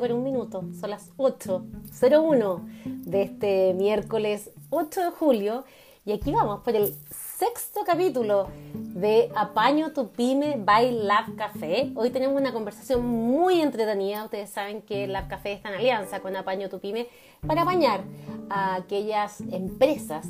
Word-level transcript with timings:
por 0.00 0.12
un 0.12 0.22
minuto. 0.22 0.64
Son 0.80 0.90
las 0.90 1.10
8.01 1.16 2.62
de 2.84 3.22
este 3.22 3.74
miércoles 3.74 4.50
8 4.70 5.00
de 5.00 5.10
julio. 5.10 5.64
Y 6.04 6.12
aquí 6.12 6.32
vamos 6.32 6.60
por 6.60 6.74
el 6.74 6.94
sexto 7.10 7.80
capítulo 7.84 8.48
de 8.74 9.30
Apaño 9.36 9.92
tu 9.92 10.08
Pyme 10.08 10.56
by 10.56 11.04
Lab 11.04 11.36
Café. 11.36 11.92
Hoy 11.94 12.10
tenemos 12.10 12.40
una 12.40 12.52
conversación 12.52 13.04
muy 13.04 13.60
entretenida. 13.60 14.24
Ustedes 14.24 14.50
saben 14.50 14.82
que 14.82 15.06
Lab 15.06 15.28
Café 15.28 15.52
está 15.52 15.68
en 15.68 15.76
alianza 15.76 16.20
con 16.20 16.34
Apaño 16.36 16.68
tu 16.68 16.80
Pyme 16.80 17.08
para 17.46 17.62
apañar 17.62 18.02
a 18.48 18.76
aquellas 18.76 19.40
empresas 19.40 20.26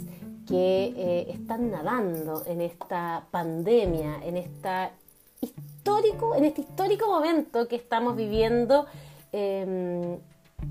que 0.47 0.93
eh, 0.97 1.27
están 1.31 1.71
nadando 1.71 2.43
en 2.47 2.61
esta 2.61 3.27
pandemia, 3.31 4.21
en 4.25 4.37
esta 4.37 4.93
histórico, 5.41 6.35
en 6.35 6.45
este 6.45 6.63
histórico 6.63 7.07
momento 7.07 7.69
que 7.69 7.77
estamos 7.77 8.17
viviendo, 8.17 8.87
em, 9.33 10.19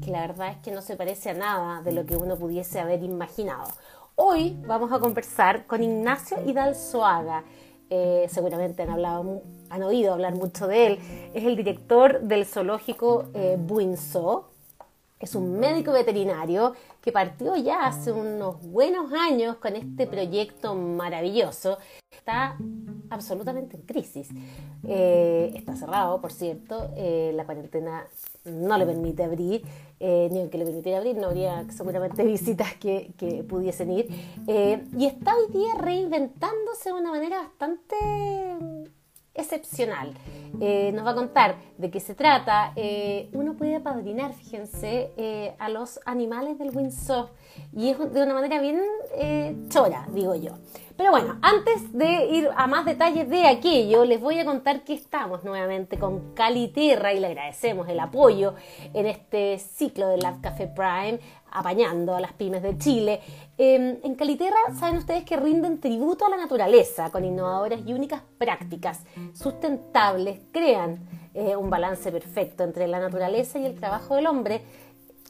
que 0.03 0.11
la 0.11 0.21
verdad 0.21 0.51
es 0.51 0.57
que 0.57 0.71
no 0.71 0.81
se 0.81 0.95
parece 0.95 1.31
a 1.31 1.33
nada 1.33 1.81
de 1.81 1.91
lo 1.91 2.05
que 2.05 2.15
uno 2.15 2.37
pudiese 2.37 2.79
haber 2.79 3.03
imaginado. 3.03 3.67
Hoy 4.15 4.57
vamos 4.65 4.91
a 4.91 4.99
conversar 4.99 5.65
con 5.65 5.83
Ignacio 5.83 6.37
Hidalzoaga. 6.45 7.43
Eh, 7.89 8.27
seguramente 8.29 8.83
han, 8.83 8.91
hablado, 8.91 9.41
han 9.69 9.83
oído 9.83 10.13
hablar 10.13 10.33
mucho 10.35 10.67
de 10.67 10.87
él. 10.87 10.99
Es 11.33 11.43
el 11.43 11.55
director 11.55 12.21
del 12.21 12.45
zoológico 12.45 13.25
eh, 13.33 13.57
Buinzo. 13.59 14.51
Es 15.19 15.35
un 15.35 15.59
médico 15.59 15.91
veterinario 15.91 16.73
que 17.01 17.11
partió 17.11 17.55
ya 17.55 17.85
hace 17.85 18.11
unos 18.11 18.61
buenos 18.61 19.11
años 19.13 19.57
con 19.57 19.75
este 19.75 20.07
proyecto 20.07 20.75
maravilloso. 20.75 21.77
Está 22.11 22.57
absolutamente 23.09 23.77
en 23.77 23.83
crisis. 23.83 24.29
Eh, 24.87 25.51
está 25.55 25.75
cerrado, 25.75 26.21
por 26.21 26.31
cierto. 26.31 26.91
Eh, 26.95 27.31
la 27.35 27.45
cuarentena 27.45 28.07
no 28.45 28.77
le 28.77 28.85
permite 28.85 29.23
abrir, 29.23 29.63
eh, 29.99 30.29
ni 30.31 30.39
aunque 30.39 30.57
le 30.57 30.65
permitiera 30.65 30.97
abrir, 30.97 31.17
no 31.17 31.27
habría 31.27 31.65
seguramente 31.71 32.23
visitas 32.25 32.75
que, 32.75 33.13
que 33.17 33.43
pudiesen 33.43 33.91
ir. 33.91 34.07
y 34.47 35.05
está 35.05 35.35
hoy 35.35 35.51
día 35.51 35.75
reinventándose 35.79 36.89
de 36.89 36.95
una 36.95 37.11
manera 37.11 37.41
bastante 37.41 37.95
excepcional. 39.33 40.13
Eh, 40.59 40.91
nos 40.93 41.05
va 41.05 41.11
a 41.11 41.15
contar 41.15 41.55
de 41.77 41.89
qué 41.89 41.99
se 41.99 42.15
trata. 42.15 42.73
Eh, 42.75 43.29
uno 43.33 43.55
puede 43.55 43.77
apadrinar, 43.77 44.33
fíjense, 44.33 45.11
eh, 45.17 45.55
a 45.59 45.69
los 45.69 45.99
animales 46.05 46.59
del 46.59 46.75
Windsor 46.75 47.29
y 47.73 47.89
es 47.89 48.13
de 48.13 48.23
una 48.23 48.33
manera 48.33 48.59
bien 48.61 48.81
chora, 49.69 50.07
digo 50.13 50.35
yo. 50.35 50.57
Pero 50.97 51.11
bueno, 51.11 51.39
antes 51.41 51.91
de 51.93 52.25
ir 52.25 52.49
a 52.55 52.67
más 52.67 52.85
detalles 52.85 53.27
de 53.29 53.47
aquello, 53.47 54.05
les 54.05 54.21
voy 54.21 54.37
a 54.37 54.45
contar 54.45 54.83
que 54.83 54.93
estamos 54.93 55.43
nuevamente 55.43 55.97
con 55.97 56.35
Caliterra 56.35 57.13
y 57.13 57.19
le 57.19 57.27
agradecemos 57.27 57.89
el 57.89 57.99
apoyo 57.99 58.53
en 58.93 59.07
este 59.07 59.57
ciclo 59.57 60.09
de 60.09 60.17
Lab 60.17 60.41
Café 60.41 60.67
Prime, 60.67 61.19
apañando 61.51 62.15
a 62.15 62.21
las 62.21 62.33
pymes 62.33 62.63
de 62.63 62.77
Chile. 62.77 63.21
Em, 63.57 63.97
en 64.03 64.15
Caliterra 64.15 64.73
saben 64.77 64.97
ustedes 64.97 65.23
que 65.23 65.37
rinden 65.37 65.79
tributo 65.79 66.25
a 66.25 66.29
la 66.29 66.37
naturaleza 66.37 67.11
con 67.11 67.25
innovadoras 67.25 67.81
y 67.85 67.93
únicas 67.93 68.21
prácticas 68.37 69.01
sustentables, 69.33 70.39
crean 70.51 70.99
eh, 71.33 71.55
un 71.55 71.69
balance 71.69 72.11
perfecto 72.11 72.63
entre 72.63 72.87
la 72.87 72.99
naturaleza 72.99 73.59
y 73.59 73.65
el 73.65 73.75
trabajo 73.75 74.15
del 74.15 74.27
hombre, 74.27 74.61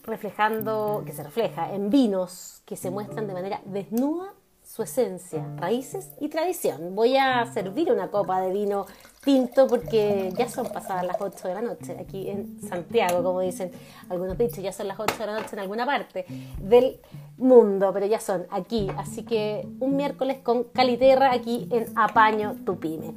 reflejando, 0.03 1.03
que 1.05 1.14
se 1.14 1.23
refleja 1.23 1.73
en 1.73 1.89
vinos 1.89 2.61
que 2.66 2.75
se 2.75 2.89
muestran 2.89 3.27
de 3.27 3.33
manera 3.33 3.61
desnuda 3.66 4.33
su 4.64 4.83
esencia, 4.83 5.45
raíces 5.58 6.11
y 6.19 6.30
tradición. 6.30 6.95
Voy 6.95 7.17
a 7.17 7.45
servir 7.53 7.92
una 7.92 8.09
copa 8.09 8.39
de 8.39 8.53
vino 8.53 8.86
tinto 9.22 9.67
porque 9.67 10.33
ya 10.36 10.50
son 10.50 10.67
pasadas 10.67 11.05
las 11.05 11.17
8 11.19 11.47
de 11.47 11.53
la 11.53 11.61
noche 11.61 11.97
aquí 12.00 12.30
en 12.30 12.59
Santiago, 12.67 13.23
como 13.23 13.42
dicen 13.42 13.71
algunos 14.09 14.37
dichos, 14.37 14.64
ya 14.64 14.73
son 14.73 14.87
las 14.87 14.99
8 14.99 15.15
de 15.17 15.26
la 15.27 15.33
noche 15.39 15.49
en 15.54 15.59
alguna 15.59 15.86
parte 15.86 16.26
del 16.59 16.99
mundo, 17.37 17.92
pero 17.93 18.05
ya 18.08 18.20
son 18.20 18.48
aquí. 18.49 18.89
Así 18.98 19.23
que 19.23 19.67
un 19.80 19.95
miércoles 19.95 20.39
con 20.43 20.65
Caliterra 20.65 21.32
aquí 21.32 21.67
en 21.71 21.86
Apaño 21.95 22.55
Tupime. 22.65 23.14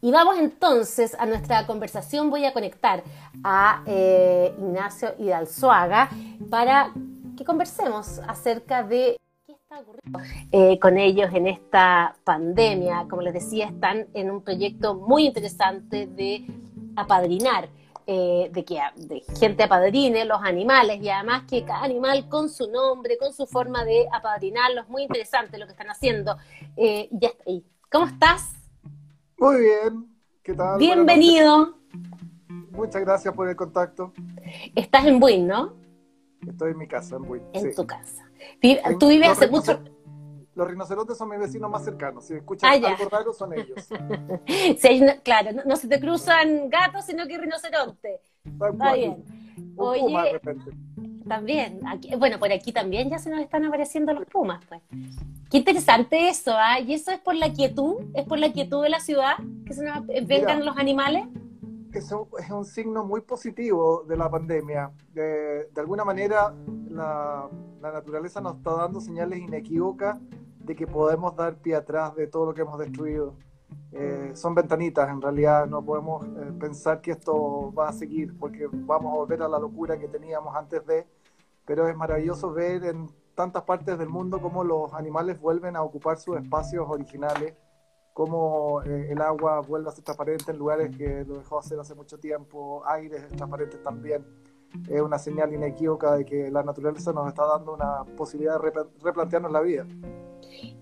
Y 0.00 0.10
vamos 0.10 0.36
entonces 0.38 1.16
a 1.18 1.24
nuestra 1.24 1.66
conversación. 1.66 2.28
Voy 2.28 2.44
a 2.44 2.52
conectar 2.52 3.02
a 3.42 3.82
eh, 3.86 4.54
Ignacio 4.58 5.14
Hidalzuaga 5.18 6.10
para 6.50 6.92
que 7.36 7.44
conversemos 7.44 8.20
acerca 8.28 8.82
de 8.82 9.16
eh, 10.52 10.78
con 10.78 10.98
ellos 10.98 11.30
en 11.32 11.46
esta 11.46 12.16
pandemia. 12.24 13.06
Como 13.08 13.22
les 13.22 13.34
decía, 13.34 13.66
están 13.66 14.06
en 14.14 14.30
un 14.30 14.42
proyecto 14.42 14.94
muy 14.94 15.26
interesante 15.26 16.06
de 16.06 16.46
apadrinar, 16.96 17.68
eh, 18.06 18.50
de 18.52 18.64
que 18.64 18.80
de 18.96 19.20
gente 19.38 19.64
apadrine 19.64 20.24
los 20.24 20.42
animales 20.42 21.00
y 21.02 21.08
además 21.08 21.44
que 21.48 21.64
cada 21.64 21.82
animal 21.82 22.28
con 22.28 22.48
su 22.48 22.70
nombre, 22.70 23.18
con 23.18 23.32
su 23.32 23.46
forma 23.46 23.84
de 23.84 24.06
apadrinarlos. 24.12 24.88
Muy 24.88 25.02
interesante 25.02 25.58
lo 25.58 25.66
que 25.66 25.72
están 25.72 25.90
haciendo. 25.90 26.36
Eh, 26.76 27.08
ya 27.10 27.28
está 27.28 27.44
ahí. 27.46 27.64
¿Cómo 27.90 28.06
estás? 28.06 28.52
Muy 29.38 29.60
bien. 29.60 30.08
¿Qué 30.42 30.54
tal? 30.54 30.78
Bienvenido. 30.78 31.78
Muchas 32.70 33.02
gracias 33.02 33.32
por 33.34 33.48
el 33.48 33.56
contacto. 33.56 34.12
Estás 34.74 35.06
en 35.06 35.20
Buin, 35.20 35.46
¿no? 35.46 35.83
Estoy 36.48 36.72
en 36.72 36.78
mi 36.78 36.86
casa, 36.86 37.16
en 37.16 37.22
Buin. 37.22 37.42
En 37.52 37.74
tu 37.74 37.86
casa. 37.86 38.28
Tú 38.98 39.08
vives 39.08 39.28
hace 39.28 39.48
mucho... 39.48 39.80
Los 40.54 40.68
rinocerontes 40.68 41.18
son 41.18 41.30
mis 41.30 41.40
vecinos 41.40 41.68
más 41.68 41.84
cercanos. 41.84 42.26
Si 42.26 42.34
escuchas 42.34 42.70
ah, 42.70 42.74
algo 42.74 43.08
raro, 43.08 43.32
son 43.32 43.54
ellos. 43.54 43.88
claro, 45.24 45.50
no, 45.64 45.74
se 45.74 45.88
te 45.88 45.98
cruzan 45.98 46.70
gatos, 46.70 47.06
sino 47.06 47.26
que 47.26 47.38
rinocerontes. 47.38 48.20
Está 48.44 48.94
bien. 48.94 49.24
Oye, 49.76 50.40
también, 51.26 51.80
bueno, 52.18 52.38
por 52.38 52.52
aquí 52.52 52.72
también 52.72 53.10
ya 53.10 53.18
se 53.18 53.30
nos 53.30 53.40
están 53.40 53.64
apareciendo 53.64 54.12
los 54.12 54.26
pumas, 54.26 54.64
pues. 54.68 54.80
Qué 55.50 55.58
interesante 55.58 56.28
eso, 56.28 56.52
¿ah? 56.54 56.78
¿Y 56.80 56.94
eso 56.94 57.10
es 57.10 57.18
por 57.18 57.34
la 57.34 57.52
quietud? 57.52 57.96
¿Es 58.14 58.24
por 58.24 58.38
la 58.38 58.52
quietud 58.52 58.82
de 58.82 58.90
la 58.90 59.00
ciudad 59.00 59.36
que 59.66 59.72
se 59.72 59.84
nos 59.84 60.06
vengan 60.06 60.64
los 60.64 60.76
animales? 60.76 61.26
Eso 61.98 62.28
es 62.38 62.50
un 62.50 62.64
signo 62.64 63.04
muy 63.04 63.20
positivo 63.20 64.04
de 64.04 64.16
la 64.16 64.30
pandemia. 64.30 64.92
De, 65.12 65.68
alguna 65.76 66.04
manera, 66.04 66.54
la, 66.88 67.48
naturaleza 67.80 68.40
nos 68.40 68.56
está 68.56 68.74
dando 68.74 69.00
señales 69.00 69.38
inequívocas 69.38 70.18
de 70.58 70.74
que 70.74 70.86
podemos 70.86 71.36
dar 71.36 71.56
pie 71.56 71.74
atrás 71.74 72.14
de 72.14 72.26
todo 72.26 72.46
lo 72.46 72.54
que 72.54 72.62
hemos 72.62 72.78
destruido. 72.78 73.34
Eh, 73.92 74.32
son 74.34 74.54
ventanitas, 74.54 75.08
en 75.08 75.20
realidad 75.20 75.66
no 75.66 75.84
podemos 75.84 76.24
eh, 76.24 76.52
pensar 76.58 77.00
que 77.00 77.12
esto 77.12 77.72
va 77.72 77.88
a 77.88 77.92
seguir 77.92 78.36
porque 78.38 78.68
vamos 78.70 79.12
a 79.12 79.16
volver 79.16 79.42
a 79.42 79.48
la 79.48 79.58
locura 79.58 79.98
que 79.98 80.08
teníamos 80.08 80.54
antes 80.56 80.84
de, 80.86 81.06
pero 81.64 81.88
es 81.88 81.96
maravilloso 81.96 82.52
ver 82.52 82.84
en 82.84 83.08
tantas 83.34 83.62
partes 83.62 83.98
del 83.98 84.08
mundo 84.08 84.40
cómo 84.40 84.64
los 84.64 84.92
animales 84.94 85.40
vuelven 85.40 85.76
a 85.76 85.82
ocupar 85.82 86.18
sus 86.18 86.36
espacios 86.36 86.86
originales 86.88 87.54
cómo 88.14 88.80
eh, 88.82 89.08
el 89.10 89.20
agua 89.20 89.60
vuelve 89.60 89.90
a 89.90 89.92
ser 89.92 90.04
transparente 90.04 90.52
en 90.52 90.58
lugares 90.58 90.96
que 90.96 91.24
lo 91.26 91.38
dejó 91.38 91.58
hacer 91.58 91.78
hace 91.78 91.94
mucho 91.94 92.16
tiempo, 92.16 92.82
aires 92.86 93.28
transparentes 93.36 93.82
también. 93.82 94.24
Es 94.88 95.00
una 95.00 95.18
señal 95.18 95.52
inequívoca 95.52 96.16
de 96.16 96.24
que 96.24 96.50
la 96.50 96.62
naturaleza 96.62 97.12
nos 97.12 97.28
está 97.28 97.44
dando 97.44 97.74
una 97.74 98.04
posibilidad 98.16 98.60
de 98.60 98.72
replantearnos 99.02 99.52
la 99.52 99.60
vida. 99.60 99.86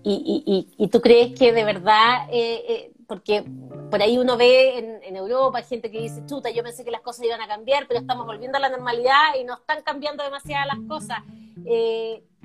¿Y, 0.03 0.43
y, 0.45 0.83
y 0.83 0.87
tú 0.89 1.01
crees 1.01 1.37
que 1.37 1.51
de 1.51 1.63
verdad, 1.63 2.27
eh, 2.31 2.63
eh, 2.67 2.91
porque 3.07 3.43
por 3.89 4.01
ahí 4.01 4.17
uno 4.17 4.37
ve 4.37 4.77
en, 4.77 5.03
en, 5.03 5.15
Europa 5.15 5.61
gente 5.63 5.89
que 5.89 6.01
dice, 6.01 6.25
chuta, 6.25 6.51
yo 6.51 6.63
pensé 6.63 6.83
que 6.83 6.91
las 6.91 7.01
cosas 7.01 7.25
iban 7.25 7.41
a 7.41 7.47
cambiar, 7.47 7.87
pero 7.87 7.99
estamos 7.99 8.25
volviendo 8.25 8.57
a 8.57 8.61
la 8.61 8.69
normalidad 8.69 9.35
y 9.39 9.43
no 9.43 9.55
están 9.55 9.81
cambiando 9.83 10.23
demasiado 10.23 10.67
las 10.67 10.87
cosas. 10.87 11.19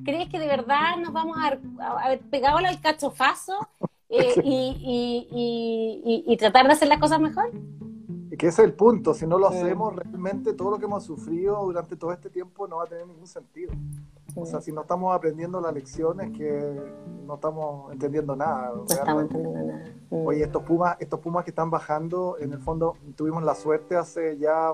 ¿Crees 0.04 0.28
que 0.30 0.38
de 0.38 0.46
verdad 0.46 0.96
nos 0.98 1.12
vamos 1.12 1.36
a, 1.38 1.58
haber 2.04 2.20
pegado 2.20 2.58
al 2.58 2.80
cachofazo 2.80 3.68
eh, 4.10 4.34
y, 5.30 6.36
tratar 6.38 6.66
de 6.66 6.72
hacer 6.72 6.88
las 6.88 6.98
cosas 6.98 7.20
mejor. 7.20 7.50
Y 8.30 8.36
que 8.36 8.48
ese 8.48 8.62
es 8.62 8.68
el 8.68 8.74
punto, 8.74 9.14
si 9.14 9.26
no 9.26 9.38
lo 9.38 9.48
hacemos, 9.48 9.94
realmente 9.94 10.52
todo 10.52 10.70
lo 10.70 10.78
que 10.78 10.84
hemos 10.84 11.04
sufrido 11.04 11.64
durante 11.64 11.96
todo 11.96 12.12
este 12.12 12.30
tiempo 12.30 12.66
no 12.68 12.76
va 12.76 12.84
a 12.84 12.86
tener 12.86 13.06
ningún 13.06 13.26
sentido. 13.26 13.72
O 14.34 14.46
sea, 14.46 14.60
si 14.60 14.70
no 14.70 14.82
estamos 14.82 15.14
aprendiendo 15.14 15.60
las 15.60 15.74
lecciones, 15.74 16.30
que 16.36 16.80
no 17.26 17.34
estamos 17.34 17.92
entendiendo 17.92 18.36
nada. 18.36 18.72
No 18.74 18.84
estamos 18.84 19.22
entendiendo 19.22 19.62
nada. 19.64 19.84
Mm. 20.10 20.26
Oye, 20.26 20.44
estos 20.44 20.62
pumas, 20.62 20.96
estos 21.00 21.20
pumas 21.20 21.44
que 21.44 21.50
están 21.50 21.70
bajando, 21.70 22.36
en 22.38 22.52
el 22.52 22.58
fondo 22.60 22.96
tuvimos 23.16 23.42
la 23.42 23.54
suerte 23.54 23.96
hace 23.96 24.38
ya 24.38 24.72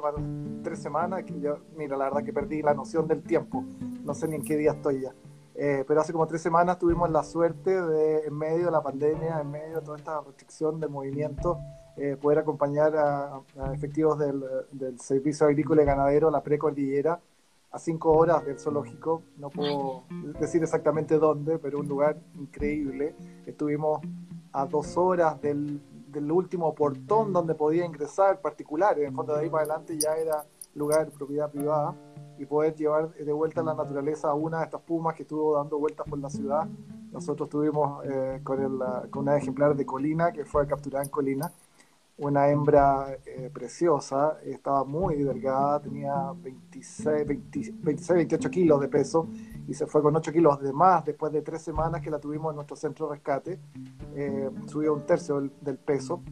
tres 0.62 0.80
semanas, 0.80 1.24
que 1.24 1.40
yo, 1.40 1.58
mira, 1.76 1.96
la 1.96 2.04
verdad 2.04 2.24
que 2.24 2.32
perdí 2.32 2.60
la 2.60 2.74
noción 2.74 3.08
del 3.08 3.22
tiempo. 3.22 3.64
No 4.04 4.14
sé 4.14 4.28
ni 4.28 4.36
en 4.36 4.42
qué 4.42 4.56
día 4.56 4.72
estoy 4.72 5.02
ya 5.02 5.14
eh, 5.56 5.84
pero 5.86 6.00
hace 6.00 6.12
como 6.12 6.26
tres 6.26 6.42
semanas 6.42 6.78
tuvimos 6.78 7.08
la 7.10 7.22
suerte 7.22 7.80
de, 7.80 8.26
en 8.26 8.34
medio 8.36 8.66
de 8.66 8.70
la 8.72 8.82
pandemia, 8.82 9.40
en 9.40 9.50
medio 9.50 9.76
de 9.76 9.82
toda 9.82 9.96
esta 9.96 10.20
restricción 10.20 10.80
de 10.80 10.88
movimiento, 10.88 11.58
eh, 11.96 12.16
poder 12.20 12.40
acompañar 12.40 12.96
a, 12.96 13.40
efectivos 13.72 14.18
del, 14.18 14.98
Servicio 14.98 15.46
Agrícola 15.46 15.82
y 15.82 15.86
Ganadero, 15.86 16.30
la 16.30 16.42
precordillera, 16.42 17.20
a 17.70 17.78
cinco 17.78 18.12
horas 18.12 18.44
del 18.44 18.58
zoológico. 18.58 19.22
No 19.36 19.50
puedo 19.50 20.04
decir 20.40 20.62
exactamente 20.62 21.18
dónde, 21.18 21.58
pero 21.58 21.78
un 21.78 21.88
lugar 21.88 22.16
increíble. 22.34 23.14
Estuvimos 23.46 24.00
a 24.52 24.66
dos 24.66 24.96
horas 24.96 25.40
del, 25.40 25.80
del 26.08 26.30
último 26.30 26.74
portón 26.74 27.32
donde 27.32 27.54
podía 27.54 27.84
ingresar 27.84 28.40
particulares. 28.40 29.06
En 29.06 29.14
fondo 29.14 29.34
de 29.34 29.42
ahí 29.42 29.50
para 29.50 29.64
adelante 29.64 29.98
ya 29.98 30.16
era 30.16 30.44
lugar, 30.74 31.10
propiedad 31.10 31.50
privada, 31.50 31.94
y 32.38 32.46
poder 32.46 32.74
llevar 32.74 33.12
de 33.14 33.32
vuelta 33.32 33.60
a 33.60 33.64
la 33.64 33.74
naturaleza 33.74 34.28
a 34.28 34.34
una 34.34 34.58
de 34.58 34.64
estas 34.64 34.80
pumas 34.82 35.14
que 35.14 35.22
estuvo 35.22 35.56
dando 35.56 35.78
vueltas 35.78 36.06
por 36.08 36.18
la 36.18 36.30
ciudad. 36.30 36.66
Nosotros 37.12 37.46
estuvimos 37.46 38.04
eh, 38.04 38.40
con, 38.42 38.60
el, 38.60 39.10
con 39.10 39.22
una 39.22 39.36
ejemplar 39.36 39.76
de 39.76 39.86
colina 39.86 40.32
que 40.32 40.44
fue 40.44 40.66
capturada 40.66 41.04
en 41.04 41.10
colina, 41.10 41.52
una 42.16 42.48
hembra 42.48 43.18
eh, 43.26 43.50
preciosa, 43.52 44.38
estaba 44.44 44.84
muy 44.84 45.16
delgada, 45.16 45.80
tenía 45.80 46.32
26, 46.36 47.26
26, 47.26 48.08
28 48.08 48.50
kilos 48.50 48.80
de 48.80 48.88
peso 48.88 49.28
y 49.66 49.74
se 49.74 49.86
fue 49.86 50.00
con 50.00 50.14
8 50.14 50.32
kilos 50.32 50.60
de 50.60 50.72
más 50.72 51.04
después 51.04 51.32
de 51.32 51.42
tres 51.42 51.62
semanas 51.62 52.00
que 52.00 52.10
la 52.10 52.20
tuvimos 52.20 52.50
en 52.50 52.56
nuestro 52.56 52.76
centro 52.76 53.08
de 53.08 53.14
rescate. 53.14 53.58
Eh, 54.14 54.48
subió 54.66 54.94
un 54.94 55.04
tercio 55.04 55.40
del, 55.60 55.76
peso 55.78 56.22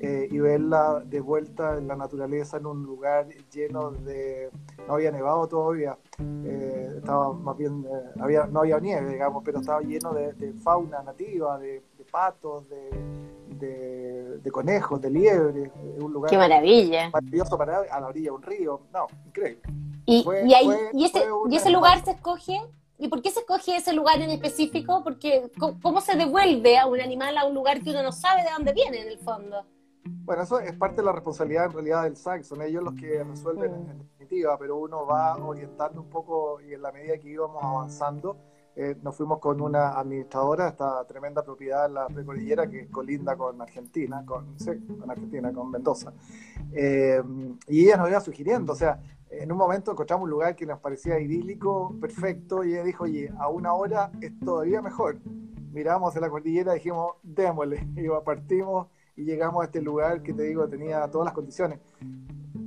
eh, 0.00 0.28
y 0.30 0.38
verla 0.38 1.02
de 1.04 1.20
vuelta 1.20 1.78
en 1.78 1.88
la 1.88 1.96
naturaleza 1.96 2.58
en 2.58 2.66
un 2.66 2.82
lugar 2.82 3.28
lleno 3.52 3.90
de... 3.90 4.50
No 4.86 4.94
había 4.94 5.10
nevado 5.10 5.48
todavía, 5.48 5.98
eh, 6.44 6.94
estaba 6.98 7.32
más 7.32 7.56
bien, 7.56 7.84
había, 8.20 8.46
no 8.46 8.60
había 8.60 8.78
nieve, 8.78 9.10
digamos, 9.10 9.42
pero 9.44 9.60
estaba 9.60 9.80
lleno 9.80 10.12
de, 10.12 10.52
fauna 10.62 11.02
nativa, 11.02 11.58
de, 11.58 11.82
patos, 12.10 12.64
de, 12.68 14.38
de, 14.38 14.50
conejos, 14.50 15.00
de 15.00 15.10
liebres, 15.10 15.72
un 15.98 16.12
lugar 16.12 16.30
Qué 16.30 16.36
maravilla. 16.36 17.10
maravilloso 17.10 17.58
para 17.58 17.78
a 17.90 18.00
la 18.00 18.06
orilla 18.06 18.26
de 18.26 18.36
un 18.36 18.42
río, 18.42 18.80
no, 18.92 19.06
increíble. 19.26 19.62
Y, 20.04 20.24
y, 20.44 20.54
ahí, 20.54 20.68
y, 20.92 21.04
ese, 21.04 21.24
y 21.50 21.56
ese 21.56 21.70
lugar 21.70 22.04
se 22.04 22.12
escoge, 22.12 22.60
¿y 22.98 23.08
por 23.08 23.22
qué 23.22 23.30
se 23.30 23.40
escoge 23.40 23.76
ese 23.76 23.92
lugar 23.92 24.20
en 24.20 24.30
específico? 24.30 25.02
Porque 25.02 25.50
¿cómo 25.82 26.00
se 26.00 26.16
devuelve 26.16 26.78
a 26.78 26.86
un 26.86 27.00
animal 27.00 27.36
a 27.38 27.44
un 27.44 27.54
lugar 27.54 27.80
que 27.82 27.90
uno 27.90 28.04
no 28.04 28.12
sabe 28.12 28.44
de 28.44 28.50
dónde 28.50 28.72
viene 28.72 29.00
en 29.00 29.08
el 29.08 29.18
fondo? 29.18 29.64
Bueno, 30.08 30.42
eso 30.42 30.58
es 30.60 30.72
parte 30.74 30.96
de 30.96 31.04
la 31.04 31.12
responsabilidad 31.12 31.66
en 31.66 31.72
realidad 31.72 32.02
del 32.04 32.16
SAC, 32.16 32.42
son 32.42 32.62
ellos 32.62 32.82
los 32.82 32.94
que 32.94 33.22
resuelven 33.24 33.72
mm. 33.72 33.90
en 33.90 33.98
definitiva, 33.98 34.58
pero 34.58 34.76
uno 34.76 35.06
va 35.06 35.36
orientando 35.36 36.00
un 36.00 36.10
poco 36.10 36.60
y 36.60 36.74
en 36.74 36.82
la 36.82 36.92
medida 36.92 37.18
que 37.18 37.28
íbamos 37.28 37.62
avanzando, 37.62 38.36
eh, 38.74 38.94
nos 39.02 39.16
fuimos 39.16 39.38
con 39.38 39.60
una 39.60 39.98
administradora, 39.98 40.68
esta 40.68 41.04
tremenda 41.06 41.42
propiedad 41.42 41.86
en 41.86 41.94
la 41.94 42.06
precordillera 42.08 42.68
que 42.68 42.88
colinda 42.88 43.34
con 43.36 43.60
Argentina, 43.62 44.22
con, 44.26 44.58
sí, 44.58 44.70
con 45.00 45.10
Argentina, 45.10 45.52
con 45.52 45.70
Mendoza. 45.70 46.12
Eh, 46.72 47.22
y 47.68 47.84
ella 47.84 47.96
nos 47.96 48.10
iba 48.10 48.20
sugiriendo, 48.20 48.74
o 48.74 48.76
sea, 48.76 49.00
en 49.30 49.50
un 49.50 49.58
momento 49.58 49.90
encontramos 49.90 50.24
un 50.24 50.30
lugar 50.30 50.54
que 50.54 50.66
nos 50.66 50.78
parecía 50.80 51.18
idílico, 51.18 51.94
perfecto, 52.00 52.64
y 52.64 52.74
ella 52.74 52.84
dijo, 52.84 53.04
oye, 53.04 53.32
a 53.38 53.48
una 53.48 53.72
hora 53.72 54.10
es 54.20 54.38
todavía 54.40 54.82
mejor. 54.82 55.18
Miramos 55.72 56.14
en 56.14 56.22
la 56.22 56.30
cordillera 56.30 56.72
y 56.72 56.76
dijimos, 56.76 57.14
démosle, 57.22 57.86
y 57.96 58.08
partimos 58.24 58.88
y 59.16 59.24
llegamos 59.24 59.62
a 59.62 59.66
este 59.66 59.80
lugar 59.80 60.22
que 60.22 60.32
te 60.32 60.42
digo 60.42 60.68
tenía 60.68 61.08
todas 61.10 61.26
las 61.26 61.34
condiciones. 61.34 61.80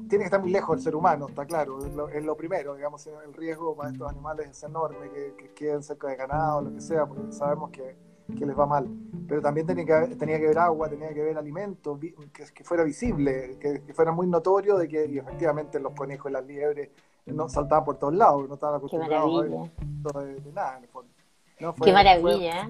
Tiene 0.09 0.23
que 0.23 0.25
estar 0.25 0.41
muy 0.41 0.49
lejos 0.51 0.77
el 0.77 0.83
ser 0.83 0.95
humano, 0.95 1.27
está 1.29 1.45
claro, 1.45 1.79
es 1.85 2.25
lo, 2.25 2.35
primero, 2.35 2.75
digamos, 2.75 3.05
el 3.05 3.33
riesgo 3.33 3.75
para 3.75 3.91
estos 3.91 4.09
animales 4.09 4.49
es 4.49 4.63
enorme, 4.63 5.09
que, 5.11 5.35
que 5.37 5.53
queden 5.53 5.83
cerca 5.83 6.07
de 6.07 6.15
ganado, 6.15 6.63
lo 6.63 6.73
que 6.73 6.81
sea, 6.81 7.05
porque 7.05 7.31
sabemos 7.31 7.69
que 7.69 7.95
que 8.37 8.45
les 8.45 8.57
va 8.57 8.65
mal. 8.65 8.87
Pero 9.27 9.41
también 9.41 9.67
tenía 9.67 9.85
que, 9.85 10.15
tenía 10.15 10.39
que 10.39 10.47
ver 10.47 10.57
agua, 10.57 10.89
tenía 10.89 11.13
que 11.13 11.21
ver 11.21 11.37
alimentos, 11.37 11.99
que, 11.99 12.13
que 12.53 12.63
fuera 12.63 12.83
visible, 12.83 13.57
que, 13.59 13.93
fuera 13.93 14.11
muy 14.11 14.27
notorio 14.27 14.77
de 14.77 14.87
que 14.87 15.03
efectivamente 15.03 15.79
los 15.79 15.93
conejos 15.93 16.31
y 16.31 16.33
las 16.33 16.45
liebres 16.45 16.89
no 17.25 17.47
saltaban 17.47 17.85
por 17.85 17.97
todos 17.97 18.13
lados, 18.13 18.47
no 18.47 18.55
estaban 18.55 18.75
acostumbrados 18.77 19.43
a 19.43 20.19
ver 20.19 20.41
de, 20.41 20.51
nada 20.51 20.77
en 20.77 20.83
el 20.83 20.89
fondo. 20.89 21.11
Qué 21.83 21.93
maravilla. 21.93 22.69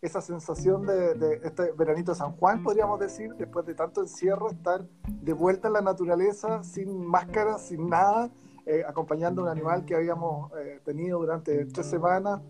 Esa 0.00 0.20
sensación 0.20 0.86
de, 0.86 1.40
este 1.42 1.72
veranito 1.72 2.12
de 2.12 2.18
San 2.18 2.32
Juan, 2.32 2.62
podríamos 2.62 3.00
decir, 3.00 3.34
después 3.34 3.66
de 3.66 3.74
tanto 3.74 4.00
encierro, 4.00 4.50
estar 4.50 4.84
de 5.06 5.32
vuelta 5.32 5.68
en 5.68 5.74
la 5.74 5.80
naturaleza, 5.80 6.62
sin 6.62 7.04
máscara, 7.04 7.58
sin 7.58 7.88
nada, 7.88 8.30
eh, 8.66 8.84
acompañando 8.86 9.42
a 9.42 9.44
un 9.44 9.50
animal 9.50 9.84
que 9.84 9.96
habíamos 9.96 10.52
eh, 10.52 10.80
tenido 10.84 11.18
durante 11.18 11.64
tres 11.66 11.86
semanas 11.86 12.40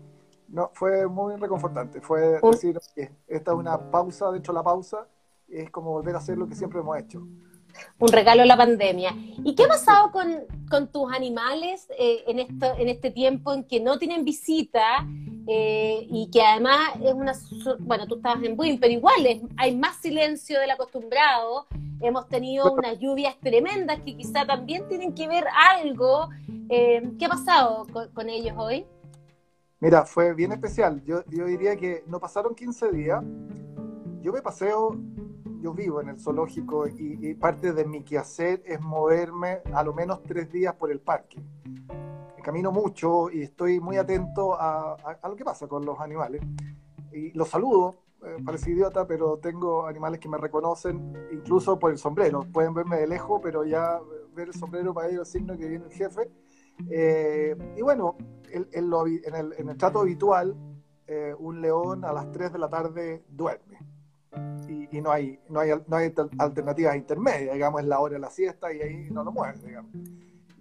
no, 0.51 0.71
fue 0.73 1.07
muy 1.07 1.35
reconfortante. 1.35 2.01
Fue 2.01 2.39
decir, 2.41 2.79
esta 3.27 3.51
es 3.51 3.57
una 3.57 3.91
pausa 3.91 4.31
dentro 4.31 4.53
de 4.53 4.59
la 4.59 4.63
pausa, 4.63 5.07
es 5.47 5.69
como 5.69 5.91
volver 5.91 6.15
a 6.15 6.19
hacer 6.19 6.37
lo 6.37 6.47
que 6.47 6.55
siempre 6.55 6.79
hemos 6.79 6.97
hecho. 6.97 7.19
Un 7.99 8.11
regalo 8.11 8.41
a 8.41 8.45
la 8.45 8.57
pandemia. 8.57 9.11
¿Y 9.43 9.55
qué 9.55 9.65
ha 9.65 9.67
pasado 9.67 10.11
con, 10.11 10.27
con 10.69 10.91
tus 10.91 11.11
animales 11.13 11.87
eh, 11.97 12.23
en, 12.27 12.39
esto, 12.39 12.65
en 12.77 12.89
este 12.89 13.11
tiempo 13.11 13.53
en 13.53 13.63
que 13.63 13.79
no 13.79 13.99
tienen 13.99 14.25
visita 14.25 15.07
eh, 15.51 16.05
y 16.07 16.29
que 16.29 16.43
además 16.43 16.77
es 17.03 17.11
una... 17.11 17.33
Bueno, 17.79 18.05
tú 18.05 18.17
estabas 18.17 18.43
en 18.43 18.55
Buin, 18.55 18.79
pero 18.79 18.93
igual 18.93 19.15
hay 19.57 19.75
más 19.75 19.97
silencio 19.97 20.59
del 20.59 20.69
acostumbrado. 20.69 21.65
Hemos 22.01 22.27
tenido 22.29 22.71
unas 22.71 22.99
lluvias 22.99 23.35
tremendas 23.39 23.99
que 24.01 24.15
quizá 24.15 24.45
también 24.45 24.87
tienen 24.87 25.15
que 25.15 25.27
ver 25.27 25.45
algo. 25.79 26.29
Eh, 26.69 27.01
¿Qué 27.17 27.25
ha 27.25 27.29
pasado 27.29 27.87
con 28.13 28.29
ellos 28.29 28.53
hoy? 28.57 28.85
Mira, 29.79 30.05
fue 30.05 30.35
bien 30.35 30.51
especial. 30.51 31.01
Yo, 31.03 31.23
yo 31.25 31.45
diría 31.45 31.75
que 31.75 32.03
no 32.05 32.19
pasaron 32.19 32.53
15 32.53 32.91
días. 32.91 33.23
Yo 34.21 34.31
me 34.31 34.43
paseo, 34.43 34.95
yo 35.61 35.73
vivo 35.73 35.99
en 35.99 36.09
el 36.09 36.19
zoológico 36.19 36.87
y, 36.87 37.33
parte 37.33 37.73
de 37.73 37.85
mi 37.85 38.03
quehacer 38.03 38.61
es 38.65 38.79
moverme 38.79 39.61
a 39.73 39.81
lo 39.81 39.95
menos 39.95 40.21
tres 40.21 40.51
días 40.51 40.75
por 40.75 40.91
el 40.91 40.99
parque. 40.99 41.41
Camino 42.41 42.71
mucho 42.71 43.29
y 43.31 43.43
estoy 43.43 43.79
muy 43.79 43.97
atento 43.97 44.53
a, 44.59 44.93
a, 44.93 45.29
lo 45.29 45.35
que 45.35 45.43
pasa 45.43 45.67
con 45.67 45.85
los 45.85 45.99
animales. 45.99 46.41
Y 47.11 47.31
los 47.31 47.49
saludo, 47.49 47.95
eh, 48.21 48.37
parece 48.45 48.71
idiota, 48.71 49.07
pero 49.07 49.37
tengo 49.37 49.87
animales 49.87 50.19
que 50.19 50.27
me 50.27 50.37
reconocen 50.37 51.13
incluso 51.31 51.79
por 51.79 51.91
el 51.91 51.97
sombrero. 51.97 52.45
Pueden 52.51 52.73
verme 52.73 52.97
de 52.97 53.07
lejos, 53.07 53.39
pero 53.41 53.63
ya 53.63 53.99
ver 54.33 54.49
el 54.49 54.53
sombrero 54.53 54.93
para 54.93 55.09
ellos 55.09 55.27
es 55.27 55.31
signo 55.31 55.57
que 55.57 55.67
viene 55.67 55.85
el 55.85 55.91
jefe. 55.91 56.29
Eh, 56.89 57.55
y 57.77 57.81
bueno, 57.81 58.17
en, 58.51 58.67
el, 58.73 59.77
trato 59.77 59.99
habitual, 59.99 60.55
eh, 61.07 61.33
un 61.37 61.61
león 61.61 62.03
a 62.03 62.11
las 62.11 62.31
3 62.31 62.53
de 62.53 62.59
la 62.59 62.69
tarde 62.69 63.23
duerme. 63.29 63.79
Y, 64.67 65.01
no, 65.01 65.11
hay, 65.11 65.39
no, 65.49 65.59
hay, 65.59 65.71
no 65.87 65.97
hay 65.97 66.13
alternativas 66.37 66.95
intermedias, 66.95 67.53
digamos, 67.53 67.81
es 67.81 67.87
la 67.87 67.99
hora 67.99 68.13
de 68.13 68.19
la 68.19 68.29
siesta 68.29 68.71
y 68.71 68.81
ahí 68.81 69.09
no 69.11 69.23
lo 69.23 69.31
mueves, 69.31 69.63
digamos. 69.63 69.91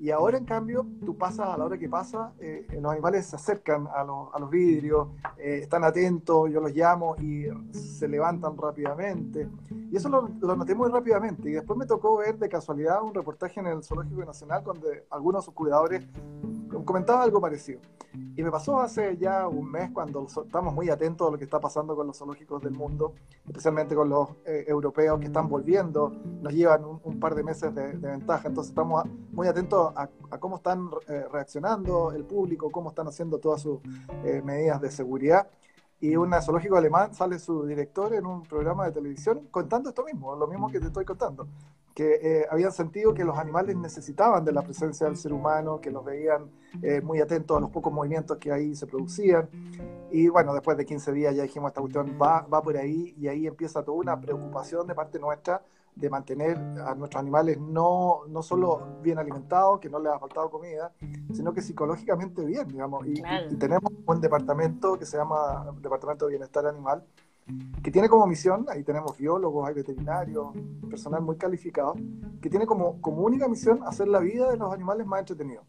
Y 0.00 0.10
ahora, 0.10 0.38
en 0.38 0.44
cambio, 0.44 0.86
tú 1.04 1.16
pasas 1.16 1.48
a 1.48 1.56
la 1.56 1.64
hora 1.64 1.76
que 1.76 1.88
pasa, 1.88 2.32
eh, 2.38 2.66
los 2.80 2.92
animales 2.92 3.26
se 3.26 3.34
acercan 3.34 3.88
a, 3.88 4.00
a 4.00 4.38
los 4.38 4.48
vidrios, 4.48 5.08
eh, 5.36 5.60
están 5.62 5.82
atentos, 5.82 6.50
yo 6.52 6.60
los 6.60 6.72
llamo 6.72 7.16
y 7.16 7.46
se 7.72 8.06
levantan 8.06 8.56
rápidamente. 8.56 9.49
Y 9.90 9.96
eso 9.96 10.08
lo, 10.08 10.28
lo, 10.40 10.54
noté 10.54 10.76
muy 10.76 10.88
rápidamente. 10.88 11.50
Y 11.50 11.54
después 11.54 11.76
me 11.76 11.87
tocó 11.87 12.18
ver 12.18 12.38
de 12.38 12.49
casualidad 12.49 13.02
un 13.02 13.12
reportaje 13.12 13.58
en 13.58 13.66
el 13.66 13.82
Zoológico 13.82 14.25
Nacional 14.25 14.62
donde 14.62 15.04
algunos 15.11 15.42
de 15.42 15.44
sus 15.46 15.54
cuidadores 15.54 16.06
comentaban 16.84 17.22
algo 17.22 17.40
parecido. 17.40 17.80
Y 18.37 18.42
me 18.42 18.50
pasó 18.50 18.80
hace 18.80 19.16
ya 19.18 19.46
un 19.46 19.70
mes 19.70 19.90
cuando 19.92 20.26
estamos 20.26 20.75
muy 20.75 20.88
atentos 20.88 21.28
a 21.28 21.30
lo 21.30 21.38
que 21.38 21.44
está 21.44 21.60
pasando 21.60 21.94
con 21.94 22.06
los 22.06 22.16
zoológicos 22.16 22.62
del 22.62 22.72
mundo, 22.72 23.12
especialmente 23.46 23.94
con 23.94 24.08
los 24.08 24.30
eh, 24.46 24.64
europeos 24.66 25.20
que 25.20 25.26
están 25.26 25.48
volviendo, 25.48 26.10
nos 26.40 26.52
llevan 26.52 26.84
un, 26.84 27.20
par 27.20 27.34
de 27.34 27.42
meses 27.42 27.75
de, 27.75 27.92
de, 27.92 28.10
ventaja. 28.10 28.48
Entonces 28.48 28.70
estamos 28.70 29.04
muy 29.32 29.46
atentos 29.46 29.92
a, 29.94 30.08
cómo 30.38 30.56
están 30.56 30.90
eh, 31.06 31.26
reaccionando 31.30 32.12
el 32.12 32.25
público, 32.25 32.70
cómo 32.70 32.90
están 32.90 33.08
haciendo 33.08 33.38
todas 33.38 33.60
sus 33.62 33.80
eh, 34.25 34.40
medidas 34.44 34.80
de 34.80 34.90
seguridad. 34.90 35.48
Y 36.00 36.14
un 36.16 36.32
zoológico 36.40 36.76
alemán 36.76 37.12
sale 37.12 37.38
su 37.38 37.66
director 37.66 38.14
en 38.14 38.25
un 38.25 38.44
programa 38.44 38.87
de 38.87 38.92
televisión 38.92 39.48
contando 39.50 39.88
esto 39.88 40.04
mismo, 40.04 40.34
lo 40.37 40.46
mismo 40.46 40.70
que 40.70 40.78
te 40.78 40.87
estoy 40.87 41.04
contando, 41.04 41.48
que 41.99 42.21
eh, 42.23 42.47
habían 42.49 42.71
sentido 42.71 43.12
que 43.12 43.25
los 43.25 43.37
animales 43.37 43.75
necesitaban 43.75 44.45
de 44.45 44.52
la 44.52 44.62
presencia 44.62 45.07
del 45.07 45.17
ser 45.17 45.33
humano, 45.33 45.81
que 45.81 45.90
los 45.90 46.05
veían 46.05 46.49
muy 47.02 47.19
atentos 47.19 47.57
a 47.57 47.61
los 47.61 47.71
pocos 47.71 47.93
movimientos 47.93 48.37
que 48.37 48.52
ahí 48.52 48.76
se 48.76 48.87
producían. 48.87 49.49
Y 50.12 50.28
bueno, 50.28 50.55
después 50.55 50.76
de 50.76 50.87
15 50.87 51.12
días 51.12 51.35
ya 51.35 51.43
dijimos, 51.43 51.71
esta 51.71 51.81
cuestión 51.81 52.17
va, 52.23 52.43
va 52.43 52.62
por 52.62 52.76
ahí 52.76 53.17
y 53.19 53.26
ahí 53.26 53.49
empieza 53.49 53.83
toda 53.83 53.99
una 53.99 54.21
preocupación 54.21 54.87
de 54.87 54.95
parte 54.95 55.19
nuestra 55.19 55.61
de 55.99 56.09
mantener 56.09 56.57
a 56.57 56.95
nuestros 56.95 57.21
animales 57.21 57.59
no, 57.59 58.21
no 58.28 58.43
solo 58.43 59.00
bien 59.02 59.19
alimentados, 59.19 59.81
que 59.81 59.88
no 59.88 59.99
les 59.99 60.12
ha 60.12 60.19
faltado 60.21 60.49
comida, 60.49 60.93
sino 61.33 61.52
que 61.52 61.61
psicológicamente 61.61 62.45
bien, 62.45 62.69
digamos. 62.69 63.05
Y, 63.07 63.21
tenemos 63.59 63.93
un 64.07 64.21
departamento 64.21 64.97
que 64.97 65.05
se 65.05 65.17
llama 65.17 65.75
Departamento 65.81 66.26
de 66.26 66.31
Bienestar 66.31 66.67
Animal, 66.67 67.05
que 67.83 67.90
tiene 67.90 68.09
como 68.09 68.26
misión, 68.26 68.67
ahí 68.69 68.83
tenemos 68.83 69.17
biólogos, 69.17 69.69
hay 69.69 69.75
veterinarios, 69.75 70.49
personal 70.88 71.23
muy 71.23 71.37
calificado, 71.37 71.95
que 72.40 72.50
tiene 72.50 72.67
como, 72.67 73.00
como 73.00 73.23
única 73.23 73.49
misión 73.49 73.81
hacer 73.85 74.09
la 74.09 74.21
vida 74.21 74.50
de 74.50 74.57
los 74.57 74.73
animales 74.73 75.07
más 75.07 75.21
entretenidos. 75.21 75.64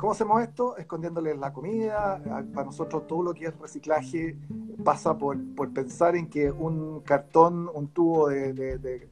¿Cómo 0.00 0.12
hacemos 0.12 0.40
esto? 0.40 0.78
Escondiéndoles 0.78 1.38
la 1.38 1.52
comida. 1.52 2.22
Para 2.54 2.64
nosotros 2.64 3.06
todo 3.06 3.22
lo 3.22 3.34
que 3.34 3.44
es 3.48 3.58
reciclaje 3.58 4.34
pasa 4.82 5.18
por, 5.18 5.36
por 5.54 5.70
pensar 5.74 6.16
en 6.16 6.30
que 6.30 6.50
un 6.50 7.00
cartón, 7.00 7.68
un 7.74 7.88
tubo 7.88 8.28
de, 8.28 8.54
de, 8.54 8.78
de, 8.78 9.08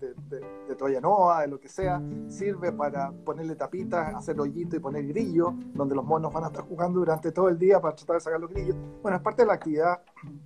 de, 0.67 0.75
toalla 0.77 0.99
nova, 1.03 1.43
de 1.43 1.49
lo 1.49 1.61
que 1.61 1.69
sea, 1.69 2.01
sirve 2.29 2.73
para 2.73 3.11
ponerle 3.11 3.55
tapitas, 3.55 4.15
hacer 4.15 4.41
hoyito 4.41 4.77
y 4.77 4.79
poner 4.79 5.07
grillo, 5.07 5.53
donde 5.75 5.95
los 5.95 6.07
monos 6.07 6.33
van 6.33 6.45
a 6.45 6.47
estar 6.47 6.65
jugando 6.65 7.01
durante 7.01 7.33
todo 7.33 7.51
el 7.51 7.59
día 7.59 7.83
para 7.83 7.95
tratar 7.95 8.17
de 8.17 8.21
sacar 8.21 8.41
los 8.41 8.49
grillos. 8.49 8.77
Bueno, 9.03 9.19
es 9.19 9.23
parte 9.23 9.43
de 9.43 9.47
la 9.47 9.55
actividad 9.55 10.01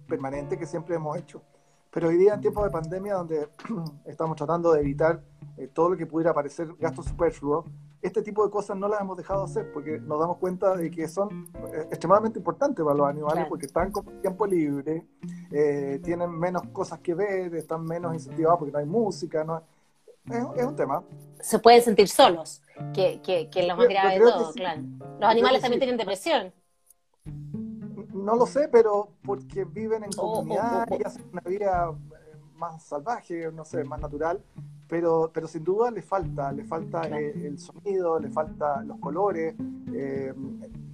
permanente 0.08 0.58
que 0.58 0.66
siempre 0.66 0.96
hemos 0.96 1.16
hecho. 1.18 1.40
Pero 1.92 2.08
hoy 2.08 2.16
día, 2.16 2.34
en 2.34 2.40
tiempos 2.40 2.64
de 2.64 2.70
pandemia, 2.70 3.14
donde 3.14 3.48
estamos 4.06 4.36
tratando 4.36 4.72
de 4.72 4.80
evitar 4.80 5.22
eh, 5.56 5.68
todo 5.72 5.90
lo 5.90 5.96
que 5.96 6.06
pudiera 6.06 6.34
parecer 6.34 6.74
gasto 6.80 7.00
superfluo, 7.00 7.64
este 8.02 8.20
tipo 8.22 8.44
de 8.44 8.50
cosas 8.50 8.76
no 8.76 8.88
las 8.88 9.00
hemos 9.00 9.16
dejado 9.16 9.46
de 9.46 9.50
hacer 9.50 9.72
porque 9.72 9.98
nos 10.00 10.18
damos 10.18 10.38
cuenta 10.38 10.76
de 10.76 10.90
que 10.90 11.06
son 11.06 11.48
eh, 11.72 11.86
extremadamente 11.88 12.40
importantes 12.40 12.84
para 12.84 12.96
los 12.96 13.06
animales 13.06 13.46
porque 13.48 13.66
están 13.66 13.92
con 13.92 14.20
tiempo 14.20 14.44
libre, 14.44 15.06
eh, 15.52 16.00
tienen 16.02 16.36
menos 16.36 16.62
cosas 16.72 16.98
que 16.98 17.14
ver, 17.14 17.54
están 17.54 17.84
menos 17.84 18.12
incentivados 18.12 18.58
porque 18.58 18.72
no 18.72 18.78
hay 18.78 18.86
música, 18.86 19.44
no 19.44 19.62
es, 20.28 20.64
un 20.64 20.76
tema. 20.76 21.02
Se 21.40 21.58
pueden 21.60 21.82
sentir 21.82 22.08
solos, 22.08 22.60
que, 22.92 23.20
que, 23.22 23.48
que 23.48 23.60
es 23.60 23.68
lo 23.68 23.76
más 23.76 23.88
grave 23.88 24.14
de 24.14 24.20
todo, 24.20 24.52
claro. 24.52 24.82
Los 25.20 25.30
animales 25.30 25.60
también 25.62 25.80
tienen 25.80 25.96
depresión. 25.96 26.52
No 28.12 28.36
lo 28.36 28.46
sé, 28.46 28.68
pero 28.68 29.10
porque 29.24 29.64
viven 29.64 30.04
en 30.04 30.10
oh, 30.16 30.22
oh, 30.22 30.34
comunidad 30.34 30.86
oh, 30.90 30.96
y 30.98 31.02
hacen 31.04 31.24
una 31.32 31.40
vida 31.42 31.90
eh, 31.90 32.36
más 32.54 32.84
salvaje, 32.84 33.50
no 33.52 33.64
sé, 33.64 33.84
más 33.84 34.00
natural, 34.00 34.42
pero, 34.88 35.30
pero 35.32 35.46
sin 35.46 35.64
duda 35.64 35.90
le 35.90 36.02
falta, 36.02 36.52
le 36.52 36.64
falta 36.64 37.08
eh, 37.08 37.46
el 37.46 37.58
sonido, 37.58 38.18
le 38.18 38.30
falta 38.30 38.82
los 38.84 38.98
colores. 38.98 39.54
Eh, 39.94 40.32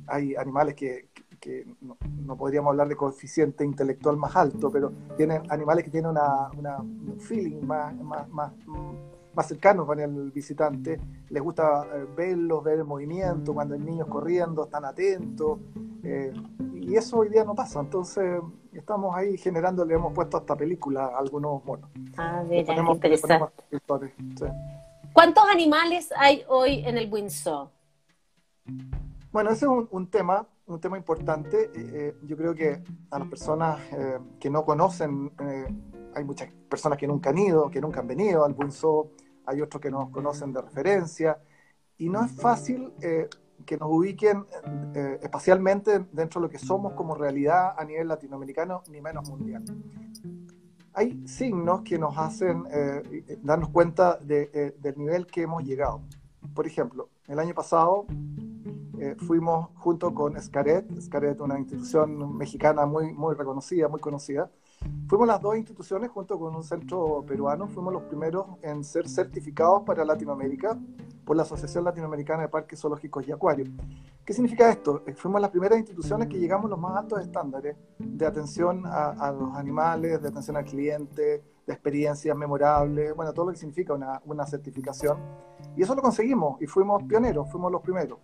hay 0.07 0.35
animales 0.37 0.75
que, 0.75 1.09
que 1.41 1.67
no, 1.81 2.37
podríamos 2.37 2.71
hablar 2.71 2.89
de 2.89 2.97
coeficiente 2.97 3.65
intelectual 3.65 4.17
más 4.17 4.35
alto, 4.37 4.71
pero 4.71 4.93
tienen 5.17 5.43
animales 5.51 5.85
que 5.85 5.91
tienen 5.91 6.11
una, 6.11 6.51
una 6.57 6.79
un 6.79 7.19
feeling 7.21 7.61
más, 7.63 7.95
más, 7.97 8.29
más, 8.29 8.53
más 9.35 9.47
cercano 9.47 9.87
con 9.87 10.01
el 10.01 10.31
visitante. 10.31 11.01
Les 11.31 11.43
gusta 11.43 11.87
verlos, 12.17 12.63
ver 12.65 12.79
el 12.79 12.85
movimiento, 12.85 13.53
cuando 13.53 13.75
hay 13.75 13.81
niños 13.81 14.09
corriendo, 14.09 14.65
están 14.65 14.85
atentos 14.85 15.59
y 16.89 16.95
eso 16.95 17.19
hoy 17.19 17.29
día 17.29 17.45
no 17.45 17.55
pasa. 17.55 17.81
Entonces, 17.81 18.41
estamos 18.79 19.15
ahí 19.15 19.37
generando, 19.37 19.85
le 19.85 19.95
hemos 19.95 20.13
puesto 20.13 20.37
hasta 20.37 20.57
película 20.57 21.07
a 21.07 21.19
algunos 21.19 21.65
monos. 21.65 21.91
Ah, 22.17 22.43
mira, 22.49 22.75
interesante. 22.75 23.65
¿Cuántos 25.13 25.45
animales 25.51 26.11
hay 26.17 26.45
hoy 26.49 26.85
en 26.85 26.97
el 26.97 27.13
Windsor? 27.13 27.71
Bueno, 29.33 29.51
ese 29.51 29.67
es 29.67 29.71
un, 29.91 30.07
tema, 30.09 30.47
un 30.67 30.81
tema 30.81 30.97
importante. 30.97 31.65
Eh, 31.65 31.71
eh, 31.75 32.15
yo 32.23 32.37
creo 32.37 32.55
que 32.55 32.83
a 33.11 33.19
las 33.19 33.29
personas 33.29 33.81
eh, 33.93 34.19
que 34.39 34.51
no 34.51 34.65
conocen, 34.65 35.33
hay 36.15 36.25
muchas 36.25 36.51
personas 36.69 36.99
que 36.99 37.07
nunca 37.07 37.31
han 37.31 37.39
ido, 37.39 37.71
que 37.71 37.81
nunca 37.81 38.01
han 38.01 38.07
venido 38.07 38.45
al 38.45 38.53
Windsor, 38.53 39.09
hay 39.47 39.61
otros 39.61 39.81
que 39.81 39.91
nos 39.91 40.11
conocen 40.11 40.53
de 40.53 40.63
referencia, 40.63 41.39
y 41.97 42.09
no 42.09 42.25
es 42.25 42.33
fácil 42.33 42.93
que 43.65 43.77
nos 43.77 43.89
ubiquen 43.91 44.45
eh, 44.95 45.19
espacialmente 45.23 46.01
dentro 46.13 46.41
de 46.41 46.47
lo 46.47 46.51
que 46.51 46.59
somos 46.59 46.95
como 46.95 47.15
realidad 47.15 47.75
a 47.77 47.85
nivel 47.85 48.09
latinoamericano, 48.09 48.83
ni 48.91 49.01
menos 49.01 49.29
mundial. 49.29 49.65
Hay 50.95 51.27
signos 51.27 51.83
que 51.83 51.99
nos 51.99 52.17
hacen 52.19 52.65
eh, 52.71 53.39
darnos 53.43 53.69
cuenta 53.71 54.19
eh, 54.29 54.75
del 54.81 54.99
nivel 54.99 55.27
que 55.27 55.43
hemos 55.43 55.63
llegado. 55.65 56.03
Por 56.55 56.67
ejemplo, 56.67 57.09
el 57.27 57.39
año 57.39 57.55
pasado 57.55 58.07
fuimos 59.19 59.69
junto 59.77 60.13
con 60.13 60.37
Escaret, 60.37 60.91
Escaret 60.91 61.41
una 61.41 61.57
institución 61.57 62.37
mexicana 62.37 62.85
muy, 62.85 63.13
muy 63.13 63.37
reconocida, 63.37 63.87
muy 63.87 64.01
conocida, 64.01 64.51
Fuimos 65.09 65.27
las 65.27 65.41
dos 65.41 65.57
instituciones 65.57 66.11
junto 66.11 66.39
con 66.39 66.55
un 66.55 66.63
centro 66.63 67.25
peruano, 67.27 67.67
fuimos 67.67 67.93
los 67.93 68.03
primeros 68.05 68.47
en 68.63 68.85
ser 68.85 69.09
certificados 69.09 69.83
para 69.83 70.05
Latinoamérica 70.05 70.79
por 71.29 71.37
la 71.37 71.43
Asociación 71.43 71.85
Latinoamericana 71.85 72.45
de 72.45 72.49
Parques 72.49 72.81
Zoológicos 72.81 73.29
y 73.29 73.33
Acuarios. 73.33 73.69
¿Qué 74.25 74.33
significa 74.33 74.71
esto? 74.71 75.03
Eh, 75.07 75.13
fuimos 75.13 75.43
las 75.43 75.51
primeras 75.51 75.79
instituciones 75.79 76.27
que 76.27 76.39
llegamos 76.39 76.65
a 76.65 76.69
los 76.71 76.79
más 76.79 76.97
altos 76.97 77.21
estándares 77.21 77.77
de 77.99 78.27
atención 78.27 78.85
a, 78.87 79.31
los 79.39 79.55
animales, 79.55 80.23
de 80.23 80.29
atención 80.29 80.57
al 80.57 80.65
cliente, 80.65 81.45
de 81.67 81.73
experiencias 81.75 82.35
memorables, 82.35 83.15
bueno, 83.15 83.35
todo 83.35 83.45
lo 83.45 83.53
que 83.53 83.59
significa 83.59 83.93
una, 83.93 84.47
certificación. 84.47 85.19
Y 85.77 85.83
eso 85.83 85.95
lo 85.95 86.01
conseguimos 86.01 86.63
y 86.63 86.67
fuimos 86.67 87.03
pioneros, 87.03 87.51
fuimos 87.51 87.71
los 87.73 87.83
primeros. 87.83 88.19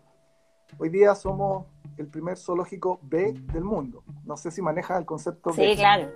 Hoy 0.79 0.89
día 0.89 1.15
somos 1.15 1.67
el 1.99 2.09
primer 2.09 2.39
zoológico 2.39 3.01
B 3.03 3.35
del 3.53 3.65
mundo. 3.65 4.03
No 4.25 4.39
sé 4.39 4.51
si 4.51 4.63
maneja 4.63 4.97
el 4.97 5.05
concepto 5.05 5.53
Sí, 5.53 5.75
claro. 5.77 6.09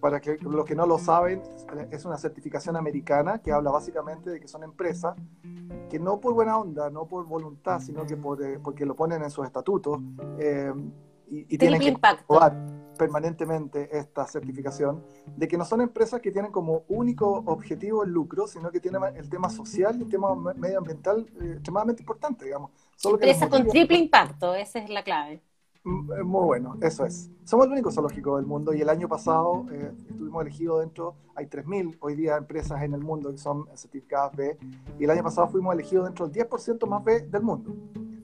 Para 0.00 0.20
que 0.20 0.38
los 0.40 0.64
que 0.64 0.74
no 0.74 0.86
lo 0.86 0.98
saben, 0.98 1.42
es 1.90 2.04
una 2.04 2.16
certificación 2.16 2.76
americana 2.76 3.40
que 3.40 3.52
habla 3.52 3.70
básicamente 3.70 4.30
de 4.30 4.40
que 4.40 4.48
son 4.48 4.62
empresas 4.62 5.16
que 5.88 5.98
no 5.98 6.20
por 6.20 6.34
buena 6.34 6.58
onda, 6.58 6.90
no 6.90 7.06
por 7.06 7.26
voluntad, 7.26 7.80
sino 7.80 8.06
que 8.06 8.16
por, 8.16 8.42
eh, 8.42 8.58
porque 8.62 8.84
lo 8.86 8.94
ponen 8.94 9.22
en 9.22 9.30
sus 9.30 9.46
estatutos 9.46 10.00
eh, 10.38 10.72
y, 11.26 11.58
tienen 11.58 11.80
que 11.80 11.96
probar 12.26 12.56
permanentemente 12.98 13.96
esta 13.96 14.26
certificación 14.26 15.04
de 15.36 15.46
que 15.46 15.56
no 15.56 15.64
son 15.64 15.80
empresas 15.80 16.20
que 16.20 16.30
tienen 16.30 16.50
como 16.50 16.84
único 16.88 17.42
objetivo 17.46 18.02
el 18.02 18.10
lucro, 18.10 18.46
sino 18.46 18.70
que 18.70 18.80
tienen 18.80 19.02
el 19.14 19.28
tema 19.30 19.48
social 19.48 19.96
y 19.98 20.02
el 20.02 20.08
tema 20.08 20.34
medioambiental 20.34 21.26
eh, 21.40 21.52
extremadamente 21.54 22.02
importante, 22.02 22.44
digamos. 22.46 22.70
Empresas 23.04 23.48
con 23.48 23.66
triple 23.68 23.98
impacto, 23.98 24.54
esa 24.54 24.80
es 24.80 24.90
la 24.90 25.04
clave. 25.04 25.42
Mm, 25.88 26.22
muy 26.26 26.44
bueno, 26.44 26.76
eso 26.82 27.06
es. 27.06 27.30
Somos 27.44 27.64
el 27.64 27.72
único 27.72 27.90
zoológico 27.90 28.36
del 28.36 28.44
mundo 28.44 28.74
y 28.74 28.82
el 28.82 28.90
año 28.90 29.08
pasado 29.08 29.64
eh, 29.72 29.90
estuvimos 30.10 30.42
elegidos 30.42 30.80
dentro, 30.80 31.14
hay 31.34 31.46
3.000 31.46 31.96
hoy 32.00 32.14
día 32.14 32.36
empresas 32.36 32.82
en 32.82 32.92
el 32.92 33.00
mundo 33.00 33.30
que 33.30 33.38
son 33.38 33.66
certificadas 33.74 34.36
B 34.36 34.58
y 34.98 35.04
el 35.04 35.10
año 35.10 35.22
pasado 35.22 35.48
fuimos 35.48 35.72
elegidos 35.72 36.04
dentro 36.04 36.28
del 36.28 36.46
10% 36.46 36.86
más 36.86 37.02
B 37.02 37.20
del 37.22 37.42
mundo. 37.42 37.74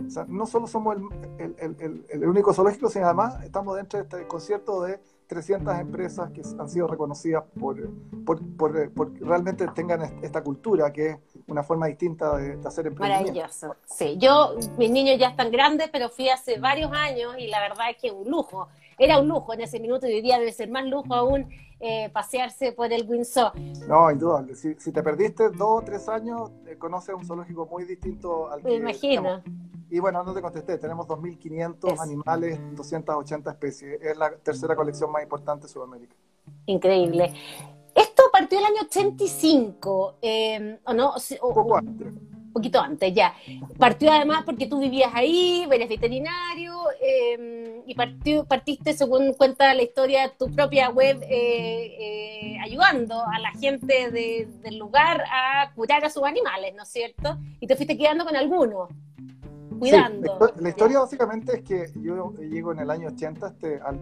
O 0.07 0.11
sea, 0.11 0.27
no 0.29 0.45
solo 0.45 0.67
somos 0.67 0.99
el, 1.39 1.57
el, 1.59 1.77
el, 1.81 2.07
el, 2.11 2.29
único 2.29 2.53
zoológico, 2.53 2.91
sino 2.91 3.07
además 3.07 3.43
estamos 3.43 3.77
dentro 3.77 3.99
de 3.99 4.03
este 4.03 4.27
concierto 4.27 4.83
de 4.83 5.01
300 5.29 5.75
empresas 5.79 6.31
que 6.33 6.43
han 6.59 6.69
sido 6.69 6.87
reconocidas 6.87 7.45
por, 7.59 7.89
por, 8.27 8.43
por, 8.59 8.91
por 8.91 9.13
realmente 9.21 9.67
tengan 9.69 10.03
esta 10.23 10.43
cultura 10.43 10.93
que 10.93 11.13
es 11.13 11.19
una 11.47 11.63
forma 11.63 11.87
distinta 11.87 12.37
de, 12.37 12.59
hacer 12.67 12.87
emprendimiento. 12.87 13.33
Maravilloso. 13.33 13.77
Sí, 13.85 14.17
yo, 14.19 14.55
mis 14.79 14.91
niños 14.91 15.19
ya 15.19 15.29
están 15.29 15.51
grandes, 15.51 15.89
pero 15.91 16.09
fui 16.09 16.29
hace 16.29 16.59
varios 16.59 16.93
años 16.93 17.35
y 17.39 17.49
la 17.49 17.61
verdad 17.61 17.91
es 17.91 17.97
que 17.97 18.11
un 18.11 18.31
lujo. 18.31 18.69
Era 18.99 19.19
un 19.19 19.29
lujo 19.29 19.53
en 19.53 19.61
ese 19.61 19.81
minuto 19.81 20.07
y 20.07 20.13
hoy 20.13 20.23
día 20.23 20.39
debe 20.39 20.53
ser 20.53 20.71
más 20.71 20.87
lujo 20.87 21.15
aún 21.15 21.49
eh, 21.81 22.09
pasearse 22.11 22.73
por 22.73 22.93
el 22.93 23.09
Windsor. 23.09 23.53
No, 23.89 24.11
indudable. 24.11 24.55
Si, 24.55 24.75
si 24.75 24.93
te 24.93 25.03
perdiste 25.03 25.51
dos 25.51 25.83
o 25.83 25.83
tres 25.83 26.09
años, 26.09 26.51
eh, 26.67 26.77
conoces 26.79 27.15
un 27.15 27.25
zoológico 27.25 27.67
muy 27.67 27.85
distinto 27.85 28.51
al 28.51 28.63
que... 28.63 28.69
Me 28.69 28.75
imagino. 28.75 29.43
Y 29.91 29.99
bueno, 30.01 30.23
no 30.25 30.33
te 30.33 30.41
contesté, 30.41 30.79
tenemos 30.79 31.07
2.500 31.07 32.01
animales, 32.01 32.59
280 32.75 33.51
especies. 33.51 34.03
Es 34.03 34.17
la 34.17 34.31
tercera 34.37 34.75
colección 34.75 35.13
más 35.13 35.23
importante 35.23 35.67
de 35.67 35.73
Sudamérica. 35.73 36.17
Increíble. 36.67 37.33
Esto 38.25 38.33
partió 38.33 38.59
el 38.59 38.65
año 38.65 38.81
85, 38.87 40.17
eh, 40.23 40.79
¿o 40.85 40.95
no? 40.95 41.13
Poco 41.41 41.77
antes. 41.77 42.07
Un 42.07 42.53
poquito 42.55 42.81
antes, 42.81 43.13
ya. 43.13 43.35
Partió 43.79 44.11
además 44.11 44.45
porque 44.47 44.67
tú 44.67 44.81
vivías 44.81 45.11
ahí, 45.13 45.69
eres 45.71 45.91
veterinario, 45.91 46.75
eh, 47.03 47.83
y 47.85 47.95
partió, 47.95 48.47
partiste, 48.47 48.95
según 48.95 49.35
cuenta 49.35 49.75
la 49.75 49.83
historia, 49.83 50.33
tu 50.39 50.51
propia 50.51 50.89
web, 50.89 51.21
eh, 51.29 52.57
ayudando 52.63 53.23
a 53.27 53.39
la 53.41 53.51
gente 53.61 54.11
del 54.11 54.79
lugar 54.79 55.23
a 55.31 55.71
curar 55.75 56.03
a 56.07 56.09
sus 56.09 56.23
animales, 56.23 56.75
¿no 56.75 56.85
es 56.85 56.89
cierto? 56.89 57.37
Y 57.61 57.67
te 57.67 57.77
fuiste 57.77 57.99
quedando 57.99 58.25
con 58.25 58.37
algunos 58.37 58.89
cuidando. 59.91 60.53
la, 60.57 60.69
historia 60.69 60.99
básicamente 61.01 61.57
es 61.57 61.63
que 61.63 61.93
yo 62.01 62.33
llego 62.39 62.73
en 62.73 62.79
el 62.81 62.91
año 62.91 63.09
80 63.09 63.47
este, 63.47 63.81
a, 63.81 63.93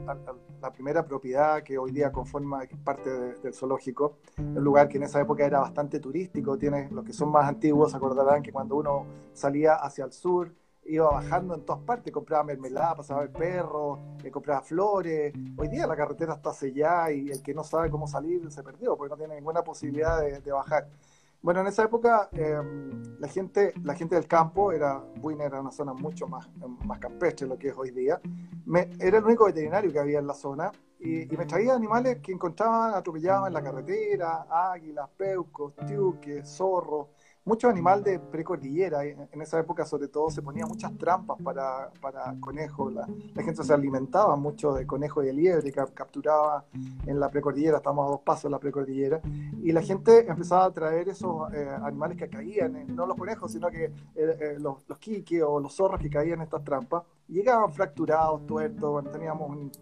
la 0.61 0.73
primera 0.73 1.05
propiedad 1.05 1.63
que 1.63 1.77
hoy 1.77 1.91
día 1.91 2.13
conforma 2.13 2.63
parte 2.85 3.11
del 3.11 3.55
zoológico, 3.55 4.19
un 4.39 4.63
lugar 4.63 4.89
que 4.89 4.99
en 4.99 5.05
esa 5.05 5.21
época 5.21 5.45
era 5.45 5.61
bastante 5.61 5.99
turístico, 5.99 6.57
tiene, 6.57 6.89
los 6.91 7.05
que 7.05 7.13
son 7.13 7.31
más 7.31 7.49
antiguos 7.49 7.95
acordarán 7.95 8.43
que 8.43 8.53
cuando 8.53 8.77
uno 8.77 9.07
salía 9.33 9.75
hacia 9.75 10.05
el 10.05 10.13
sur, 10.13 10.53
iba 10.85 11.11
bajando 11.11 11.55
en 11.55 11.65
todas 11.65 11.83
partes, 11.83 12.13
compraba 12.13 12.45
mermelada, 12.45 12.97
pasaba 12.97 13.23
el 13.23 13.31
perro, 13.31 14.01
le 14.23 14.29
eh, 14.29 14.33
compraba 14.33 14.63
flores. 14.63 15.33
Hoy 15.57 15.69
día 15.69 15.87
la 15.87 15.97
carretera 15.97 16.35
está 16.35 16.53
sellada 16.53 17.13
y 17.13 17.31
el 17.31 17.43
que 17.43 17.55
no 17.55 17.63
sabe 17.63 17.91
cómo 17.91 18.07
salir 18.07 18.51
se 18.51 18.63
perdió, 18.63 18.97
porque 18.97 19.11
no 19.11 19.17
tiene 19.17 19.37
ninguna 19.37 19.63
posibilidad 19.63 20.21
de 20.21 20.53
bajar. 20.53 20.89
Bueno, 21.43 21.61
en 21.61 21.67
esa 21.67 21.83
época 21.83 22.29
em, 22.33 23.03
la, 23.19 23.27
gente, 23.27 23.75
la 23.83 23.95
gente 23.95 24.15
del 24.15 24.29
campo, 24.29 24.71
era, 24.71 25.03
Buin 25.17 25.41
era 25.41 25.61
una 25.61 25.73
zona 25.73 25.93
mucho 25.93 26.29
más, 26.29 26.49
más 26.87 27.01
campestre 27.01 27.47
de 27.47 27.55
lo 27.55 27.59
que 27.59 27.69
es 27.69 27.75
hoy 27.77 27.91
día, 27.91 28.21
me, 28.65 28.89
era 29.01 29.19
el 29.19 29.25
único 29.25 29.47
veterinario 29.47 29.93
que 29.93 29.99
había 29.99 30.21
en 30.21 30.29
la 30.29 30.35
zona 30.35 30.71
y, 31.05 31.37
me 31.37 31.47
traía 31.47 31.75
animales 31.75 32.19
que 32.19 32.33
encontraban 32.33 32.95
atropellados 32.95 33.49
en 33.49 33.55
la 33.55 33.63
carretera, 33.63 34.47
águilas, 34.49 35.09
peucos, 35.17 35.75
tiuques, 35.87 36.49
zorros, 36.49 37.09
muchos 37.45 37.71
animales 37.71 38.05
de 38.05 38.19
precordillera. 38.21 39.05
En 39.05 39.43
esa 39.43 39.59
época, 39.59 39.85
sobre 39.85 40.07
todo, 40.07 40.31
se 40.31 40.43
ponían 40.43 40.69
muchas 40.69 40.97
trampas 40.97 41.39
para, 41.43 41.91
para 42.01 42.37
conejos. 42.39 42.93
La, 42.93 43.07
gente 43.43 43.65
se 43.65 43.73
alimentaba 43.73 44.37
mucho 44.37 44.75
de 44.75 44.87
conejo 44.87 45.25
y 45.25 45.27
de 45.27 45.33
liebre, 45.33 45.73
que 45.73 45.85
capturaba 45.93 46.65
en 47.05 47.19
la 47.19 47.29
precordillera, 47.31 47.79
estamos 47.79 48.07
a 48.07 48.11
dos 48.11 48.21
pasos 48.21 48.45
de 48.45 48.51
la 48.51 48.61
precordillera. 48.61 49.21
Y 49.61 49.73
la 49.73 49.83
gente 49.83 50.31
empezaba 50.31 50.67
a 50.67 50.71
traer 50.71 51.09
esos 51.09 51.53
eh, 51.53 51.69
animales 51.83 52.17
que 52.17 52.29
caían, 52.29 52.95
no 52.95 53.07
los 53.07 53.17
conejos, 53.17 53.51
sino 53.51 53.69
que 53.71 53.87
eh, 53.87 53.93
eh, 54.15 54.57
los, 54.61 54.89
los 54.89 54.99
quiques 55.01 55.43
o 55.43 55.59
los 55.59 55.75
zorros 55.75 56.01
que 56.01 56.09
caían 56.09 56.39
en 56.39 56.43
estas 56.43 56.63
trampas. 56.63 57.03
Llegaban 57.27 57.73
fracturados, 57.73 58.47
tuertos, 58.47 59.11
teníamos 59.11 59.73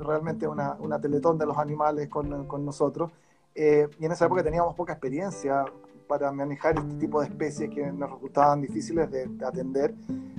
realmente 0.00 0.46
una, 0.46 0.76
una, 0.80 1.00
teletón 1.00 1.38
de 1.38 1.46
los 1.46 1.58
animales 1.58 2.08
con, 2.08 2.46
con 2.46 2.64
nosotros. 2.64 3.10
y 3.54 4.04
en 4.04 4.12
esa 4.12 4.26
época 4.26 4.42
teníamos 4.42 4.74
poca 4.74 4.92
experiencia, 4.92 5.64
para 6.06 6.32
manejar 6.32 6.78
este 6.78 6.94
tipo 6.94 7.20
de 7.20 7.26
especies 7.26 7.70
que 7.70 7.92
nos 7.92 8.10
resultaban 8.10 8.60
difíciles 8.60 9.10
de, 9.10 9.28
atender. 9.44 9.94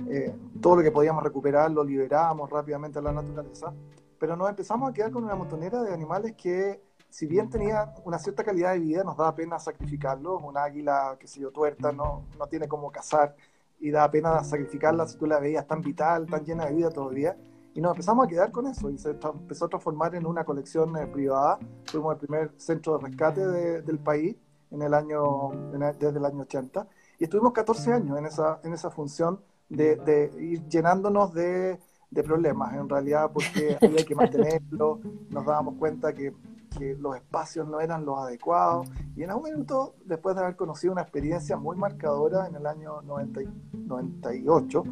Eh, 0.08 0.34
todo 0.60 0.76
lo 0.76 0.82
que 0.82 0.90
podíamos 0.90 1.22
recuperar 1.22 1.70
lo 1.70 1.84
liberábamos 1.84 2.50
rápidamente 2.50 2.98
a 2.98 3.02
la 3.02 3.12
naturaleza, 3.12 3.72
pero 4.18 4.36
nos 4.36 4.48
empezamos 4.48 4.90
a 4.90 4.92
quedar 4.92 5.10
con 5.10 5.24
una 5.24 5.34
montonera 5.34 5.82
de 5.82 5.92
animales 5.92 6.34
que, 6.34 6.80
si 7.08 7.26
bien 7.26 7.48
tenían 7.48 7.90
una 8.04 8.18
cierta 8.18 8.42
calidad 8.42 8.72
de 8.72 8.80
vida, 8.80 9.04
nos 9.04 9.16
daba 9.16 9.34
pena 9.34 9.58
sacrificarlos. 9.58 10.42
Un 10.42 10.56
águila, 10.56 11.16
que 11.18 11.26
se 11.26 11.40
yo, 11.40 11.50
tuerta, 11.50 11.92
no, 11.92 12.24
no 12.38 12.46
tiene 12.46 12.68
cómo 12.68 12.90
cazar 12.90 13.34
y 13.80 13.90
da 13.90 14.10
pena 14.10 14.42
sacrificarla 14.42 15.06
si 15.06 15.16
tú 15.16 15.26
la 15.26 15.38
veías 15.38 15.66
tan 15.66 15.80
vital, 15.80 16.26
tan 16.26 16.44
llena 16.44 16.66
de 16.66 16.74
vida 16.74 16.90
todavía. 16.90 17.36
Y 17.78 17.80
nos 17.80 17.92
empezamos 17.92 18.26
a 18.26 18.28
quedar 18.28 18.50
con 18.50 18.66
eso 18.66 18.90
y 18.90 18.98
se 18.98 19.10
empezó 19.10 19.66
a 19.66 19.68
transformar 19.68 20.12
en 20.16 20.26
una 20.26 20.44
colección 20.44 20.96
eh, 20.96 21.06
privada. 21.06 21.60
Fuimos 21.84 22.12
el 22.14 22.18
primer 22.18 22.50
centro 22.56 22.98
de 22.98 23.06
rescate 23.06 23.46
del 23.46 24.00
país 24.00 24.34
en 24.72 24.82
el 24.82 24.92
año, 24.92 25.50
desde 25.96 26.18
el 26.18 26.24
año 26.24 26.40
80 26.40 26.88
y 27.20 27.22
estuvimos 27.22 27.52
14 27.52 27.92
años 27.92 28.18
en 28.18 28.26
esa, 28.26 28.58
en 28.64 28.72
esa 28.72 28.90
función 28.90 29.38
de, 29.68 29.94
de 29.94 30.32
ir 30.40 30.66
llenándonos 30.66 31.32
de, 31.32 31.78
de, 32.10 32.22
problemas, 32.24 32.74
en 32.74 32.88
realidad, 32.88 33.30
porque 33.32 33.78
había 33.80 34.04
que 34.04 34.14
mantenerlo, 34.16 34.98
nos 35.30 35.46
dábamos 35.46 35.76
cuenta 35.78 36.12
que, 36.12 36.34
que, 36.76 36.96
los 36.96 37.14
espacios 37.14 37.68
no 37.68 37.80
eran 37.80 38.04
los 38.04 38.18
adecuados. 38.18 38.88
Y 39.14 39.22
en 39.22 39.30
algún 39.30 39.52
momento, 39.52 39.94
después 40.04 40.34
de 40.34 40.42
haber 40.42 40.56
conocido 40.56 40.92
una 40.92 41.02
experiencia 41.02 41.56
muy 41.56 41.76
marcadora 41.76 42.48
en 42.48 42.56
el 42.56 42.66
año 42.66 43.02
90, 43.02 43.40
98, 43.72 44.84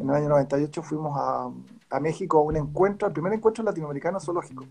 en 0.00 0.10
el 0.10 0.14
año 0.14 0.28
98 0.28 0.82
fuimos 0.82 1.18
a, 1.18 1.50
a 1.90 2.00
México 2.00 2.40
un 2.42 2.56
encuentro, 2.56 3.08
el 3.08 3.14
primer 3.14 3.32
encuentro 3.32 3.64
latinoamericano 3.64 4.20
zoológico. 4.20 4.66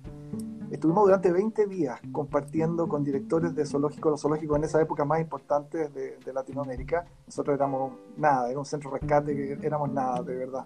Estuvimos 0.71 1.05
durante 1.05 1.31
20 1.31 1.67
días 1.67 2.01
compartiendo 2.11 2.87
con 2.87 3.03
directores 3.03 3.55
de 3.55 3.65
zoológicos, 3.65 4.11
los 4.11 4.21
zoológicos 4.21 4.57
en 4.57 4.63
esa 4.63 4.81
época 4.81 5.05
más 5.05 5.21
importantes 5.21 5.93
de, 5.93 6.33
Latinoamérica. 6.33 7.05
Nosotros 7.27 7.55
éramos 7.55 7.93
nada, 8.17 8.49
era 8.49 8.59
un 8.59 8.65
centro 8.65 8.91
de 8.91 8.99
rescate 8.99 9.35
que 9.35 9.65
éramos 9.65 9.91
nada, 9.91 10.21
de 10.21 10.35
verdad. 10.35 10.65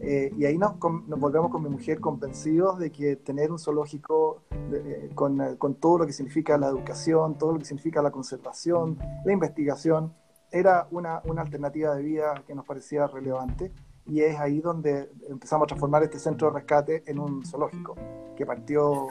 Eh, 0.00 0.32
y 0.38 0.44
ahí 0.44 0.56
nos, 0.56 0.78
volvemos 0.78 1.50
con 1.50 1.62
mi 1.62 1.68
mujer 1.68 2.00
convencidos 2.00 2.78
de 2.78 2.90
que 2.90 3.16
tener 3.16 3.50
un 3.50 3.58
zoológico 3.58 4.42
eh, 4.72 5.10
con, 5.14 5.56
con, 5.56 5.74
todo 5.74 5.98
lo 5.98 6.06
que 6.06 6.12
significa 6.12 6.56
la 6.56 6.68
educación, 6.68 7.36
todo 7.36 7.52
lo 7.52 7.58
que 7.58 7.64
significa 7.64 8.00
la 8.00 8.10
conservación, 8.10 8.98
la 9.24 9.32
investigación, 9.32 10.14
era 10.50 10.86
una, 10.90 11.20
una 11.24 11.42
alternativa 11.42 11.94
de 11.94 12.02
vida 12.02 12.42
que 12.46 12.54
nos 12.54 12.64
parecía 12.64 13.06
relevante 13.06 13.72
y 14.06 14.20
es 14.20 14.38
ahí 14.38 14.60
donde 14.60 15.10
empezamos 15.28 15.64
a 15.64 15.68
transformar 15.68 16.02
este 16.02 16.18
centro 16.18 16.48
de 16.48 16.54
rescate 16.58 17.02
en 17.06 17.18
un 17.18 17.44
zoológico 17.44 17.96
que 18.36 18.44
partió 18.44 19.08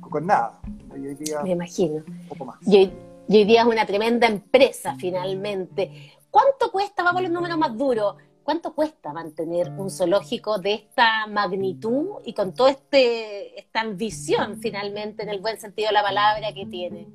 con 0.00 0.26
nada. 0.26 0.60
Me 1.42 1.50
imagino. 1.50 2.04
poco 2.28 2.44
más. 2.44 2.56
Y 2.66 2.76
hoy, 2.76 3.44
día 3.44 3.62
es 3.62 3.66
una 3.66 3.86
tremenda 3.86 4.26
empresa 4.26 4.94
finalmente. 4.98 6.12
¿Cuánto 6.30 6.70
cuesta, 6.70 7.02
vamos 7.02 7.20
a 7.20 7.22
los 7.22 7.32
números 7.32 7.56
más 7.56 7.76
duros, 7.76 8.16
cuánto 8.42 8.74
cuesta 8.74 9.12
mantener 9.12 9.70
un 9.78 9.90
zoológico 9.90 10.58
de 10.58 10.74
esta 10.74 11.26
magnitud 11.28 12.16
y 12.24 12.34
con 12.34 12.52
toda 12.52 12.70
este, 12.70 13.58
esta 13.58 13.80
ambición 13.80 14.58
finalmente, 14.58 15.22
en 15.22 15.30
el 15.30 15.40
buen 15.40 15.58
sentido 15.58 15.88
de 15.88 15.94
la 15.94 16.02
palabra 16.02 16.52
que 16.52 16.66
tiene? 16.66 17.08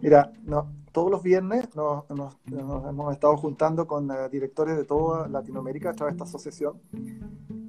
Mira, 0.00 0.32
no, 0.42 0.68
todos 0.94 1.10
los 1.10 1.24
viernes 1.24 1.68
nos, 1.74 2.04
hemos 2.46 3.12
estado 3.12 3.36
juntando 3.36 3.84
con 3.84 4.08
eh, 4.12 4.28
directores 4.30 4.76
de 4.76 4.84
toda 4.84 5.26
Latinoamérica 5.26 5.90
a 5.90 5.92
través 5.92 6.14
de 6.14 6.18
esta 6.18 6.28
asociación. 6.28 6.80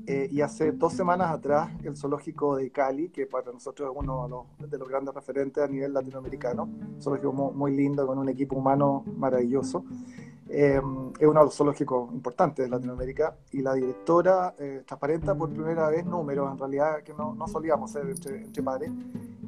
Eh, 0.06 0.30
y 0.32 0.42
hace 0.42 0.72
dos 0.74 0.94
semanas 0.94 1.32
atrás, 1.32 1.72
el 1.84 1.98
zoológico 1.98 2.56
de 2.56 2.70
Cali, 2.70 3.10
que 3.10 3.26
para 3.26 3.52
nosotros 3.52 3.90
es 3.90 3.98
uno 3.98 4.46
de 4.60 4.78
los, 4.78 4.88
grandes 4.88 5.16
referentes 5.16 5.64
a 5.64 5.68
nivel 5.68 5.92
latinoamericano, 5.92 6.70
zoológico 7.02 7.34
muy, 7.34 7.76
lindo, 7.76 8.06
con 8.06 8.20
un 8.20 8.30
equipo 8.30 8.58
humano 8.58 9.04
maravilloso, 9.18 9.84
eh, 10.50 10.82
es 11.20 11.28
los 11.28 11.56
zoológicos 11.56 12.14
importantes 12.14 12.66
de 12.66 12.70
Latinoamérica. 12.70 13.36
Y 13.52 13.62
la 13.62 13.74
directora 13.74 14.54
transparenta 14.86 15.36
por 15.36 15.50
primera 15.52 15.90
vez 15.90 16.06
números, 16.06 16.52
en 16.52 16.58
realidad 16.58 17.04
que 17.04 17.14
no, 17.14 17.34
no 17.34 17.48
solíamos 17.48 17.92
ser 17.92 18.06
entre, 18.10 18.44
entre 18.44 18.64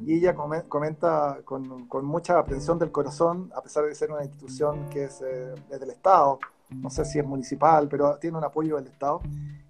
y 0.08 0.14
ella 0.14 0.34
comenta 0.34 1.40
con, 1.44 1.86
con, 1.86 2.06
mucha 2.06 2.38
aprensión 2.38 2.78
del 2.78 2.90
corazón, 2.90 3.50
a 3.54 3.60
pesar 3.60 3.84
de 3.84 3.94
ser 3.94 4.10
una 4.10 4.24
institución 4.24 4.88
que 4.88 5.04
es, 5.04 5.20
eh, 5.20 5.54
del 5.68 5.90
Estado, 5.90 6.38
no 6.70 6.88
sé 6.88 7.04
si 7.04 7.18
es 7.18 7.26
municipal, 7.26 7.88
pero 7.88 8.16
tiene 8.18 8.38
un 8.38 8.44
apoyo 8.44 8.76
del 8.76 8.86
Estado, 8.86 9.20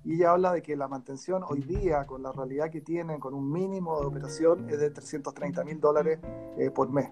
y 0.05 0.15
ella 0.15 0.31
habla 0.31 0.53
de 0.53 0.63
que 0.63 0.77
la 0.77 0.87
mantención 0.87 1.43
hoy 1.49 1.63
día, 1.63 2.07
con 2.07 2.23
la 2.23 2.31
realidad 2.31 2.71
que 2.71 2.81
tienen, 2.81 3.19
con 3.19 3.35
un 3.35 3.51
mínimo 3.51 4.01
de 4.01 4.07
operación, 4.07 4.71
es 4.71 4.79
de 4.79 4.91
330 4.91 5.65
mil 5.65 5.81
dólares 5.81 6.21
eh, 6.57 6.71
por 6.71 6.89
mes. 6.89 7.11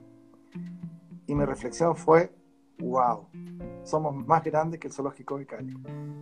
Y 1.26 1.34
mi 1.34 1.44
reflexión 1.44 1.96
fue, 1.96 2.32
wow, 2.78 3.26
somos 3.84 4.14
más 4.14 4.42
grandes 4.44 4.80
que 4.80 4.88
el 4.88 4.92
zoológico 4.92 5.38
de 5.38 5.46
Cali. 5.46 5.74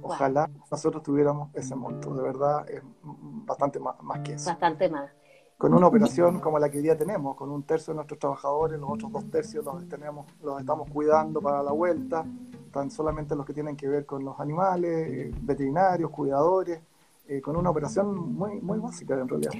Ojalá 0.03 0.51
nosotros 0.71 1.03
tuviéramos 1.03 1.55
ese 1.55 1.75
monto, 1.75 2.15
de 2.15 2.23
verdad 2.23 2.69
es 2.69 2.83
bastante 3.03 3.79
más, 3.81 4.01
más 4.03 4.21
que 4.21 4.35
eso. 4.35 4.51
Bastante 4.51 4.89
más 4.89 5.11
con 5.57 5.73
una 5.73 5.87
operación 5.87 6.41
como 6.41 6.59
la 6.59 6.69
que 6.69 6.79
hoy 6.79 6.83
día 6.83 6.99
tenemos, 6.99 7.37
con 7.37 7.51
un 7.51 7.63
tercio 7.63 7.93
de 7.93 7.97
nuestros 7.97 8.19
trabajadores, 8.19 8.79
los 8.79 8.91
otros 8.91 9.13
dos 9.13 9.31
tercios 9.31 9.65
los, 9.65 9.89
tenemos, 9.89 10.27
los 10.43 10.61
estamos 10.61 10.91
cuidando 10.91 11.41
para 11.41 11.63
la 11.63 11.73
vuelta, 11.73 12.25
están 12.67 12.91
solamente 12.91 13.37
los 13.37 13.47
que 13.47 13.55
tienen 13.55 13.77
que 13.77 13.89
ver 13.89 14.05
con 14.05 14.25
los 14.25 14.39
animales, 14.41 15.09
eh, 15.09 15.33
veterinarios, 15.41 16.11
cuidadores, 16.11 16.81
eh, 17.29 17.41
con 17.41 17.57
una 17.57 17.71
operación 17.71 18.35
muy, 18.35 18.61
muy 18.61 18.79
básica 18.79 19.15
en 19.15 19.29
realidad. 19.29 19.53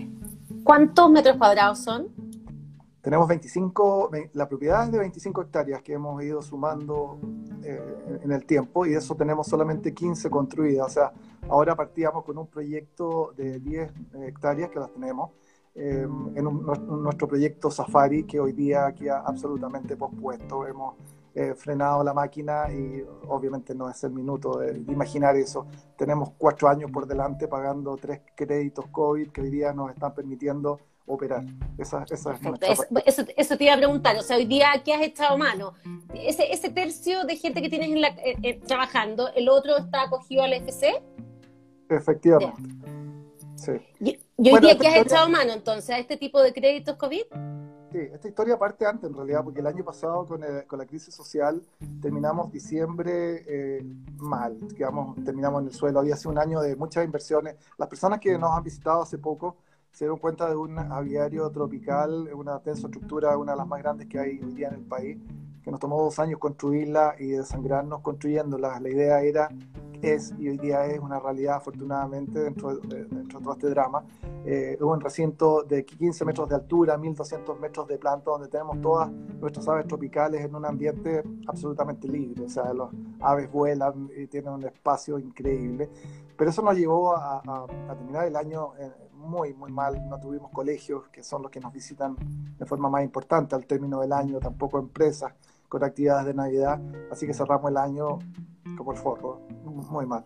¿Cuántos 0.65 1.11
metros 1.11 1.37
cuadrados 1.37 1.79
son? 1.79 2.09
Tenemos 3.05 3.29
25, 3.29 4.11
la 4.33 4.49
propiedad 4.49 4.85
es 4.85 4.93
de 4.93 4.99
25 4.99 5.43
hectáreas 5.43 5.83
que 5.83 5.93
hemos 5.93 6.23
ido 6.23 6.41
sumando 6.41 7.19
eh, 7.63 8.21
en 8.23 8.33
el 8.33 8.47
tiempo 8.47 8.87
y 8.87 8.93
de 8.93 8.97
eso 8.97 9.15
tenemos 9.15 9.47
solamente 9.47 9.93
15 9.93 10.31
construidas. 10.31 10.87
O 10.87 10.89
sea, 10.89 11.13
ahora 11.51 11.77
partíamos 11.77 12.25
con 12.25 12.39
un 12.39 12.47
proyecto 12.47 13.35
de 13.37 13.61
10 13.61 13.93
hectáreas 14.27 14.71
que 14.71 14.79
las 14.81 14.91
tenemos 14.91 15.33
eh, 15.75 16.09
en 16.35 16.45
nuestro 17.03 17.29
proyecto 17.29 17.71
Safari, 17.71 18.25
que 18.25 18.41
hoy 18.41 18.53
día 18.53 18.95
queda 18.95 19.21
absolutamente 19.21 19.99
pospuesto. 19.99 20.67
Hemos 20.67 20.95
eh, 21.35 21.53
frenado 21.55 22.03
la 22.03 22.15
máquina 22.15 22.73
y 22.73 23.05
obviamente 23.29 23.75
no 23.75 23.91
es 23.91 24.03
el 24.05 24.13
minuto 24.13 24.61
de, 24.61 24.79
imaginar 24.79 25.37
eso. 25.37 25.67
Tenemos 25.99 26.31
cuatro 26.39 26.69
años 26.69 26.91
por 26.91 27.07
delante 27.07 27.49
pagando 27.49 27.99
tres 27.99 28.23
créditos 28.35 28.87
COVID 28.87 29.29
que 29.31 29.43
hoy 29.43 29.51
día 29.51 29.75
nos 29.75 29.91
están 29.91 30.15
permitiendo 30.15 30.81
operar. 31.07 31.45
Esa, 31.79 32.05
esa 32.11 32.33
es 32.33 32.41
eso, 33.07 33.25
eso, 33.37 33.57
te 33.57 33.65
iba 33.65 33.75
a 33.75 33.77
preguntar, 33.77 34.17
o 34.17 34.23
sea, 34.23 34.37
hoy 34.37 34.47
día, 34.47 34.69
¿qué 34.85 34.95
has 34.95 35.03
echado 35.03 35.37
mano? 35.37 35.75
Ese, 36.15 36.53
ese 36.53 36.71
tercio 36.71 37.25
de 37.25 37.37
gente 37.37 37.61
que 37.61 37.69
tienes 37.69 37.91
en 37.91 38.01
la, 38.01 38.09
eh, 38.09 38.61
trabajando, 38.67 39.29
¿el 39.35 39.49
otro 39.49 39.77
está 39.77 40.03
acogido 40.03 40.43
al 40.43 40.53
FC? 40.55 41.03
Efectivamente. 41.89 42.63
Sí. 43.57 43.73
¿Y 44.01 44.51
hoy 44.51 44.61
día 44.61 44.79
qué 44.79 44.89
has 44.89 44.97
echado 44.97 45.29
mano 45.29 45.53
entonces 45.53 45.91
a 45.91 45.99
este 45.99 46.17
tipo 46.17 46.41
de 46.43 46.53
créditos 46.53 46.97
COVID? 46.97 47.23
Sí, 47.93 48.01
esta 48.13 48.27
historia 48.27 48.59
parte 48.59 48.85
antes 48.87 49.09
en 49.09 49.15
realidad, 49.15 49.45
porque 49.45 49.61
el 49.61 49.69
año 49.69 49.85
pasado 49.85 50.27
con, 50.27 50.43
con 50.67 50.81
la 50.81 50.85
crisis 50.85 51.15
social 51.15 51.63
terminamos 52.03 52.51
diciembre 52.51 53.45
eh, 53.47 53.85
mal, 54.17 54.59
digamos, 54.67 55.23
terminamos 55.25 55.63
en 55.63 55.69
el 55.69 55.75
suelo. 55.75 56.01
Había 56.01 56.17
sido 56.17 56.33
un 56.33 56.39
año 56.39 56.61
de 56.61 56.75
muchas 56.75 57.05
inversiones. 57.05 57.55
Las 57.79 57.89
personas 57.89 58.19
que 58.19 58.37
nos 58.37 58.51
han 58.51 58.65
visitado 58.65 59.03
hace 59.03 59.17
poco 59.17 59.59
se 59.95 60.07
dieron 60.07 60.19
cuenta 60.19 60.49
de 60.49 60.57
un 60.57 60.77
aviario 60.77 61.49
tropical, 61.51 62.29
una 62.35 62.59
tensoestructura, 62.59 63.39
una 63.39 63.53
de 63.53 63.59
las 63.59 63.69
más 63.69 63.81
grandes 63.81 64.09
que 64.09 64.19
hay 64.19 64.41
hoy 64.43 64.53
día 64.53 64.67
en 64.67 64.75
el 64.75 64.83
país, 64.83 65.19
que 65.63 65.71
nos 65.71 65.79
tomó 65.79 66.03
dos 66.03 66.19
años 66.19 66.41
construirla 66.41 67.15
y 67.17 67.29
desangrarnos 67.29 68.01
construyéndola. 68.01 68.81
La 68.81 68.89
idea 68.89 69.23
era 69.23 69.49
es 70.03 70.35
y 70.37 70.49
hoy 70.49 70.59
día 70.59 70.85
es 70.87 70.99
una 70.99 71.21
realidad 71.21 71.57
afortunadamente 71.57 72.41
dentro 72.41 72.77
de, 72.77 73.05
dentro 73.05 73.39
de 73.39 73.45
todo 73.45 73.55
este 73.55 73.69
drama. 73.71 74.05
Eh, 74.45 74.77
un 74.81 75.01
recinto 75.01 75.63
de 75.63 75.85
15 75.85 76.25
metros 76.25 76.49
de 76.49 76.57
altura, 76.57 76.99
1200 76.99 77.61
metros 77.61 77.87
de 77.87 77.97
planta, 77.97 78.33
donde 78.33 78.49
tenemos 78.49 78.81
todas 78.81 79.13
nuestras 79.13 79.67
aves 79.69 79.87
tropicales 79.87 80.45
en 80.45 80.57
un 80.57 80.67
ambiente 80.67 81.23
absolutamente 81.47 82.09
libre. 82.09 82.45
O 82.45 82.49
sea, 82.49 82.75
los 82.75 82.91
aves 83.21 83.51
vuelan 83.51 84.11
y 84.17 84.27
tienen 84.27 84.53
un 84.53 84.65
espacio 84.65 85.21
increíble. 85.21 85.89
Pero 86.37 86.51
eso 86.51 86.63
nos 86.63 86.77
llevó 86.77 87.17
a, 87.17 87.43
a, 87.47 87.95
terminar 87.95 88.27
el 88.27 88.35
año 88.35 88.73
eh, 88.77 88.91
muy, 89.25 89.55
muy 89.55 89.73
mal. 89.73 90.09
No 90.09 90.19
tuvimos 90.21 90.51
colegios, 90.51 91.09
que 91.09 91.23
son 91.23 91.43
los 91.43 91.51
que 91.51 91.61
nos 91.61 91.73
visitan 91.73 92.17
de 92.59 92.67
forma 92.67 92.89
más 92.89 93.03
importante 93.03 93.55
al 93.55 93.67
término 93.67 94.01
del 94.01 94.13
año, 94.13 94.39
tampoco 94.39 94.79
empresas 94.79 95.33
con 95.75 95.83
actividades 95.83 96.27
de 96.27 96.35
Navidad. 96.35 96.81
Así 97.11 97.27
que 97.27 97.35
cerramos 97.35 97.69
el 97.69 97.77
año 97.77 98.21
como 98.77 98.93
el 98.93 98.99
forro, 98.99 99.41
muy 99.91 100.07
mal. 100.07 100.25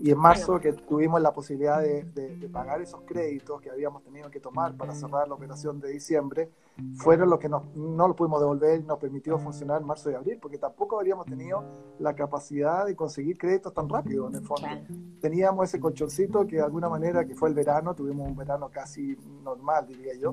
Y 0.00 0.10
en 0.10 0.18
marzo 0.18 0.58
que 0.58 0.72
tuvimos 0.72 1.20
la 1.22 1.32
posibilidad 1.32 1.80
de, 1.80 2.48
pagar 2.52 2.82
esos 2.82 3.02
créditos 3.02 3.60
que 3.60 3.70
habíamos 3.70 4.02
tenido 4.02 4.28
que 4.30 4.40
tomar 4.40 4.76
para 4.76 4.92
cerrar 4.92 5.28
la 5.28 5.34
operación 5.34 5.78
de 5.78 5.90
diciembre, 5.92 6.50
fueron 6.96 7.30
los 7.30 7.38
que 7.38 7.48
no 7.48 7.62
lo 8.08 8.16
pudimos 8.16 8.40
devolver 8.40 8.80
y 8.80 8.82
nos 8.82 8.98
permitió 8.98 9.38
funcionar 9.38 9.80
en 9.80 9.86
marzo 9.86 10.10
y 10.10 10.14
abril, 10.14 10.38
porque 10.42 10.58
tampoco 10.58 10.96
habríamos 10.96 11.26
tenido 11.26 11.62
la 12.00 12.14
capacidad 12.14 12.84
de 12.84 12.96
conseguir 12.96 13.38
créditos 13.38 13.72
tan 13.72 13.88
rápido 13.88 14.26
en 14.26 14.34
el 14.34 14.42
fondo. 14.42 14.66
Teníamos 15.20 15.68
ese 15.68 15.78
colchoncito 15.78 16.46
que 16.48 16.56
de 16.56 16.62
alguna 16.62 16.88
manera, 16.88 17.24
que 17.24 17.36
fue 17.36 17.48
el 17.48 17.54
verano, 17.54 17.94
tuvimos 17.94 18.28
un 18.28 18.36
verano 18.36 18.70
casi 18.72 19.16
normal, 19.44 19.86
diría 19.86 20.14
yo, 20.20 20.32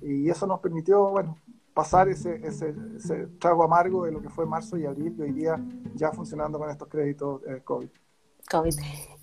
y 0.00 0.30
eso 0.30 0.46
nos 0.46 0.60
permitió, 0.60 1.10
bueno, 1.10 1.36
pasar 1.78 2.08
ese, 2.08 2.44
ese, 2.44 2.74
trago 3.38 3.62
amargo 3.62 4.04
de 4.04 4.10
lo 4.10 4.20
que 4.20 4.28
fue 4.28 4.44
marzo 4.44 4.76
y 4.76 4.84
abril 4.84 5.14
y 5.16 5.22
hoy 5.22 5.30
día 5.30 5.64
ya 5.94 6.10
funcionando 6.10 6.58
con 6.58 6.68
estos 6.68 6.88
créditos 6.88 7.40
eh, 7.46 7.62
COVID. 7.62 7.88
COVID. 8.50 8.74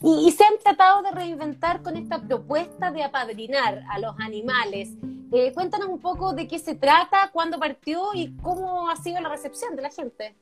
Y, 0.01 0.31
se 0.31 0.45
han 0.45 0.57
tratado 0.63 1.01
de 1.01 1.11
reinventar 1.11 1.81
con 1.81 1.97
esta 1.97 2.17
propuesta 2.25 2.93
de 2.93 3.03
apadrinar 3.03 3.83
a 3.89 3.99
los 3.99 4.15
animales. 4.21 4.95
Eh, 5.33 5.51
cuéntanos 5.53 5.89
un 5.89 5.99
poco 5.99 6.31
de 6.31 6.47
qué 6.47 6.57
se 6.57 6.75
trata, 6.75 7.29
cuándo 7.33 7.59
partió 7.59 8.13
y 8.13 8.37
cómo 8.37 8.89
ha 8.89 8.95
sido 8.95 9.19
la 9.19 9.27
recepción 9.27 9.75
de 9.75 9.81
la 9.81 9.89
gente. 9.89 10.37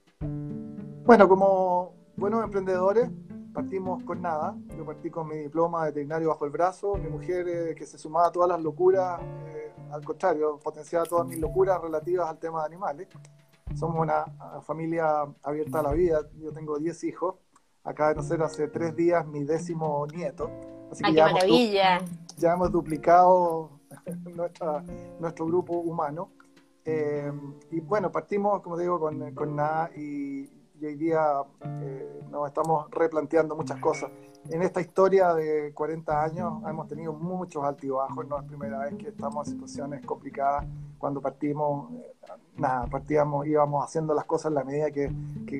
Bueno, 1.05 1.27
como 1.27 1.95
buenos 2.15 2.43
emprendedores, 2.43 3.09
partimos 3.55 4.03
con 4.03 4.21
nada. 4.21 4.55
Yo 4.77 4.85
partí 4.85 5.09
con 5.09 5.29
mi 5.29 5.37
diploma 5.37 5.85
de 5.85 5.91
veterinario 5.91 6.29
bajo 6.29 6.45
el 6.45 6.51
brazo, 6.51 6.93
mi 6.93 7.09
mujer 7.09 7.47
eh, 7.47 7.75
que 7.75 7.87
se 7.87 7.97
sumaba 7.97 8.27
a 8.27 8.31
todas 8.31 8.49
las 8.49 8.61
locuras, 8.61 9.19
eh, 9.47 9.72
al 9.93 10.03
contrario, 10.03 10.59
potenciaba 10.61 11.05
todas 11.05 11.27
mis 11.27 11.39
locuras 11.39 11.81
relativas 11.81 12.29
al 12.29 12.37
tema 12.39 12.61
de 12.61 12.65
animales. 12.65 13.07
Somos 13.75 13.99
una 13.99 14.25
familia 14.61 15.25
abierta 15.41 15.79
a 15.79 15.83
la 15.83 15.93
vida, 15.93 16.21
yo 16.39 16.51
tengo 16.51 16.77
10 16.77 17.03
hijos, 17.05 17.35
acaba 17.83 18.09
de 18.09 18.15
nacer 18.15 18.41
hace 18.41 18.67
tres 18.67 18.95
días 18.95 19.25
mi 19.25 19.43
décimo 19.43 20.05
nieto. 20.07 20.49
Así 20.91 21.03
que 21.03 21.13
ya 21.13 21.27
maravilla! 21.27 21.97
Hemos, 21.97 22.37
ya 22.37 22.53
hemos 22.53 22.71
duplicado 22.71 23.79
nuestro 25.19 25.45
grupo 25.45 25.73
humano. 25.73 26.31
Eh, 26.85 27.31
y 27.71 27.79
bueno, 27.79 28.11
partimos, 28.11 28.61
como 28.61 28.77
digo, 28.77 28.99
con, 28.99 29.33
con 29.33 29.55
nada 29.55 29.89
y 29.95 30.49
y 30.83 30.85
hoy 30.85 30.95
día 30.95 31.41
eh, 31.81 32.19
nos 32.29 32.47
estamos 32.47 32.91
replanteando 32.91 33.55
muchas 33.55 33.79
cosas. 33.79 34.11
En 34.49 34.61
esta 34.61 34.81
historia 34.81 35.33
de 35.33 35.71
40 35.73 36.23
años 36.23 36.53
hemos 36.67 36.87
tenido 36.87 37.13
muchos 37.13 37.63
altibajos, 37.63 38.27
no 38.27 38.37
es 38.39 38.43
primera 38.43 38.79
vez 38.79 38.95
que 38.95 39.07
estamos 39.07 39.47
en 39.47 39.53
situaciones 39.53 40.05
complicadas. 40.05 40.65
Cuando 40.97 41.21
partimos, 41.21 41.91
eh, 41.93 42.13
nada, 42.57 42.85
partíamos, 42.87 43.47
íbamos 43.47 43.83
haciendo 43.83 44.13
las 44.13 44.25
cosas 44.25 44.47
en 44.47 44.55
la 44.55 44.63
medida 44.65 44.91
que, 44.91 45.11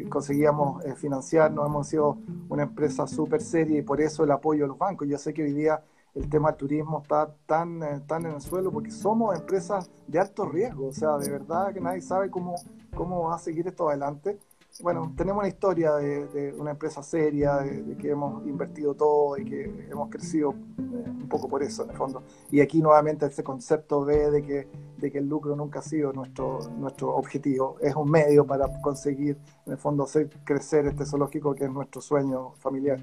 conseguíamos 0.09 0.83
eh, 0.83 0.95
financiarnos. 0.95 1.65
Hemos 1.65 1.87
sido 1.87 2.17
una 2.49 2.63
empresa 2.63 3.07
súper 3.07 3.41
seria 3.41 3.79
y 3.79 3.83
por 3.83 4.01
eso 4.01 4.25
el 4.25 4.31
apoyo 4.31 4.63
de 4.63 4.67
los 4.67 4.77
bancos. 4.77 5.07
Yo 5.07 5.17
sé 5.17 5.33
que 5.33 5.43
hoy 5.43 5.53
día 5.53 5.81
el 6.13 6.29
tema 6.29 6.49
del 6.49 6.57
turismo 6.57 7.01
está 7.01 7.33
tan, 7.45 7.81
eh, 7.83 8.01
tan 8.05 8.25
en 8.25 8.33
el 8.33 8.41
suelo 8.41 8.69
porque 8.69 8.91
somos 8.91 9.33
empresas 9.35 9.89
de 10.07 10.19
alto 10.19 10.45
riesgo, 10.45 10.87
o 10.87 10.93
sea, 10.93 11.17
de 11.17 11.29
verdad 11.31 11.73
que 11.73 11.79
nadie 11.79 12.01
sabe 12.01 12.29
cómo, 12.29 12.55
cómo 12.95 13.23
va 13.29 13.35
a 13.35 13.39
seguir 13.39 13.65
esto 13.67 13.89
adelante 13.89 14.37
bueno, 14.81 15.13
tenemos 15.15 15.41
una 15.41 15.47
historia 15.47 15.93
de, 15.95 16.53
una 16.57 16.71
empresa 16.71 17.03
seria, 17.03 17.57
de, 17.57 17.95
que 17.97 18.09
hemos 18.09 18.45
invertido 18.47 18.95
todo 18.95 19.37
y 19.37 19.45
que 19.45 19.87
hemos 19.89 20.09
crecido 20.09 20.51
eh, 20.51 21.09
un 21.09 21.29
poco 21.29 21.47
por 21.47 21.61
eso, 21.61 21.83
en 21.83 21.91
el 21.91 21.97
fondo. 21.97 22.23
Y 22.49 22.59
aquí 22.59 22.81
nuevamente 22.81 23.25
ese 23.25 23.43
concepto 23.43 24.03
B 24.03 24.31
de 24.31 24.43
que, 24.43 24.67
de 24.97 25.11
que 25.11 25.19
el 25.19 25.27
lucro 25.27 25.55
nunca 25.55 25.79
ha 25.79 25.83
sido 25.83 26.11
nuestro, 26.11 26.59
nuestro 26.77 27.15
objetivo, 27.15 27.77
es 27.81 27.95
un 27.95 28.09
medio 28.09 28.47
para 28.47 28.81
conseguir, 28.81 29.37
en 29.65 29.73
el 29.73 29.77
fondo, 29.77 30.03
hacer 30.03 30.29
crecer 30.43 30.87
este 30.87 31.05
zoológico 31.05 31.53
que 31.53 31.65
es 31.65 31.71
nuestro 31.71 32.01
sueño 32.01 32.53
familiar. 32.53 32.99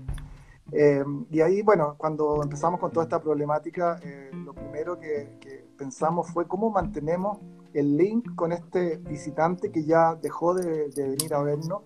Eh, 0.73 1.05
y 1.31 1.41
ahí, 1.41 1.63
bueno, 1.63 1.95
cuando 1.97 2.43
empezamos 2.43 2.81
con 2.81 2.91
toda 2.91 3.05
esta 3.05 3.21
problemática, 3.21 4.01
eh, 4.03 4.31
lo 4.33 4.55
primero 4.55 4.99
que, 4.99 5.37
que 5.41 5.65
pensamos 5.77 6.31
fue 6.31 6.47
cómo 6.47 6.71
mantenemos 6.71 7.39
el 7.75 7.97
link 7.97 8.35
con 8.35 8.53
este 8.53 8.97
visitante 8.97 9.71
que 9.71 9.85
ya 9.85 10.15
dejó 10.15 10.55
de, 10.55 10.91
venir 10.97 11.35
a 11.35 11.43
vernos. 11.43 11.83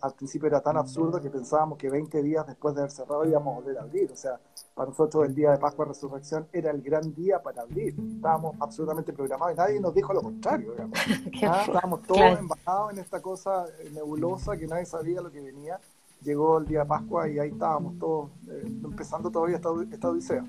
al 0.00 0.14
principio 0.14 0.48
era 0.48 0.60
tan 0.60 0.76
absurdo 0.76 1.20
que 1.20 1.30
pensábamos 1.30 1.78
que 1.78 1.90
20 1.90 2.22
días 2.22 2.46
después 2.46 2.74
de 2.74 2.82
haber 2.82 2.90
cerrado 2.90 3.24
íbamos 3.24 3.54
a 3.54 3.60
volver 3.60 3.78
a 3.78 3.82
abrir. 3.82 4.10
O 4.12 4.16
sea, 4.16 4.38
para 4.74 4.88
nosotros 4.88 5.26
el 5.26 5.34
día 5.34 5.50
de 5.50 5.58
Pascua 5.58 5.84
Resurrección 5.84 6.46
era 6.52 6.70
el 6.70 6.82
gran 6.82 7.14
día 7.14 7.42
para 7.42 7.62
abrir. 7.62 7.94
Estábamos 8.16 8.56
absolutamente 8.60 9.12
programados 9.12 9.54
y 9.54 9.56
nadie 9.56 9.80
nos 9.80 9.94
dijo 9.94 10.12
lo 10.12 10.22
contrario. 10.22 10.74
Estábamos 11.32 12.02
todos 12.02 12.38
embajados 12.38 12.92
en 12.92 12.98
esta 12.98 13.20
cosa 13.20 13.66
nebulosa 13.92 14.56
que 14.56 14.66
nadie 14.66 14.86
sabía 14.86 15.20
lo 15.20 15.30
que 15.30 15.40
venía. 15.40 15.78
Llegó 16.22 16.58
el 16.58 16.66
día 16.66 16.80
de 16.80 16.86
Pascua 16.86 17.28
y 17.28 17.38
ahí 17.38 17.50
estábamos 17.50 17.98
todos 17.98 18.30
eh, 18.48 18.62
empezando 18.84 19.30
todavía 19.30 19.56
esta, 19.56 19.70
esta 19.90 20.08
odisea. 20.08 20.44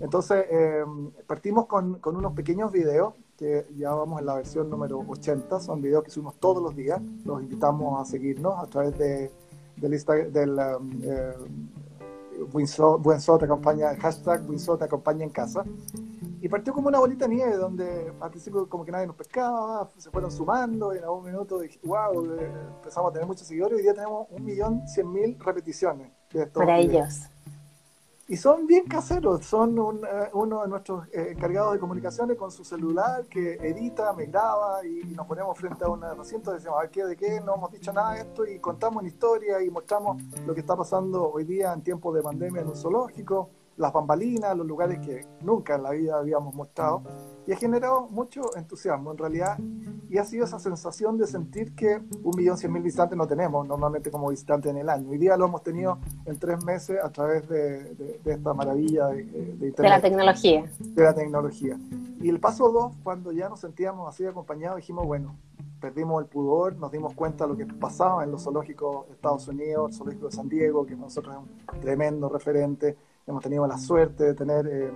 Entonces, 0.00 0.46
eh, 0.50 0.84
partimos 1.26 1.66
con, 1.66 1.98
con, 1.98 2.16
unos 2.16 2.32
pequeños 2.32 2.72
videos 2.72 3.14
que 3.36 3.66
ya 3.76 3.94
vamos 3.94 4.20
en 4.20 4.26
la 4.26 4.34
versión 4.34 4.70
número 4.70 5.04
80, 5.08 5.60
son 5.60 5.80
videos 5.80 6.04
que 6.04 6.10
subimos 6.10 6.36
todos 6.36 6.62
los 6.62 6.76
días, 6.76 7.00
los 7.24 7.42
invitamos 7.42 8.00
a 8.00 8.10
seguirnos 8.10 8.58
a 8.58 8.66
través 8.66 8.96
de, 8.98 9.30
del, 9.76 10.32
del 10.32 10.50
um, 10.50 10.90
eh, 11.02 11.34
acompaña, 13.44 13.94
hashtag 13.96 14.42
acompaña 14.80 15.24
en 15.24 15.30
casa. 15.30 15.64
Y 16.40 16.48
partió 16.48 16.72
como 16.72 16.88
una 16.88 16.98
bolita 16.98 17.28
de 17.28 17.36
nieve, 17.36 17.56
donde 17.56 18.12
al 18.20 18.30
principio 18.30 18.68
como 18.68 18.84
que 18.84 18.90
nadie 18.90 19.06
nos 19.06 19.14
pescaba, 19.14 19.88
se 19.96 20.10
fueron 20.10 20.30
sumando, 20.30 20.92
y 20.92 20.98
en 20.98 21.04
algún 21.04 21.24
minuto 21.24 21.60
dije, 21.60 21.78
wow, 21.84 22.24
eh, 22.34 22.50
empezamos 22.78 23.10
a 23.10 23.12
tener 23.12 23.28
muchos 23.28 23.46
seguidores, 23.46 23.76
y 23.76 23.76
hoy 23.76 23.82
día 23.82 23.94
tenemos 23.94 24.26
un 24.30 24.44
millón 24.44 24.88
cien 24.88 25.12
mil 25.12 25.38
repeticiones. 25.38 26.10
De 26.32 26.46
Para 26.46 26.78
ellos. 26.78 27.20
Y 28.28 28.36
son 28.36 28.66
bien 28.66 28.86
caseros, 28.86 29.44
son 29.44 29.76
eh, 29.78 30.30
uno 30.32 30.62
de 30.62 30.68
nuestros 30.68 31.08
eh, 31.08 31.32
encargados 31.32 31.72
de 31.74 31.80
comunicaciones 31.80 32.36
con 32.36 32.50
su 32.50 32.64
celular 32.64 33.26
que 33.26 33.54
edita, 33.54 34.12
me 34.12 34.26
graba 34.26 34.86
y, 34.86 35.04
nos 35.14 35.26
ponemos 35.26 35.58
frente 35.58 35.84
a 35.84 35.88
un 35.88 36.02
recinto 36.16 36.52
y 36.52 36.54
decimos, 36.54 36.82
a 36.82 36.88
¿qué, 36.88 37.04
¿de 37.04 37.16
qué? 37.16 37.40
No 37.40 37.56
hemos 37.56 37.72
dicho 37.72 37.92
nada 37.92 38.14
de 38.14 38.20
esto 38.20 38.46
y 38.46 38.58
contamos 38.60 39.00
una 39.00 39.08
historia 39.08 39.62
y 39.62 39.70
mostramos 39.70 40.22
lo 40.46 40.54
que 40.54 40.60
está 40.60 40.76
pasando 40.76 41.30
hoy 41.32 41.44
día 41.44 41.72
en 41.72 41.82
tiempos 41.82 42.14
de 42.14 42.22
pandemia 42.22 42.62
en 42.62 42.68
un 42.68 42.76
zoológico 42.76 43.50
las 43.76 43.92
bambalinas, 43.92 44.56
los 44.56 44.66
lugares 44.66 44.98
que 45.00 45.26
nunca 45.40 45.76
en 45.76 45.82
la 45.82 45.90
vida 45.90 46.18
habíamos 46.18 46.54
mostrado, 46.54 47.02
y 47.46 47.52
ha 47.52 47.56
generado 47.56 48.08
mucho 48.08 48.56
entusiasmo 48.56 49.12
en 49.12 49.18
realidad, 49.18 49.58
y 50.08 50.18
ha 50.18 50.24
sido 50.24 50.44
esa 50.44 50.58
sensación 50.58 51.18
de 51.18 51.26
sentir 51.26 51.74
que 51.74 52.00
un 52.22 52.36
millón 52.36 52.56
cien 52.58 52.72
mil 52.72 52.82
visitantes 52.82 53.16
no 53.16 53.26
tenemos 53.26 53.66
normalmente 53.66 54.10
como 54.10 54.28
visitantes 54.28 54.70
en 54.70 54.78
el 54.78 54.88
año. 54.88 55.10
Hoy 55.10 55.18
día 55.18 55.36
lo 55.36 55.46
hemos 55.46 55.62
tenido 55.62 55.98
en 56.26 56.38
tres 56.38 56.62
meses 56.64 56.98
a 57.02 57.10
través 57.10 57.48
de, 57.48 58.20
esta 58.24 58.54
maravilla 58.54 59.06
de, 59.08 59.22
Internet. 59.22 59.76
De 59.76 59.88
la 59.88 60.00
tecnología. 60.00 60.64
De 60.80 61.02
la 61.02 61.14
tecnología. 61.14 61.78
Y 62.20 62.28
el 62.28 62.38
paso 62.38 62.70
dos, 62.70 62.92
cuando 63.02 63.32
ya 63.32 63.48
nos 63.48 63.60
sentíamos 63.60 64.08
así 64.08 64.24
acompañados, 64.24 64.76
dijimos, 64.76 65.06
bueno, 65.06 65.34
perdimos 65.80 66.22
el 66.22 66.28
pudor, 66.28 66.76
nos 66.76 66.92
dimos 66.92 67.12
cuenta 67.14 67.44
de 67.44 67.50
lo 67.50 67.56
que 67.56 67.66
pasaba 67.66 68.22
en 68.22 68.30
los 68.30 68.44
zoológicos 68.44 69.08
de 69.08 69.14
Estados 69.14 69.48
Unidos, 69.48 69.90
el 69.90 69.96
zoológico 69.96 70.26
de 70.26 70.32
San 70.32 70.48
Diego, 70.48 70.86
que 70.86 70.94
nosotros 70.94 71.34
es 71.34 71.74
un 71.74 71.80
tremendo 71.80 72.28
referente, 72.28 72.96
hemos 73.26 73.42
tenido 73.42 73.66
la 73.66 73.78
suerte 73.78 74.24
de 74.24 74.34
tener 74.34 74.66
eh, 74.66 74.92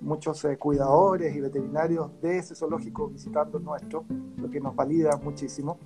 muchos 0.00 0.44
eh, 0.44 0.56
cuidadores 0.56 1.34
y 1.34 1.40
veterinarios 1.40 2.10
de 2.20 2.38
ese 2.38 2.54
zoológico 2.54 3.08
visitando 3.08 3.58
el 3.58 3.64
nuestro, 3.64 4.04
lo 4.36 4.50
que 4.50 4.60
nos 4.60 4.74
valida 4.74 5.16
muchísimo. 5.16 5.78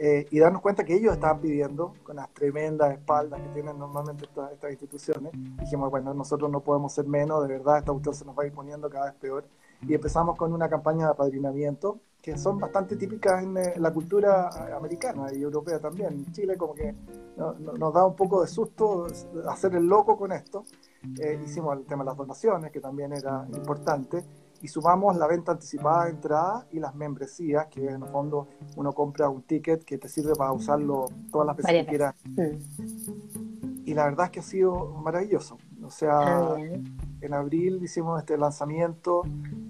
Eh, 0.00 0.26
y 0.30 0.38
darnos 0.38 0.62
cuenta 0.62 0.84
que 0.84 0.94
ellos 0.94 1.12
estaban 1.12 1.40
pidiendo, 1.40 1.92
con 2.04 2.14
las 2.14 2.32
tremendas 2.32 2.92
espaldas 2.92 3.40
que 3.40 3.48
tienen 3.48 3.76
normalmente 3.76 4.26
estas, 4.26 4.52
estas 4.52 4.70
instituciones, 4.70 5.32
dijimos, 5.58 5.90
bueno, 5.90 6.14
nosotros 6.14 6.48
no 6.48 6.60
podemos 6.60 6.92
ser 6.92 7.06
menos, 7.06 7.42
de 7.42 7.48
verdad, 7.48 7.78
esta 7.78 7.90
cuestión 7.90 8.14
se 8.14 8.24
nos 8.24 8.38
va 8.38 8.44
a 8.44 8.46
ir 8.46 8.52
poniendo 8.52 8.88
cada 8.88 9.06
vez 9.06 9.14
peor. 9.14 9.44
Y 9.82 9.94
empezamos 9.94 10.36
con 10.36 10.52
una 10.52 10.68
campaña 10.68 11.06
de 11.06 11.10
apadrinamiento 11.12 11.98
que 12.22 12.38
son 12.38 12.58
bastante 12.58 12.96
típicas 12.96 13.42
en, 13.42 13.56
eh, 13.56 13.74
la 13.78 13.92
cultura 13.92 14.50
eh, 14.68 14.72
americana 14.72 15.32
y 15.32 15.42
europea 15.42 15.80
también. 15.80 16.12
En 16.12 16.32
Chile 16.32 16.56
como 16.56 16.74
que 16.74 16.94
nos 17.36 17.92
da 17.92 18.04
un 18.06 18.14
poco 18.14 18.42
de 18.42 18.48
susto 18.48 19.06
hacer 19.48 19.74
el 19.74 19.86
loco 19.86 20.16
con 20.16 20.30
esto. 20.30 20.64
Eh, 21.20 21.40
hicimos 21.44 21.76
el 21.76 21.84
tema 21.84 22.04
de 22.04 22.10
las 22.10 22.16
donaciones, 22.16 22.72
que 22.72 22.80
también 22.80 23.12
era 23.12 23.46
importante, 23.54 24.24
y 24.60 24.68
sumamos 24.68 25.16
la 25.16 25.26
venta 25.26 25.52
anticipada 25.52 26.04
de 26.04 26.10
entrada 26.10 26.66
y 26.72 26.80
las 26.80 26.94
membresías, 26.94 27.66
que 27.68 27.86
en 27.86 28.02
el 28.02 28.08
fondo 28.08 28.48
uno 28.76 28.92
compra 28.92 29.28
un 29.28 29.42
ticket 29.42 29.84
que 29.84 29.98
te 29.98 30.08
sirve 30.08 30.34
para 30.34 30.52
usarlo 30.52 31.06
todas 31.30 31.46
las 31.46 31.56
veces 31.56 31.72
que 31.72 31.86
quieras. 31.86 32.14
Y 33.84 33.94
la 33.94 34.04
verdad 34.04 34.26
es 34.26 34.32
que 34.32 34.40
ha 34.40 34.42
sido 34.42 34.88
maravilloso. 35.02 35.56
O 35.82 35.90
sea, 35.90 36.56
en 37.20 37.34
abril 37.34 37.82
hicimos 37.82 38.18
este 38.18 38.36
lanzamiento, 38.36 39.22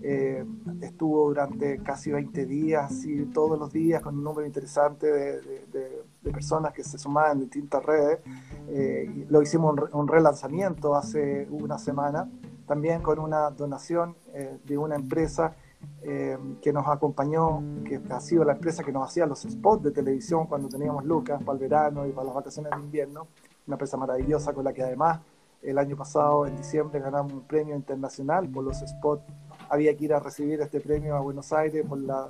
eh, 0.02 0.44
estuvo 0.80 1.28
durante 1.28 1.78
casi 1.82 2.10
20 2.10 2.46
días, 2.46 3.06
todos 3.32 3.58
los 3.58 3.72
días 3.72 4.02
con 4.02 4.16
un 4.16 4.24
número 4.24 4.46
interesante 4.46 5.06
de, 5.06 6.02
personas 6.30 6.72
que 6.72 6.84
se 6.84 6.98
sumaban 6.98 7.32
en 7.32 7.40
distintas 7.40 7.84
redes. 7.84 8.20
Eh, 8.68 9.26
lo 9.28 9.42
hicimos 9.42 9.74
un, 9.92 10.08
relanzamiento 10.08 10.94
hace 10.94 11.46
una 11.50 11.78
semana, 11.78 12.28
también 12.66 13.02
con 13.02 13.18
una 13.18 13.50
donación 13.50 14.16
eh, 14.34 14.58
de 14.64 14.78
una 14.78 14.96
empresa 14.96 15.54
que 16.02 16.72
nos 16.72 16.88
acompañó, 16.88 17.62
que 17.84 18.00
ha 18.10 18.18
sido 18.18 18.42
la 18.42 18.54
empresa 18.54 18.82
que 18.82 18.90
nos 18.90 19.08
hacía 19.08 19.26
los 19.26 19.42
spots 19.42 19.84
de 19.84 19.90
televisión 19.92 20.46
cuando 20.48 20.68
teníamos 20.68 21.04
Lucas 21.04 21.40
para 21.44 21.56
el 21.56 21.60
verano 21.60 22.04
y 22.04 22.10
para 22.10 22.24
las 22.26 22.34
vacaciones 22.34 22.72
de 22.72 22.80
invierno, 22.80 23.28
una 23.64 23.74
empresa 23.74 23.96
maravillosa 23.96 24.52
con 24.52 24.64
la 24.64 24.72
que 24.72 24.82
además 24.82 25.20
el 25.62 25.78
año 25.78 25.96
pasado, 25.96 26.46
en 26.46 26.56
diciembre, 26.56 27.00
ganamos 27.00 27.32
un 27.32 27.42
premio 27.42 27.74
internacional 27.74 28.48
por 28.48 28.64
los 28.64 28.78
spots. 28.78 29.22
Había 29.68 29.96
que 29.96 30.04
ir 30.04 30.14
a 30.14 30.20
recibir 30.20 30.60
este 30.60 30.80
premio 30.80 31.16
a 31.16 31.20
Buenos 31.20 31.52
Aires 31.52 31.84
por 31.86 31.98
la, 31.98 32.28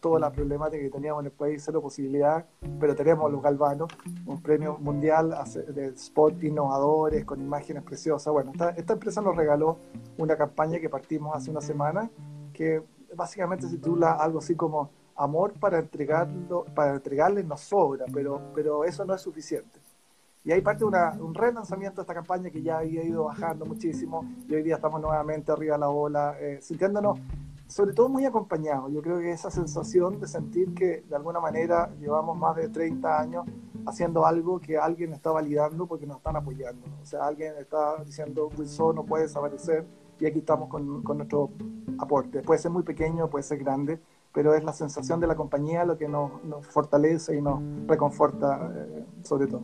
toda 0.00 0.20
la 0.20 0.30
problemática 0.30 0.82
que 0.82 0.90
teníamos 0.90 1.22
en 1.22 1.26
el 1.26 1.32
país, 1.32 1.62
cero 1.64 1.82
posibilidad, 1.82 2.44
pero 2.78 2.94
tenemos 2.94 3.30
los 3.30 3.42
galvanos, 3.42 3.88
un 4.26 4.40
premio 4.40 4.78
mundial 4.78 5.34
de 5.74 5.96
spots 5.96 6.42
innovadores, 6.44 7.24
con 7.24 7.40
imágenes 7.40 7.82
preciosas. 7.82 8.32
Bueno, 8.32 8.52
esta, 8.52 8.70
esta 8.70 8.92
empresa 8.92 9.20
nos 9.20 9.36
regaló 9.36 9.78
una 10.16 10.36
campaña 10.36 10.78
que 10.78 10.88
partimos 10.88 11.34
hace 11.36 11.50
una 11.50 11.60
semana, 11.60 12.10
que 12.52 12.82
básicamente 13.14 13.66
se 13.66 13.76
titula 13.76 14.12
algo 14.12 14.38
así 14.38 14.54
como 14.54 14.90
amor 15.16 15.52
para 15.54 15.78
entregarlo, 15.80 16.64
para 16.74 16.94
entregarles 16.94 17.44
nos 17.44 17.60
sobra, 17.60 18.06
pero, 18.12 18.40
pero 18.54 18.84
eso 18.84 19.04
no 19.04 19.14
es 19.14 19.20
suficiente. 19.20 19.80
Y 20.44 20.52
ahí 20.52 20.60
parte 20.60 20.84
una, 20.84 21.12
un 21.20 21.34
relanzamiento 21.34 21.96
de 21.96 22.02
esta 22.02 22.14
campaña 22.14 22.48
que 22.50 22.62
ya 22.62 22.78
había 22.78 23.02
ido 23.02 23.24
bajando 23.24 23.66
muchísimo 23.66 24.24
y 24.48 24.54
hoy 24.54 24.62
día 24.62 24.76
estamos 24.76 25.00
nuevamente 25.00 25.52
arriba 25.52 25.74
de 25.74 25.80
la 25.80 25.90
ola, 25.90 26.36
eh, 26.40 26.58
sintiéndonos 26.62 27.18
sobre 27.68 27.92
todo 27.92 28.08
muy 28.08 28.24
acompañados. 28.24 28.90
Yo 28.92 29.02
creo 29.02 29.18
que 29.18 29.30
esa 29.30 29.50
sensación 29.50 30.18
de 30.18 30.26
sentir 30.26 30.74
que 30.74 31.04
de 31.08 31.16
alguna 31.16 31.38
manera 31.38 31.90
llevamos 32.00 32.36
más 32.36 32.56
de 32.56 32.68
30 32.68 33.20
años 33.20 33.46
haciendo 33.86 34.26
algo 34.26 34.58
que 34.58 34.76
alguien 34.76 35.12
está 35.12 35.30
validando 35.30 35.86
porque 35.86 36.06
nos 36.06 36.16
están 36.16 36.36
apoyando. 36.36 36.86
O 37.02 37.06
sea, 37.06 37.26
alguien 37.26 37.54
está 37.58 38.02
diciendo, 38.04 38.50
Wilson 38.56 38.96
no 38.96 39.04
puede 39.04 39.24
desaparecer 39.24 39.86
y 40.18 40.26
aquí 40.26 40.38
estamos 40.38 40.68
con, 40.68 41.02
con 41.02 41.18
nuestro 41.18 41.50
aporte. 41.98 42.42
Puede 42.42 42.58
ser 42.58 42.70
muy 42.70 42.82
pequeño, 42.82 43.28
puede 43.28 43.42
ser 43.42 43.58
grande, 43.58 44.00
pero 44.32 44.54
es 44.54 44.64
la 44.64 44.72
sensación 44.72 45.20
de 45.20 45.26
la 45.26 45.36
compañía 45.36 45.84
lo 45.84 45.98
que 45.98 46.08
nos, 46.08 46.42
nos 46.44 46.66
fortalece 46.66 47.36
y 47.36 47.42
nos 47.42 47.60
reconforta 47.86 48.72
eh, 48.74 49.04
sobre 49.22 49.46
todo. 49.46 49.62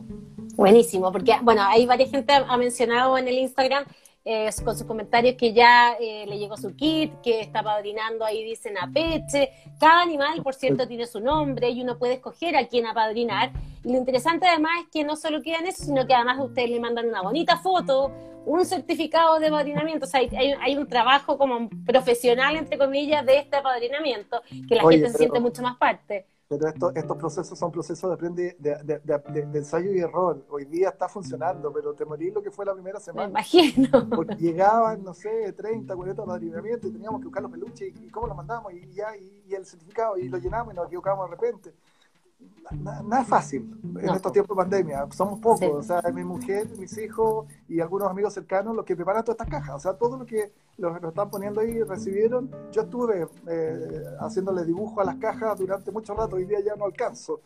Buenísimo, 0.55 1.11
porque 1.11 1.33
bueno, 1.41 1.61
hay 1.63 1.85
varias 1.85 2.11
gente 2.11 2.33
ha 2.33 2.57
mencionado 2.57 3.17
en 3.17 3.27
el 3.27 3.35
Instagram 3.39 3.85
eh, 4.27 4.49
con 4.63 4.75
sus 4.75 4.87
comentarios 4.87 5.35
que 5.35 5.53
ya 5.53 5.95
eh, 5.99 6.25
le 6.27 6.39
llegó 6.39 6.57
su 6.57 6.75
kit, 6.75 7.13
que 7.21 7.41
está 7.41 7.61
padrinando, 7.61 8.25
ahí 8.25 8.43
dicen 8.43 8.75
apeche. 8.75 9.51
Cada 9.79 10.01
animal, 10.01 10.41
por 10.41 10.55
cierto, 10.55 10.87
tiene 10.87 11.05
su 11.05 11.19
nombre 11.19 11.69
y 11.69 11.81
uno 11.83 11.99
puede 11.99 12.13
escoger 12.13 12.57
a 12.57 12.67
quién 12.67 12.87
apadrinar. 12.87 13.51
Y 13.83 13.91
lo 13.91 13.99
interesante 13.99 14.47
además 14.47 14.71
es 14.81 14.87
que 14.91 15.03
no 15.03 15.15
solo 15.15 15.43
queda 15.43 15.59
en 15.59 15.67
eso, 15.67 15.83
sino 15.85 16.07
que 16.07 16.15
además 16.15 16.39
ustedes 16.39 16.71
le 16.71 16.79
mandan 16.79 17.07
una 17.07 17.21
bonita 17.21 17.57
foto, 17.57 18.11
un 18.47 18.65
certificado 18.65 19.37
de 19.39 19.47
apadrinamiento. 19.47 20.05
O 20.05 20.09
sea, 20.09 20.21
hay, 20.21 20.31
hay 20.59 20.75
un 20.75 20.87
trabajo 20.87 21.37
como 21.37 21.69
profesional, 21.85 22.55
entre 22.55 22.79
comillas, 22.79 23.23
de 23.27 23.37
este 23.37 23.57
apadrinamiento, 23.57 24.41
que 24.67 24.73
la 24.73 24.89
gente 24.89 25.09
se 25.11 25.19
siente 25.19 25.39
mucho 25.39 25.61
más 25.61 25.77
parte. 25.77 26.25
Pero 26.47 26.67
estos 26.67 27.17
procesos 27.17 27.57
son 27.57 27.71
procesos 27.71 28.07
de, 28.07 28.13
aprende, 28.13 28.55
de, 28.59 29.01
de, 29.03 29.57
ensayo 29.57 29.91
y 29.91 29.99
error. 29.99 30.45
Hoy 30.49 30.65
día 30.65 30.89
está 30.89 31.09
funcionando, 31.09 31.73
pero 31.73 31.95
te 31.95 32.05
morí 32.05 32.29
lo 32.29 32.43
que 32.43 32.51
fue 32.51 32.65
la 32.65 32.73
primera 32.73 32.99
semana. 32.99 33.25
Me 33.25 33.31
imagino. 33.31 34.09
Porque 34.09 34.35
llegaban, 34.35 35.03
no 35.03 35.15
sé, 35.15 35.53
30, 35.53 35.95
40 35.95 36.23
alineamiento 36.23 36.87
y 36.87 36.91
teníamos 36.91 37.19
que 37.19 37.25
buscar 37.25 37.41
los 37.41 37.51
peluches 37.51 37.91
y, 37.99 38.09
cómo 38.09 38.27
lo 38.27 38.35
mandamos 38.35 38.73
y 38.73 38.93
ya, 38.93 39.17
y, 39.17 39.55
el 39.55 39.65
certificado 39.65 40.17
y 40.17 40.29
lo 40.29 40.37
llenamos 40.37 40.73
y 40.73 40.75
nos 40.75 40.87
equivocamos 40.87 41.29
de 41.29 41.35
repente 41.35 41.73
nada 42.71 43.23
fácil 43.23 43.79
en 43.83 44.09
estos 44.09 44.31
tiempos 44.31 44.55
de 44.55 44.63
pandemia. 44.63 45.07
Somos 45.11 45.39
pocos, 45.39 45.69
o 45.69 45.83
sea, 45.83 46.01
mi 46.13 46.23
mujer, 46.23 46.67
mis 46.77 46.97
hijos 46.97 47.45
y 47.67 47.79
algunos 47.79 48.09
amigos 48.09 48.33
cercanos 48.33 48.75
los 48.75 48.85
que 48.85 48.95
preparan 48.95 49.23
todas 49.23 49.39
estas 49.39 49.59
cajas. 49.59 49.75
O 49.75 49.79
sea, 49.79 49.93
todo 49.93 50.17
lo 50.17 50.25
que 50.25 50.51
los, 50.77 50.95
están 51.03 51.29
poniendo 51.29 51.61
ahí 51.61 51.81
recibieron. 51.83 52.49
Yo 52.71 52.83
estuve 52.83 53.27
eh, 53.47 54.03
haciéndole 54.19 54.65
dibujo 54.65 55.01
a 55.01 55.05
las 55.05 55.15
cajas 55.17 55.57
durante 55.57 55.91
mucho 55.91 56.13
rato, 56.13 56.35
hoy 56.35 56.45
día 56.45 56.59
ya 56.59 56.75
no 56.75 56.85
alcanzo. 56.85 57.41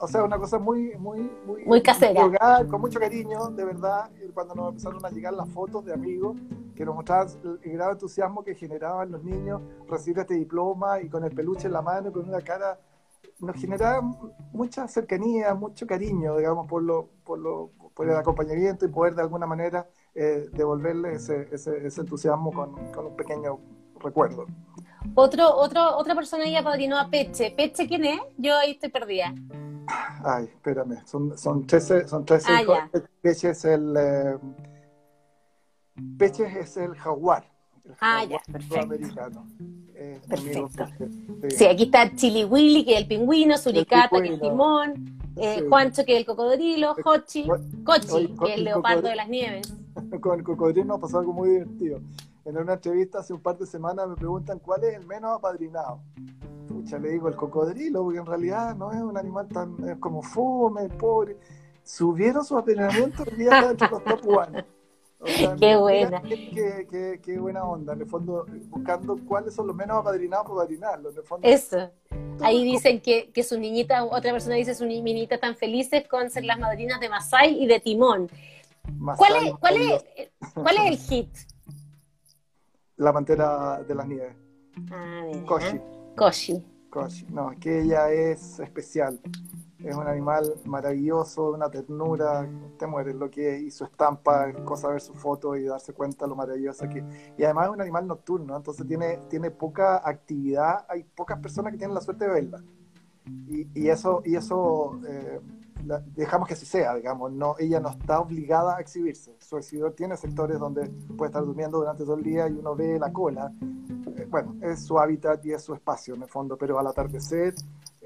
O 0.00 0.08
sea, 0.08 0.24
una 0.24 0.38
cosa 0.38 0.58
muy, 0.58 0.96
muy, 0.98 1.30
muy, 1.46 1.64
muy 1.64 1.80
casera. 1.80 2.28
con 2.68 2.80
mucho 2.80 2.98
cariño, 2.98 3.48
de 3.50 3.64
verdad, 3.64 4.10
cuando 4.34 4.56
nos 4.56 4.70
empezaron 4.70 5.06
a 5.06 5.10
llegar 5.10 5.32
las 5.34 5.48
fotos 5.50 5.84
de 5.84 5.92
amigos 5.92 6.36
que 6.74 6.84
nos 6.84 6.96
mostraban 6.96 7.28
el 7.62 7.72
gran 7.72 7.92
entusiasmo 7.92 8.42
que 8.42 8.56
generaban 8.56 9.12
los 9.12 9.22
niños 9.22 9.62
recibir 9.88 10.18
este 10.18 10.34
diploma 10.34 11.00
y 11.00 11.08
con 11.08 11.22
el 11.22 11.32
peluche 11.32 11.68
en 11.68 11.74
la 11.74 11.82
mano, 11.82 12.12
con 12.12 12.28
una 12.28 12.40
cara 12.40 12.78
nos 13.40 13.56
generaba 13.56 14.00
mucha 14.52 14.88
cercanía, 14.88 15.54
mucho 15.54 15.86
cariño, 15.86 16.36
digamos, 16.36 16.66
por, 16.66 16.82
lo, 16.82 17.10
por, 17.24 17.38
lo, 17.38 17.70
por 17.94 18.08
el 18.08 18.16
acompañamiento 18.16 18.84
y 18.84 18.88
poder 18.88 19.14
de 19.14 19.22
alguna 19.22 19.46
manera 19.46 19.88
eh, 20.14 20.48
devolverle 20.52 21.14
ese, 21.14 21.48
ese, 21.52 22.00
entusiasmo 22.00 22.52
con, 22.52 22.92
con, 22.92 23.06
un 23.06 23.16
pequeño 23.16 23.60
recuerdo. 24.00 24.46
Otro, 25.14 25.54
otro, 25.54 25.96
otra 25.96 26.14
persona 26.14 26.44
ahí 26.44 26.56
apadrinó 26.56 26.98
a 26.98 27.08
Peche. 27.08 27.52
¿Peche 27.56 27.86
quién 27.86 28.04
es? 28.04 28.20
Yo 28.36 28.56
ahí 28.56 28.72
estoy 28.72 28.90
perdida. 28.90 29.32
Ay, 30.24 30.44
espérame, 30.44 31.06
son, 31.06 31.38
son 31.38 31.66
13, 31.66 32.08
son 32.08 32.24
13 32.24 32.46
ah, 32.50 32.62
hijos. 32.62 32.78
Peche 33.20 33.50
es 33.50 33.64
el... 33.64 33.94
Eh, 33.96 34.38
Peche 36.18 36.60
es 36.60 36.76
el 36.76 36.94
jaguar. 36.96 37.44
Ah, 38.00 38.24
ya, 38.24 38.40
perfecto. 38.50 39.44
Perfecto. 40.28 40.86
Sí. 41.50 41.66
aquí 41.66 41.84
está 41.84 42.14
Chili 42.14 42.44
Willy, 42.44 42.84
que 42.84 42.94
es 42.94 43.00
el 43.00 43.08
pingüino, 43.08 43.58
Suricata, 43.58 44.20
que 44.20 44.28
es 44.28 44.32
el 44.34 44.40
timón, 44.40 45.18
eh, 45.36 45.64
Juancho, 45.68 46.04
que 46.04 46.14
es 46.14 46.18
el 46.20 46.26
cocodrilo, 46.26 46.94
Hochi, 47.04 47.48
Cochi, 47.84 48.28
que 48.38 48.52
es 48.52 48.58
el 48.58 48.64
leopardo 48.64 49.08
de 49.08 49.16
las 49.16 49.28
nieves. 49.28 49.74
Con 50.20 50.38
el 50.38 50.44
cocodrilo 50.44 50.84
nos 50.84 51.00
pasó 51.00 51.18
algo 51.18 51.32
muy 51.32 51.50
divertido. 51.50 52.00
En 52.44 52.56
una 52.56 52.74
entrevista 52.74 53.18
hace 53.18 53.32
un 53.34 53.40
par 53.40 53.58
de 53.58 53.66
semanas 53.66 54.08
me 54.08 54.16
preguntan 54.16 54.58
cuál 54.58 54.84
es 54.84 54.94
el 54.94 55.06
menos 55.06 55.36
apadrinado. 55.36 56.00
Pucha, 56.68 56.98
le 56.98 57.10
digo 57.10 57.28
el 57.28 57.36
cocodrilo, 57.36 58.04
porque 58.04 58.18
en 58.18 58.26
realidad 58.26 58.76
no 58.76 58.92
es 58.92 59.00
un 59.00 59.16
animal 59.16 59.48
tan 59.48 59.98
como 59.98 60.22
fome, 60.22 60.88
pobre. 60.88 61.36
Subieron 61.82 62.44
su 62.44 62.56
apadrinamiento 62.56 63.24
el 63.24 63.36
día 63.36 63.62
de 63.62 63.68
los 63.68 63.76
top 63.76 64.02
one 65.20 65.56
qué 65.58 65.76
buena. 65.76 66.22
Qué, 66.22 67.38
buena 67.38 67.64
onda, 67.64 67.92
en 67.92 68.00
el 68.02 68.06
fondo, 68.06 68.46
buscando 68.68 69.18
cuáles 69.26 69.54
son 69.54 69.66
los 69.66 69.76
menos 69.76 69.98
apadrinados 69.98 70.46
para 70.46 70.62
apadrinarlos. 70.62 71.14
Eso. 71.42 71.90
Ahí 72.40 72.64
dicen 72.64 73.00
que, 73.00 73.30
que 73.30 73.42
su 73.42 73.58
niñita, 73.58 74.04
otra 74.04 74.32
persona 74.32 74.54
dice 74.54 74.74
su 74.74 74.86
niñita 74.86 75.38
tan 75.38 75.56
felices 75.56 76.06
con 76.08 76.30
ser 76.30 76.44
las 76.44 76.58
madrinas 76.58 77.00
de 77.00 77.08
Masai 77.08 77.62
y 77.62 77.66
de 77.66 77.80
Timón. 77.80 78.30
¿Cuál, 79.16 79.46
es, 79.46 79.54
cuál, 79.58 79.76
es, 79.76 80.30
¿Cuál 80.54 80.76
es 80.76 80.86
el 80.86 80.96
hit? 80.98 81.28
La 82.96 83.12
pantera 83.12 83.82
de 83.82 83.94
las 83.94 84.08
nieves. 84.08 84.34
Ah, 84.90 85.22
Koshi. 85.46 85.80
Koshi. 86.16 86.64
Koshi. 86.90 87.26
No, 87.30 87.52
que 87.60 87.82
ella 87.82 88.10
es 88.10 88.58
especial 88.58 89.20
es 89.84 89.94
un 89.94 90.06
animal 90.06 90.54
maravilloso, 90.64 91.50
una 91.52 91.70
ternura, 91.70 92.48
te 92.78 92.86
mueres 92.86 93.14
lo 93.14 93.30
que 93.30 93.56
es, 93.56 93.62
y 93.62 93.70
su 93.70 93.84
estampa, 93.84 94.48
es 94.48 94.56
cosa 94.62 94.88
ver 94.88 95.00
su 95.00 95.14
foto 95.14 95.56
y 95.56 95.64
darse 95.64 95.92
cuenta 95.92 96.26
lo 96.26 96.34
maravillosa 96.34 96.88
que 96.88 97.04
Y 97.36 97.44
además 97.44 97.66
es 97.66 97.72
un 97.72 97.80
animal 97.80 98.06
nocturno, 98.06 98.56
entonces 98.56 98.86
tiene, 98.86 99.20
tiene 99.28 99.50
poca 99.50 100.02
actividad, 100.08 100.84
hay 100.88 101.04
pocas 101.04 101.38
personas 101.38 101.72
que 101.72 101.78
tienen 101.78 101.94
la 101.94 102.00
suerte 102.00 102.26
de 102.26 102.30
verla. 102.32 102.62
Y, 103.46 103.68
y 103.74 103.88
eso, 103.88 104.22
y 104.24 104.36
eso 104.36 104.98
eh, 105.06 105.40
dejamos 106.14 106.48
que 106.48 106.54
así 106.54 106.66
sea, 106.66 106.94
digamos, 106.94 107.32
no, 107.32 107.54
ella 107.58 107.80
no 107.80 107.90
está 107.90 108.20
obligada 108.20 108.76
a 108.76 108.80
exhibirse. 108.80 109.36
Su 109.38 109.58
exhibidor 109.58 109.92
tiene 109.92 110.16
sectores 110.16 110.58
donde 110.58 110.88
puede 111.16 111.28
estar 111.28 111.44
durmiendo 111.44 111.78
durante 111.78 112.04
todo 112.04 112.16
el 112.16 112.22
día 112.22 112.48
y 112.48 112.52
uno 112.52 112.74
ve 112.74 112.98
la 112.98 113.12
cola. 113.12 113.52
Eh, 114.16 114.26
bueno, 114.28 114.56
es 114.62 114.84
su 114.84 114.98
hábitat 114.98 115.44
y 115.46 115.52
es 115.52 115.62
su 115.62 115.74
espacio 115.74 116.14
en 116.14 116.22
el 116.22 116.28
fondo, 116.28 116.56
pero 116.56 116.78
al 116.78 116.86
atardecer 116.86 117.54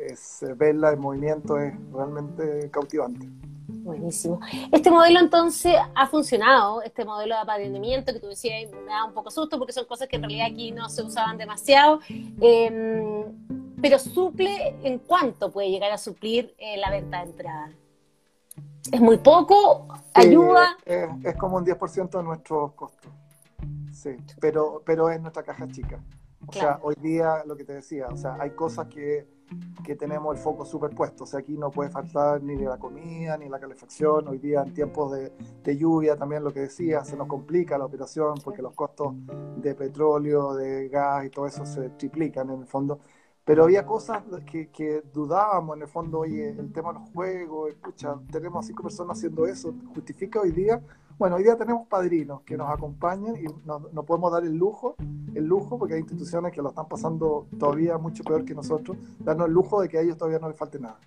es, 0.06 0.42
eh, 0.42 0.54
verla 0.54 0.92
en 0.92 1.00
movimiento 1.00 1.58
es 1.58 1.74
realmente 1.92 2.70
cautivante. 2.70 3.28
Buenísimo. 3.68 4.40
Este 4.70 4.90
modelo 4.90 5.18
entonces 5.18 5.74
ha 5.94 6.06
funcionado, 6.06 6.82
este 6.82 7.04
modelo 7.04 7.34
de 7.34 7.40
apadrinamiento 7.40 8.12
que 8.12 8.20
tú 8.20 8.28
decías 8.28 8.70
me 8.70 8.92
da 8.92 9.04
un 9.04 9.14
poco 9.14 9.30
susto 9.30 9.58
porque 9.58 9.72
son 9.72 9.86
cosas 9.86 10.08
que 10.08 10.16
en 10.16 10.22
realidad 10.22 10.48
aquí 10.50 10.70
no 10.72 10.88
se 10.88 11.02
usaban 11.02 11.38
demasiado, 11.38 12.00
em, 12.40 13.24
pero 13.80 13.98
suple 13.98 14.76
en 14.82 14.98
cuánto 14.98 15.50
puede 15.50 15.70
llegar 15.70 15.90
a 15.90 15.98
suplir 15.98 16.54
eh, 16.58 16.76
la 16.76 16.90
venta 16.90 17.18
de 17.18 17.30
entrada. 17.30 17.72
¿Es 18.90 19.00
muy 19.00 19.18
poco? 19.18 19.88
¿Ayuda? 20.14 20.76
es, 20.84 21.36
como 21.36 21.56
un 21.56 21.64
10% 21.64 22.18
de 22.18 22.24
nuestros 22.24 22.72
costos. 22.72 23.10
Sí, 23.92 24.16
pero, 24.40 24.82
pero 24.84 25.08
es 25.10 25.20
nuestra 25.20 25.42
caja 25.44 25.68
chica. 25.68 26.00
O 26.46 26.52
sea, 26.52 26.80
hoy 26.82 26.96
día, 27.00 27.44
lo 27.46 27.56
que 27.56 27.64
te 27.64 27.74
decía, 27.74 28.08
o 28.08 28.16
sea, 28.16 28.36
hay 28.40 28.50
cosas 28.50 28.88
que 28.88 29.26
que 29.84 29.96
tenemos 29.96 30.36
el 30.36 30.42
foco 30.42 30.64
superpuesto. 30.64 31.24
O 31.24 31.26
sea, 31.26 31.40
aquí 31.40 31.56
no 31.56 31.70
puede 31.70 31.90
faltar 31.90 32.42
ni 32.42 32.56
la 32.56 32.78
comida, 32.78 33.36
ni 33.36 33.48
la 33.48 33.58
calefacción. 33.58 34.28
Hoy 34.28 34.38
día, 34.38 34.62
en 34.62 34.72
tiempos 34.72 35.12
de, 35.12 35.76
lluvia, 35.76 36.16
también 36.16 36.44
lo 36.44 36.52
que 36.52 36.60
decía, 36.60 37.04
se 37.04 37.16
nos 37.16 37.26
complica 37.26 37.78
la 37.78 37.86
operación 37.86 38.34
porque 38.44 38.62
los 38.62 38.74
costos 38.74 39.14
de 39.56 39.74
petróleo, 39.74 40.54
de 40.54 40.88
gas 40.88 41.26
y 41.26 41.30
todo 41.30 41.46
eso 41.46 41.66
se 41.66 41.90
triplican 41.90 42.50
en 42.50 42.60
el 42.60 42.66
fondo. 42.66 43.00
Pero 43.44 43.64
había 43.64 43.84
cosas 43.84 44.22
que, 44.50 44.70
que 44.70 45.02
dudábamos 45.12 45.76
en 45.76 45.82
el 45.82 45.88
fondo, 45.88 46.20
oye, 46.20 46.50
el 46.50 46.72
tema 46.72 46.92
de 46.92 47.00
los 47.00 47.10
juegos, 47.10 47.70
escucha, 47.70 48.14
tenemos 48.30 48.66
cinco 48.66 48.84
personas 48.84 49.18
haciendo 49.18 49.46
eso, 49.46 49.74
¿justifica 49.94 50.40
hoy 50.40 50.52
día? 50.52 50.80
Bueno, 51.22 51.36
hoy 51.36 51.44
día 51.44 51.56
tenemos 51.56 51.86
padrinos 51.86 52.40
que 52.40 52.56
nos 52.56 52.68
acompañan 52.68 53.36
y 53.36 53.44
no, 53.64 53.78
no, 53.92 54.02
podemos 54.02 54.32
dar 54.32 54.42
el 54.42 54.56
lujo, 54.56 54.96
el 55.36 55.44
lujo, 55.44 55.78
porque 55.78 55.94
hay 55.94 56.00
instituciones 56.00 56.52
que 56.52 56.60
lo 56.60 56.70
están 56.70 56.88
pasando 56.88 57.46
todavía 57.60 57.96
mucho 57.96 58.24
peor 58.24 58.44
que 58.44 58.56
nosotros, 58.56 58.96
darnos 59.20 59.46
el 59.46 59.52
lujo 59.52 59.80
de 59.80 59.88
que 59.88 59.98
a 59.98 60.00
ellos 60.00 60.16
todavía 60.16 60.40
no 60.40 60.48
les 60.48 60.58
falte 60.58 60.80
nada. 60.80 60.98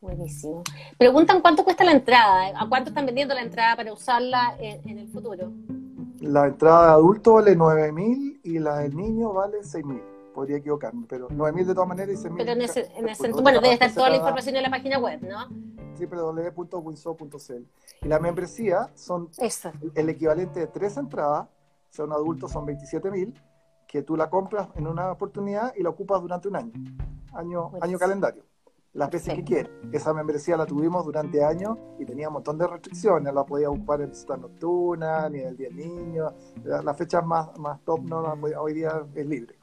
Buenísimo. 0.00 0.62
Preguntan 0.96 1.40
cuánto 1.40 1.64
cuesta 1.64 1.82
la 1.82 1.90
entrada, 1.90 2.52
a 2.54 2.68
cuánto 2.68 2.90
están 2.90 3.04
vendiendo 3.04 3.34
la 3.34 3.42
entrada 3.42 3.74
para 3.74 3.92
usarla 3.92 4.54
en, 4.60 4.96
el 4.96 5.08
futuro. 5.08 5.50
La 6.20 6.46
entrada 6.46 6.86
de 6.86 6.92
adulto 6.92 7.34
vale 7.34 7.56
9 7.56 7.90
mil 7.90 8.40
y 8.44 8.60
la 8.60 8.78
del 8.78 8.94
niño 8.94 9.32
vale 9.32 9.64
6 9.64 9.84
mil 9.84 10.17
podría 10.38 10.58
equivocarme, 10.58 11.04
pero 11.08 11.28
9.000 11.30 11.64
de 11.66 11.74
todas 11.74 11.88
maneras 11.88 12.14
y 12.14 12.28
6.000. 12.28 12.34
Pero 12.36 12.52
en 12.52 12.62
ese, 12.62 12.92
en 12.94 13.08
ese, 13.08 13.32
bueno, 13.32 13.60
debe 13.60 13.74
estar 13.74 13.92
toda 13.92 14.08
la 14.08 14.18
información 14.18 14.54
en 14.54 14.62
la 14.62 14.70
página 14.70 14.96
web, 15.00 15.20
¿no? 15.20 15.48
www.winso.cl. 15.98 17.62
Y 18.02 18.08
la 18.08 18.20
membresía 18.20 18.88
son 18.94 19.30
el 19.96 20.08
equivalente 20.08 20.60
de 20.60 20.68
tres 20.68 20.96
entradas, 20.96 21.48
o 21.48 21.92
sea, 21.92 22.04
un 22.04 22.12
adulto 22.12 22.46
son 22.46 22.68
27.000, 22.68 23.34
que 23.88 24.02
tú 24.02 24.16
la 24.16 24.30
compras 24.30 24.68
en 24.76 24.86
una 24.86 25.10
oportunidad 25.10 25.74
y 25.74 25.82
la 25.82 25.88
ocupas 25.88 26.22
durante 26.22 26.46
un 26.46 26.54
año. 26.54 26.72
año, 27.32 27.72
año 27.80 27.98
calendario. 27.98 28.44
Las 28.92 29.10
veces 29.10 29.34
que 29.34 29.42
quiere. 29.42 29.70
Esa 29.90 30.14
membresía 30.14 30.56
la 30.56 30.66
tuvimos 30.66 31.04
durante 31.04 31.42
años 31.44 31.76
y 31.98 32.04
tenía 32.04 32.28
un 32.28 32.34
montón 32.34 32.58
de 32.58 32.66
restricciones. 32.68 33.34
La 33.34 33.44
podía 33.44 33.70
ocupar 33.70 34.02
en 34.02 34.10
visita 34.10 34.36
nocturna, 34.36 35.28
ni 35.28 35.40
en 35.40 35.48
el 35.48 35.56
Día 35.56 35.68
del 35.68 35.76
Niño. 35.78 36.32
Las 36.62 36.96
fechas 36.96 37.26
más, 37.26 37.58
más 37.58 37.80
top 37.84 38.02
no 38.02 38.20
hoy 38.60 38.74
día 38.74 39.04
es 39.16 39.26
libre. 39.26 39.57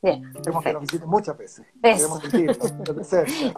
Bien, 0.00 0.32
Queremos 0.32 0.62
que 0.62 0.72
nos 0.72 0.82
visiten 0.82 1.08
muchas 1.08 1.36
veces. 1.36 1.66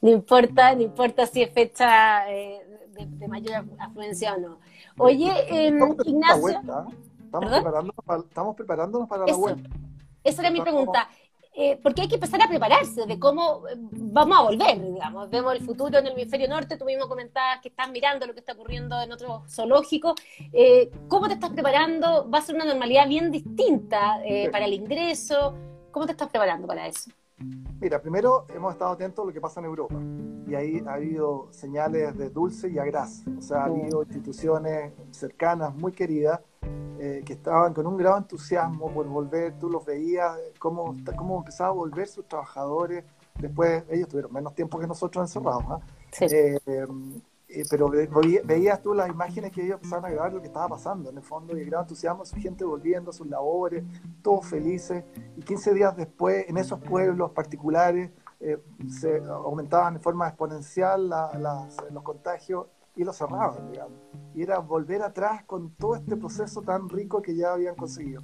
No 0.00 0.10
importa, 0.10 0.74
no 0.74 0.82
importa 0.82 1.26
si 1.26 1.42
es 1.42 1.52
fecha 1.52 2.30
eh, 2.30 2.60
de, 2.92 3.28
mayor 3.28 3.64
afluencia 3.78 4.34
o 4.34 4.38
no. 4.38 4.60
Oye, 4.96 5.32
eh, 5.48 5.72
Ignacio. 6.04 6.48
Estamos, 6.48 7.50
preparándonos 7.50 8.04
para, 8.04 8.20
estamos 8.20 8.56
preparándonos 8.56 9.08
para 9.08 9.26
la 9.26 9.36
vuelta. 9.36 9.68
Esa 10.22 10.42
era 10.42 10.50
mi 10.50 10.60
pregunta. 10.60 11.08
Eh, 11.60 11.76
porque 11.82 12.02
hay 12.02 12.08
que 12.08 12.14
empezar 12.14 12.40
a 12.40 12.46
prepararse 12.48 13.04
de 13.04 13.18
cómo 13.18 13.66
eh, 13.66 13.74
vamos 13.76 14.38
a 14.38 14.42
volver, 14.42 14.80
digamos. 14.80 15.28
Vemos 15.28 15.54
el 15.54 15.60
futuro 15.60 15.98
en 15.98 16.06
el 16.06 16.12
hemisferio 16.12 16.46
norte, 16.46 16.76
tú 16.76 16.84
mismo 16.84 17.08
comentabas 17.08 17.60
que 17.60 17.68
estás 17.68 17.90
mirando 17.90 18.28
lo 18.28 18.32
que 18.32 18.38
está 18.38 18.52
ocurriendo 18.52 19.00
en 19.02 19.10
otros 19.10 19.52
zoológicos. 19.52 20.14
Eh, 20.52 20.88
¿Cómo 21.08 21.26
te 21.26 21.34
estás 21.34 21.50
preparando? 21.50 22.30
¿Va 22.30 22.38
a 22.38 22.42
ser 22.42 22.54
una 22.54 22.64
normalidad 22.64 23.08
bien 23.08 23.32
distinta 23.32 24.20
para 24.52 24.66
el 24.66 24.74
ingreso? 24.74 25.52
¿Cómo 25.98 26.06
te 26.06 26.12
estás 26.12 26.28
preparando 26.28 26.68
para 26.68 26.86
eso? 26.86 27.10
Mira, 27.80 28.00
primero 28.00 28.46
hemos 28.54 28.72
estado 28.72 28.92
atentos 28.92 29.24
a 29.24 29.26
lo 29.26 29.32
que 29.32 29.40
pasa 29.40 29.58
en 29.58 29.66
Europa 29.66 29.96
y 30.46 30.54
ahí 30.54 30.80
ha 30.86 30.92
habido 30.92 31.48
señales 31.50 32.16
de 32.16 32.30
dulce 32.30 32.68
y 32.68 32.78
agraz. 32.78 33.24
O 33.36 33.42
sea, 33.42 33.62
ha 33.62 33.64
habido 33.64 34.04
instituciones 34.04 34.92
cercanas, 35.10 35.74
muy 35.74 35.90
queridas, 35.90 36.38
eh, 37.00 37.24
que 37.26 37.32
estaban 37.32 37.74
con 37.74 37.84
un 37.88 37.96
gran 37.96 38.18
entusiasmo 38.18 38.94
por 38.94 39.08
volver. 39.08 39.58
Tú 39.58 39.68
los 39.68 39.84
veías, 39.84 40.38
cómo, 40.60 40.94
cómo 41.16 41.38
empezaban 41.38 41.72
a 41.72 41.74
volver 41.74 42.06
sus 42.06 42.28
trabajadores. 42.28 43.04
Después 43.36 43.82
ellos 43.90 44.06
tuvieron 44.06 44.32
menos 44.32 44.54
tiempo 44.54 44.78
que 44.78 44.86
nosotros 44.86 45.28
encerrados. 45.28 45.64
¿ah? 45.68 45.80
Eh, 46.20 46.86
eh, 47.48 47.64
pero 47.70 47.90
veías 48.44 48.82
tú 48.82 48.92
las 48.92 49.08
imágenes 49.08 49.52
que 49.52 49.64
ellos 49.64 49.76
empezaron 49.76 50.04
a 50.04 50.10
grabar 50.10 50.32
lo 50.34 50.40
que 50.40 50.48
estaba 50.48 50.68
pasando 50.68 51.08
en 51.08 51.16
el 51.16 51.22
fondo 51.22 51.56
y 51.56 51.60
el 51.60 51.66
gran 51.70 51.82
entusiasmo, 51.82 52.26
su 52.26 52.36
gente 52.36 52.62
volviendo 52.62 53.10
a 53.10 53.12
sus 53.14 53.26
labores, 53.26 53.84
todos 54.22 54.46
felices. 54.46 55.04
Y 55.36 55.42
15 55.42 55.72
días 55.72 55.96
después, 55.96 56.44
en 56.48 56.58
esos 56.58 56.78
pueblos 56.80 57.30
particulares, 57.30 58.10
eh, 58.40 58.62
se 58.88 59.22
aumentaban 59.24 59.94
de 59.94 60.00
forma 60.00 60.28
exponencial 60.28 61.08
los 61.90 62.02
contagios 62.02 62.66
y 62.94 63.04
los 63.04 63.16
cerraban, 63.16 63.70
digamos. 63.70 63.96
Y 64.34 64.42
era 64.42 64.58
volver 64.58 65.02
atrás 65.02 65.44
con 65.44 65.70
todo 65.70 65.96
este 65.96 66.16
proceso 66.16 66.60
tan 66.60 66.88
rico 66.88 67.22
que 67.22 67.34
ya 67.34 67.54
habían 67.54 67.76
conseguido. 67.76 68.22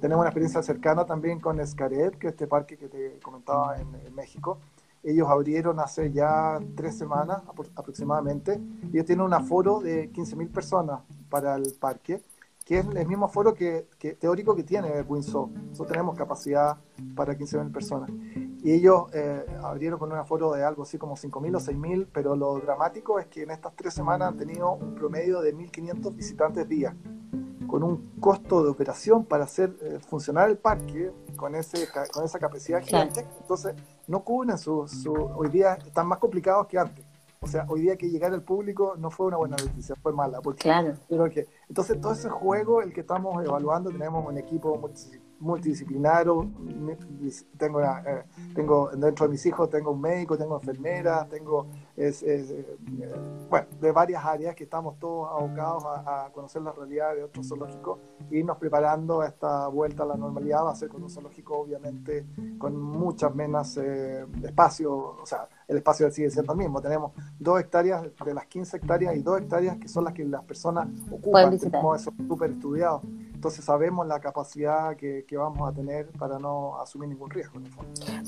Tenemos 0.00 0.22
una 0.22 0.30
experiencia 0.30 0.62
cercana 0.62 1.06
también 1.06 1.38
con 1.38 1.60
Escaret, 1.60 2.18
que 2.18 2.26
es 2.26 2.32
este 2.32 2.48
parque 2.48 2.76
que 2.76 2.88
te 2.88 3.20
comentaba 3.20 3.78
en, 3.78 3.94
en 3.94 4.14
México, 4.14 4.58
ellos 5.04 5.28
abrieron 5.28 5.78
hace 5.80 6.10
ya 6.12 6.58
tres 6.74 6.96
semanas 6.96 7.42
aproximadamente. 7.76 8.60
Ellos 8.92 9.04
tienen 9.04 9.26
un 9.26 9.34
aforo 9.34 9.80
de 9.80 10.10
15.000 10.10 10.50
personas 10.50 11.00
para 11.28 11.56
el 11.56 11.74
parque, 11.78 12.22
que 12.64 12.78
es 12.78 12.86
el 12.86 13.06
mismo 13.06 13.26
aforo 13.26 13.52
que, 13.52 13.86
teórico 14.18 14.56
que 14.56 14.62
tiene 14.62 15.02
Windsor. 15.02 15.50
Nosotros 15.50 15.88
tenemos 15.88 16.16
capacidad 16.16 16.78
para 17.14 17.36
15.000 17.36 17.72
personas. 17.72 18.10
Y 18.62 18.72
ellos 18.72 19.04
eh, 19.12 19.44
abrieron 19.62 19.98
con 19.98 20.10
un 20.10 20.16
aforo 20.16 20.52
de 20.52 20.64
algo 20.64 20.84
así 20.84 20.96
como 20.96 21.16
5.000 21.16 21.56
o 21.56 21.60
6.000, 21.60 22.06
pero 22.10 22.34
lo 22.34 22.58
dramático 22.60 23.18
es 23.18 23.26
que 23.26 23.42
en 23.42 23.50
estas 23.50 23.76
tres 23.76 23.92
semanas 23.92 24.28
han 24.28 24.38
tenido 24.38 24.72
un 24.72 24.94
promedio 24.94 25.42
de 25.42 25.54
1.500 25.54 26.16
visitantes 26.16 26.66
día 26.66 26.96
con 27.66 27.82
un 27.82 28.12
costo 28.20 28.62
de 28.62 28.70
operación 28.70 29.24
para 29.24 29.44
hacer 29.44 29.76
eh, 29.82 29.98
funcionar 29.98 30.48
el 30.48 30.56
parque 30.56 31.10
con, 31.36 31.54
ese, 31.54 31.88
con 32.12 32.24
esa 32.24 32.38
capacidad 32.38 32.80
gigante. 32.80 33.26
Entonces, 33.40 33.74
no 34.06 34.22
cubren 34.22 34.58
su, 34.58 34.86
su, 34.88 35.12
Hoy 35.12 35.48
día 35.48 35.74
están 35.74 36.06
más 36.06 36.18
complicados 36.18 36.66
que 36.66 36.78
antes. 36.78 37.04
O 37.40 37.46
sea, 37.46 37.66
hoy 37.68 37.82
día 37.82 37.96
que 37.96 38.08
llegar 38.08 38.32
al 38.32 38.42
público 38.42 38.94
no 38.96 39.10
fue 39.10 39.26
una 39.26 39.36
buena 39.36 39.56
noticia, 39.56 39.94
fue 39.96 40.14
mala. 40.14 40.40
Porque 40.40 40.62
claro. 40.62 40.94
que, 41.30 41.46
entonces, 41.68 42.00
todo 42.00 42.12
ese 42.12 42.30
juego, 42.30 42.80
el 42.80 42.94
que 42.94 43.02
estamos 43.02 43.44
evaluando, 43.44 43.90
tenemos 43.90 44.26
un 44.26 44.38
equipo 44.38 44.80
multidisciplinario, 45.40 46.48
tengo, 47.58 47.82
eh, 47.82 48.24
tengo 48.54 48.90
dentro 48.96 49.26
de 49.26 49.32
mis 49.32 49.44
hijos 49.44 49.68
tengo 49.68 49.90
un 49.90 50.00
médico, 50.00 50.38
tengo 50.38 50.56
enfermeras, 50.56 51.28
tengo 51.28 51.66
es, 51.96 52.22
eh, 52.22 52.66
bueno, 53.48 53.66
de 53.80 53.92
varias 53.92 54.24
áreas 54.24 54.54
que 54.54 54.64
estamos 54.64 54.98
todos 54.98 55.28
abocados 55.30 55.84
a, 55.86 56.28
conocer 56.32 56.62
la 56.62 56.72
realidad 56.72 57.14
de 57.14 57.22
otros 57.22 57.46
zoológicos 57.48 57.98
e 58.30 58.38
irnos 58.38 58.56
preparando 58.58 59.20
a 59.20 59.28
esta 59.28 59.68
vuelta 59.68 60.02
a 60.02 60.06
la 60.06 60.16
normalidad, 60.16 60.64
va 60.64 60.72
a 60.72 60.74
ser 60.74 60.88
con 60.88 61.02
un 61.02 61.10
zoológico 61.10 61.58
obviamente 61.58 62.26
con 62.58 62.80
muchas 62.80 63.34
menos 63.34 63.76
eh, 63.76 64.26
espacio, 64.42 64.92
o 64.94 65.26
sea, 65.26 65.48
el 65.68 65.76
espacio 65.76 66.10
sigue 66.10 66.30
siendo 66.30 66.52
el 66.52 66.58
mismo, 66.58 66.80
tenemos 66.80 67.12
dos 67.38 67.60
hectáreas 67.60 68.02
de 68.02 68.34
las 68.34 68.46
15 68.46 68.78
hectáreas 68.78 69.16
y 69.16 69.22
dos 69.22 69.40
hectáreas 69.40 69.78
que 69.78 69.88
son 69.88 70.04
las 70.04 70.14
que 70.14 70.24
las 70.24 70.42
personas 70.44 70.88
ocupan, 71.10 71.58
tenemos 71.58 72.00
eso 72.00 72.12
súper 72.26 72.50
estudiado. 72.50 73.02
Entonces 73.32 73.64
sabemos 73.64 74.06
la 74.06 74.20
capacidad 74.20 74.96
que, 74.96 75.26
vamos 75.36 75.68
a 75.68 75.72
tener 75.74 76.08
para 76.12 76.38
no 76.38 76.80
asumir 76.80 77.10
ningún 77.10 77.28
riesgo. 77.28 77.60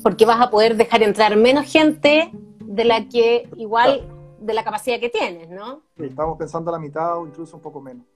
Porque 0.02 0.26
vas 0.26 0.40
a 0.40 0.50
poder 0.50 0.76
dejar 0.76 1.02
entrar 1.02 1.35
menos 1.37 1.64
gente 1.64 2.31
de 2.66 2.85
la 2.85 3.09
que 3.09 3.48
igual 3.57 4.09
de 4.40 4.55
la 4.55 4.64
capacidad 4.64 5.00
que 5.00 5.09
tienes, 5.09 5.48
¿no? 5.48 5.83
Sí, 5.96 6.05
estamos 6.05 6.37
pensando 6.37 6.70
a 6.70 6.72
la 6.72 6.79
mitad 6.79 7.18
o 7.18 7.26
incluso 7.26 7.57
un 7.57 7.62
poco 7.62 7.81
menos. 7.81 8.07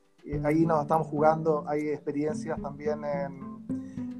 Ahí 0.44 0.66
nos 0.66 0.82
estamos 0.82 1.06
jugando, 1.06 1.64
hay 1.66 1.88
experiencias 1.88 2.60
también 2.60 3.02
en, 3.04 3.60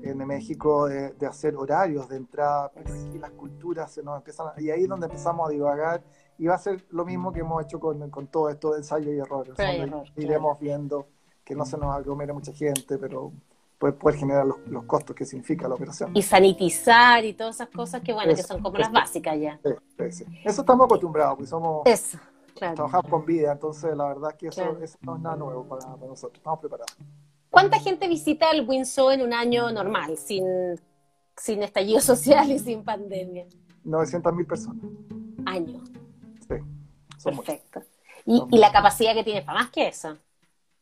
en 0.03 0.27
México 0.27 0.89
de, 0.89 1.27
hacer 1.27 1.57
horarios 1.57 2.09
de 2.09 2.17
entrada, 2.17 2.71
pero 2.75 2.93
aquí 2.93 3.19
las 3.19 3.31
culturas 3.33 3.93
se 3.93 4.03
nos 4.03 4.17
empiezan, 4.17 4.49
y 4.59 4.71
ahí 4.71 4.83
es 4.83 4.89
donde 4.89 5.07
empezamos 5.07 5.49
a 5.49 5.53
divagar, 5.53 6.03
y 6.39 6.47
va 6.47 6.55
a 6.55 6.59
ser 6.59 6.85
lo 6.91 7.05
mismo 7.05 7.33
que 7.33 7.41
hemos 7.41 7.63
hecho 7.63 7.79
con, 7.79 8.09
con 8.11 8.27
todo 8.29 8.49
esto 8.49 8.73
de 8.73 8.79
ensayo 8.79 9.13
y 9.13 9.19
errores. 9.19 9.55
iremos 10.17 10.59
viendo 10.59 11.07
que 11.45 11.55
no 11.55 11.65
se 11.65 11.77
nos 11.77 11.95
aglomere 11.95 12.33
mucha 12.33 12.53
gente, 12.53 12.97
pero 12.97 13.33
puede 13.81 13.95
poder 13.95 14.19
generar 14.19 14.45
los, 14.45 14.85
costos 14.85 15.17
que 15.17 15.25
significa 15.25 15.67
la 15.67 15.75
operación. 15.75 16.11
Y 16.15 16.21
sanitizar 16.23 17.25
y 17.25 17.33
todas 17.33 17.57
esas 17.57 17.71
cosas 17.71 18.03
que, 18.03 18.13
bueno, 18.13 18.35
que 18.35 18.43
son 18.43 18.63
como 18.63 18.77
las 18.77 18.93
básicas 18.93 19.41
ya. 19.41 19.59
Eso 19.99 20.61
estamos 20.61 20.85
acostumbrados, 20.85 21.37
porque 21.37 21.49
somos... 21.49 21.83
Eso, 21.87 22.19
Trabajamos 22.55 23.11
con 23.11 23.25
vida, 23.25 23.53
entonces 23.53 23.97
la 23.97 24.09
verdad 24.09 24.33
es 24.33 24.37
que 24.37 24.49
eso, 24.49 24.77
no 25.01 25.17
es 25.17 25.23
nada 25.23 25.35
nuevo 25.35 25.67
para, 25.67 25.87
nosotros, 25.97 26.35
estamos 26.35 26.61
preparados. 26.61 26.95
¿Cuánta 27.49 27.79
gente 27.79 28.07
visita 28.07 28.51
el 28.51 28.69
Windsor 28.69 29.15
en 29.15 29.23
un 29.23 29.33
año 29.33 29.73
normal, 29.73 30.19
sin, 30.19 30.45
sin 31.35 31.63
estallido 31.63 32.01
social 32.03 32.51
y 32.51 32.59
sin 32.59 32.85
pandemia? 32.85 33.47
900 33.83 34.35
mil 34.35 34.47
personas. 34.47 34.85
Año. 35.47 35.83
Sí. 36.47 36.57
Perfecto. 37.25 37.83
¿Y, 38.27 38.45
¿Y, 38.51 38.59
la 38.59 38.71
capacidad 38.71 39.15
que 39.15 39.25
tiene 39.25 39.41
para 39.41 39.61
más 39.61 39.71
que 39.71 39.89
eso? 39.89 40.19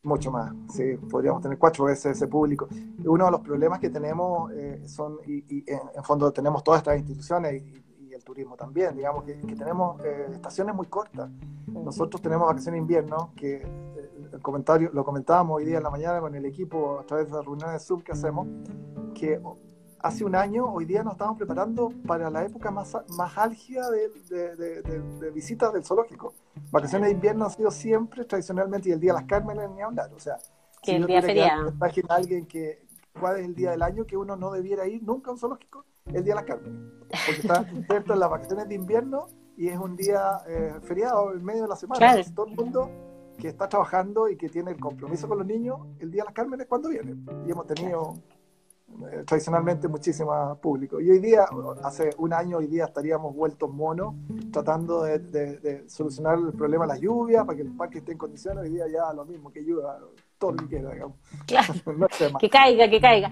Mucho 0.01 0.31
más, 0.31 0.53
sí, 0.69 0.95
podríamos 1.09 1.41
tener 1.41 1.57
cuatro 1.57 1.83
veces 1.83 2.15
ese 2.15 2.27
público. 2.27 2.69
Uno 3.03 3.25
de 3.25 3.31
los 3.31 3.41
problemas 3.41 3.79
que 3.79 3.89
tenemos 3.89 4.49
eh, 4.53 4.81
son, 4.87 5.17
y, 5.25 5.63
en, 5.69 6.03
fondo 6.03 6.31
tenemos 6.31 6.63
todas 6.63 6.79
estas 6.79 6.97
instituciones 6.97 7.61
y, 7.61 7.83
el 8.13 8.23
turismo 8.23 8.55
también, 8.57 8.97
digamos 8.97 9.23
que, 9.23 9.35
tenemos 9.55 10.03
eh, 10.03 10.27
estaciones 10.31 10.75
muy 10.75 10.87
cortas. 10.87 11.29
Nosotros 11.67 12.21
tenemos 12.21 12.47
vacaciones 12.47 12.77
de 12.77 12.81
invierno, 12.81 13.31
que 13.35 13.57
eh, 13.57 14.29
el 14.33 14.41
comentario, 14.41 14.89
lo 14.93 15.05
comentábamos 15.05 15.57
hoy 15.57 15.65
día 15.65 15.77
en 15.77 15.83
la 15.83 15.89
mañana 15.89 16.19
con 16.19 16.33
el 16.33 16.45
equipo 16.45 16.99
a 16.99 17.03
través 17.03 17.27
de 17.27 17.33
las 17.33 17.45
reuniones 17.45 17.73
de 17.73 17.79
Zoom 17.79 18.01
que 18.01 18.11
hacemos, 18.11 18.47
que 19.13 19.39
hace 20.01 20.23
un 20.23 20.35
año, 20.35 20.65
hoy 20.65 20.85
día 20.85 21.03
nos 21.03 21.13
estamos 21.13 21.37
preparando 21.37 21.91
para 22.07 22.29
la 22.29 22.45
época 22.45 22.71
más, 22.71 22.95
más 23.09 23.37
álgida 23.37 23.89
de, 23.89 25.31
visitas 25.33 25.73
del 25.73 25.83
zoológico. 25.83 26.33
Vacaciones 26.71 27.09
de 27.09 27.15
invierno 27.15 27.45
ha 27.45 27.49
sido 27.49 27.71
siempre, 27.71 28.25
tradicionalmente, 28.25 28.89
y 28.89 28.91
el 28.91 28.99
Día 28.99 29.13
de 29.13 29.19
las 29.19 29.27
Cármenes 29.27 29.69
ni 29.71 29.81
hablar. 29.81 30.11
O 30.13 30.19
sea, 30.19 30.37
que 30.81 30.95
el 30.95 31.05
día 31.05 31.21
feriado. 31.21 31.69
Imagina 31.69 32.15
alguien 32.15 32.45
que, 32.45 32.85
¿cuál 33.19 33.39
es 33.39 33.45
el 33.45 33.55
día 33.55 33.71
del 33.71 33.81
año 33.81 34.05
que 34.05 34.17
uno 34.17 34.35
no 34.35 34.51
debiera 34.51 34.87
ir 34.87 35.03
nunca 35.03 35.29
a 35.29 35.33
un 35.33 35.39
zoológico? 35.39 35.85
El 36.05 36.23
Día 36.23 36.35
de 36.35 36.41
las 36.41 36.45
Cármenes. 36.45 36.81
Porque 37.25 37.41
está 37.41 37.65
inserto 37.73 38.13
en 38.13 38.19
las 38.19 38.29
vacaciones 38.29 38.67
de 38.67 38.75
invierno 38.75 39.27
y 39.57 39.67
es 39.67 39.77
un 39.77 39.95
día 39.95 40.39
eh, 40.47 40.75
feriado 40.83 41.33
en 41.33 41.43
medio 41.43 41.63
de 41.63 41.67
la 41.67 41.75
semana. 41.75 42.15
Todo 42.33 42.47
el 42.47 42.55
mundo 42.55 42.89
que 43.37 43.49
está 43.49 43.67
trabajando 43.69 44.29
y 44.29 44.37
que 44.37 44.49
tiene 44.49 44.71
el 44.71 44.79
compromiso 44.79 45.27
con 45.27 45.37
los 45.37 45.47
niños, 45.47 45.79
el 45.99 46.11
Día 46.11 46.23
de 46.23 46.25
las 46.25 46.33
Cármenes, 46.33 46.67
¿cuándo 46.67 46.89
viene? 46.89 47.15
Y 47.45 47.51
hemos 47.51 47.67
tenido 47.67 48.15
eh, 49.11 49.23
tradicionalmente 49.25 49.87
muchísimo 49.87 50.57
público. 50.61 50.99
Y 50.99 51.09
hoy 51.09 51.19
día, 51.19 51.45
hace 51.83 52.09
un 52.17 52.33
año, 52.33 52.57
hoy 52.57 52.67
día 52.67 52.85
estaríamos 52.85 53.33
vueltos 53.33 53.71
monos 53.71 54.15
tratando 54.51 55.03
de, 55.03 55.85
solucionar 55.87 56.37
el 56.37 56.51
problema 56.53 56.85
de 56.85 56.93
la 56.93 56.97
lluvia 56.99 57.45
para 57.45 57.55
que 57.55 57.61
el 57.61 57.75
parque 57.75 57.99
esté 57.99 58.11
en 58.11 58.17
condiciones. 58.17 58.63
Hoy 58.63 58.71
día 58.71 58.85
ya 58.91 59.13
lo 59.13 59.25
mismo, 59.25 59.51
que 59.51 59.61
llueva 59.61 59.99
todo 60.37 60.51
lo 60.51 60.57
que 60.57 60.67
quiera, 60.67 60.91
digamos. 60.91 61.15
Claro, 61.45 61.73
que 62.39 62.49
caiga, 62.49 62.89
que 62.89 62.99
caiga. 62.99 63.31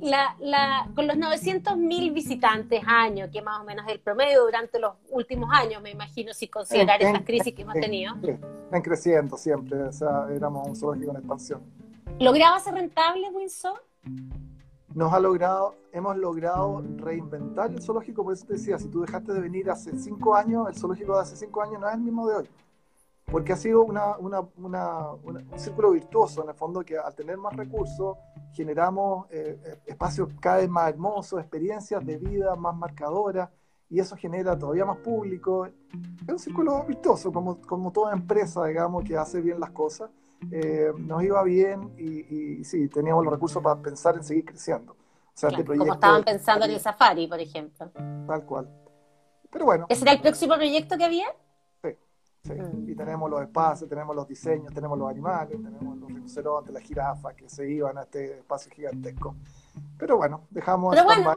la, 0.00 0.36
la, 0.38 0.90
con 0.94 1.06
los 1.06 1.16
900.000 1.16 2.12
visitantes 2.12 2.82
año, 2.86 3.30
que 3.32 3.42
más 3.42 3.60
o 3.60 3.64
menos 3.64 3.84
es 3.86 3.94
el 3.94 4.00
promedio 4.00 4.44
durante 4.44 4.78
los 4.78 4.94
últimos 5.10 5.50
años, 5.52 5.82
me 5.82 5.90
imagino, 5.90 6.32
si 6.34 6.48
considerar 6.48 7.02
estas 7.02 7.22
crisis 7.22 7.52
que 7.52 7.62
hemos 7.62 7.74
tenido. 7.74 8.14
Están 8.22 8.82
creciendo 8.82 9.36
siempre, 9.36 9.82
o 9.82 9.92
sea, 9.92 10.28
éramos 10.34 10.68
un 10.68 10.76
zoológico 10.76 11.10
en 11.10 11.16
expansión. 11.16 11.62
¿Lograba 12.20 12.60
ser 12.60 12.74
rentable, 12.74 13.28
Winsor? 13.30 13.91
Nos 14.94 15.12
ha 15.12 15.20
logrado, 15.20 15.76
hemos 15.92 16.16
logrado 16.16 16.82
reinventar 16.96 17.70
el 17.70 17.82
zoológico, 17.82 18.24
por 18.24 18.34
eso 18.34 18.46
te 18.46 18.54
decía, 18.54 18.78
si 18.78 18.88
tú 18.88 19.00
dejaste 19.00 19.32
de 19.32 19.40
venir 19.40 19.70
hace 19.70 19.96
cinco 19.98 20.34
años, 20.34 20.68
el 20.68 20.74
zoológico 20.74 21.14
de 21.14 21.22
hace 21.22 21.36
cinco 21.36 21.62
años 21.62 21.80
no 21.80 21.88
es 21.88 21.94
el 21.94 22.00
mismo 22.00 22.28
de 22.28 22.36
hoy, 22.36 22.50
porque 23.30 23.52
ha 23.52 23.56
sido 23.56 23.82
una, 23.84 24.18
una, 24.18 24.40
una, 24.56 25.12
un 25.12 25.44
círculo 25.56 25.92
virtuoso, 25.92 26.42
en 26.42 26.50
el 26.50 26.54
fondo, 26.54 26.82
que 26.84 26.98
al 26.98 27.14
tener 27.14 27.38
más 27.38 27.56
recursos, 27.56 28.18
generamos 28.52 29.26
eh, 29.30 29.80
espacios 29.86 30.28
cada 30.40 30.58
vez 30.58 30.68
más 30.68 30.90
hermosos, 30.90 31.40
experiencias 31.40 32.04
de 32.04 32.18
vida 32.18 32.54
más 32.56 32.76
marcadoras, 32.76 33.48
y 33.88 34.00
eso 34.00 34.16
genera 34.16 34.58
todavía 34.58 34.86
más 34.86 34.96
público. 34.98 35.66
Es 35.66 36.32
un 36.32 36.38
círculo 36.38 36.82
virtuoso, 36.84 37.30
como, 37.30 37.60
como 37.60 37.92
toda 37.92 38.14
empresa, 38.14 38.64
digamos, 38.64 39.04
que 39.04 39.16
hace 39.16 39.40
bien 39.42 39.60
las 39.60 39.70
cosas. 39.70 40.10
Eh, 40.50 40.92
nos 40.98 41.22
iba 41.22 41.42
bien 41.42 41.92
y, 41.96 42.60
y, 42.60 42.64
sí, 42.64 42.88
teníamos 42.88 43.24
los 43.24 43.32
recursos 43.32 43.62
para 43.62 43.80
pensar 43.80 44.16
en 44.16 44.24
seguir 44.24 44.44
creciendo. 44.44 44.92
O 44.92 44.96
sea, 45.34 45.50
este 45.50 45.64
proyecto, 45.64 45.84
como 45.84 45.94
estaban 45.94 46.24
pensando 46.24 46.64
en 46.64 46.72
el 46.72 46.80
Safari, 46.80 47.26
por 47.26 47.40
ejemplo. 47.40 47.90
Tal 48.26 48.44
cual. 48.44 48.68
Pero 49.50 49.64
bueno. 49.64 49.86
¿Ese 49.88 50.02
era 50.02 50.12
el 50.12 50.20
próximo 50.20 50.54
proyecto 50.54 50.96
que 50.98 51.04
había? 51.04 51.26
Sí, 51.82 51.96
sí. 52.42 52.52
Mm. 52.52 52.90
Y 52.90 52.94
tenemos 52.94 53.30
los 53.30 53.42
espacios, 53.42 53.88
tenemos 53.88 54.14
los 54.14 54.28
diseños, 54.28 54.72
tenemos 54.74 54.98
los 54.98 55.08
animales, 55.08 55.62
tenemos 55.62 55.96
los 55.96 56.08
rinocerontes, 56.08 56.72
las 56.72 56.82
jirafas 56.82 57.34
que 57.34 57.48
se 57.48 57.70
iban 57.70 57.96
a 57.98 58.02
este 58.02 58.38
espacio 58.38 58.70
gigantesco. 58.72 59.36
Pero 59.96 60.16
bueno, 60.16 60.46
dejamos 60.50 60.94
Pero 60.94 61.04
bueno, 61.04 61.34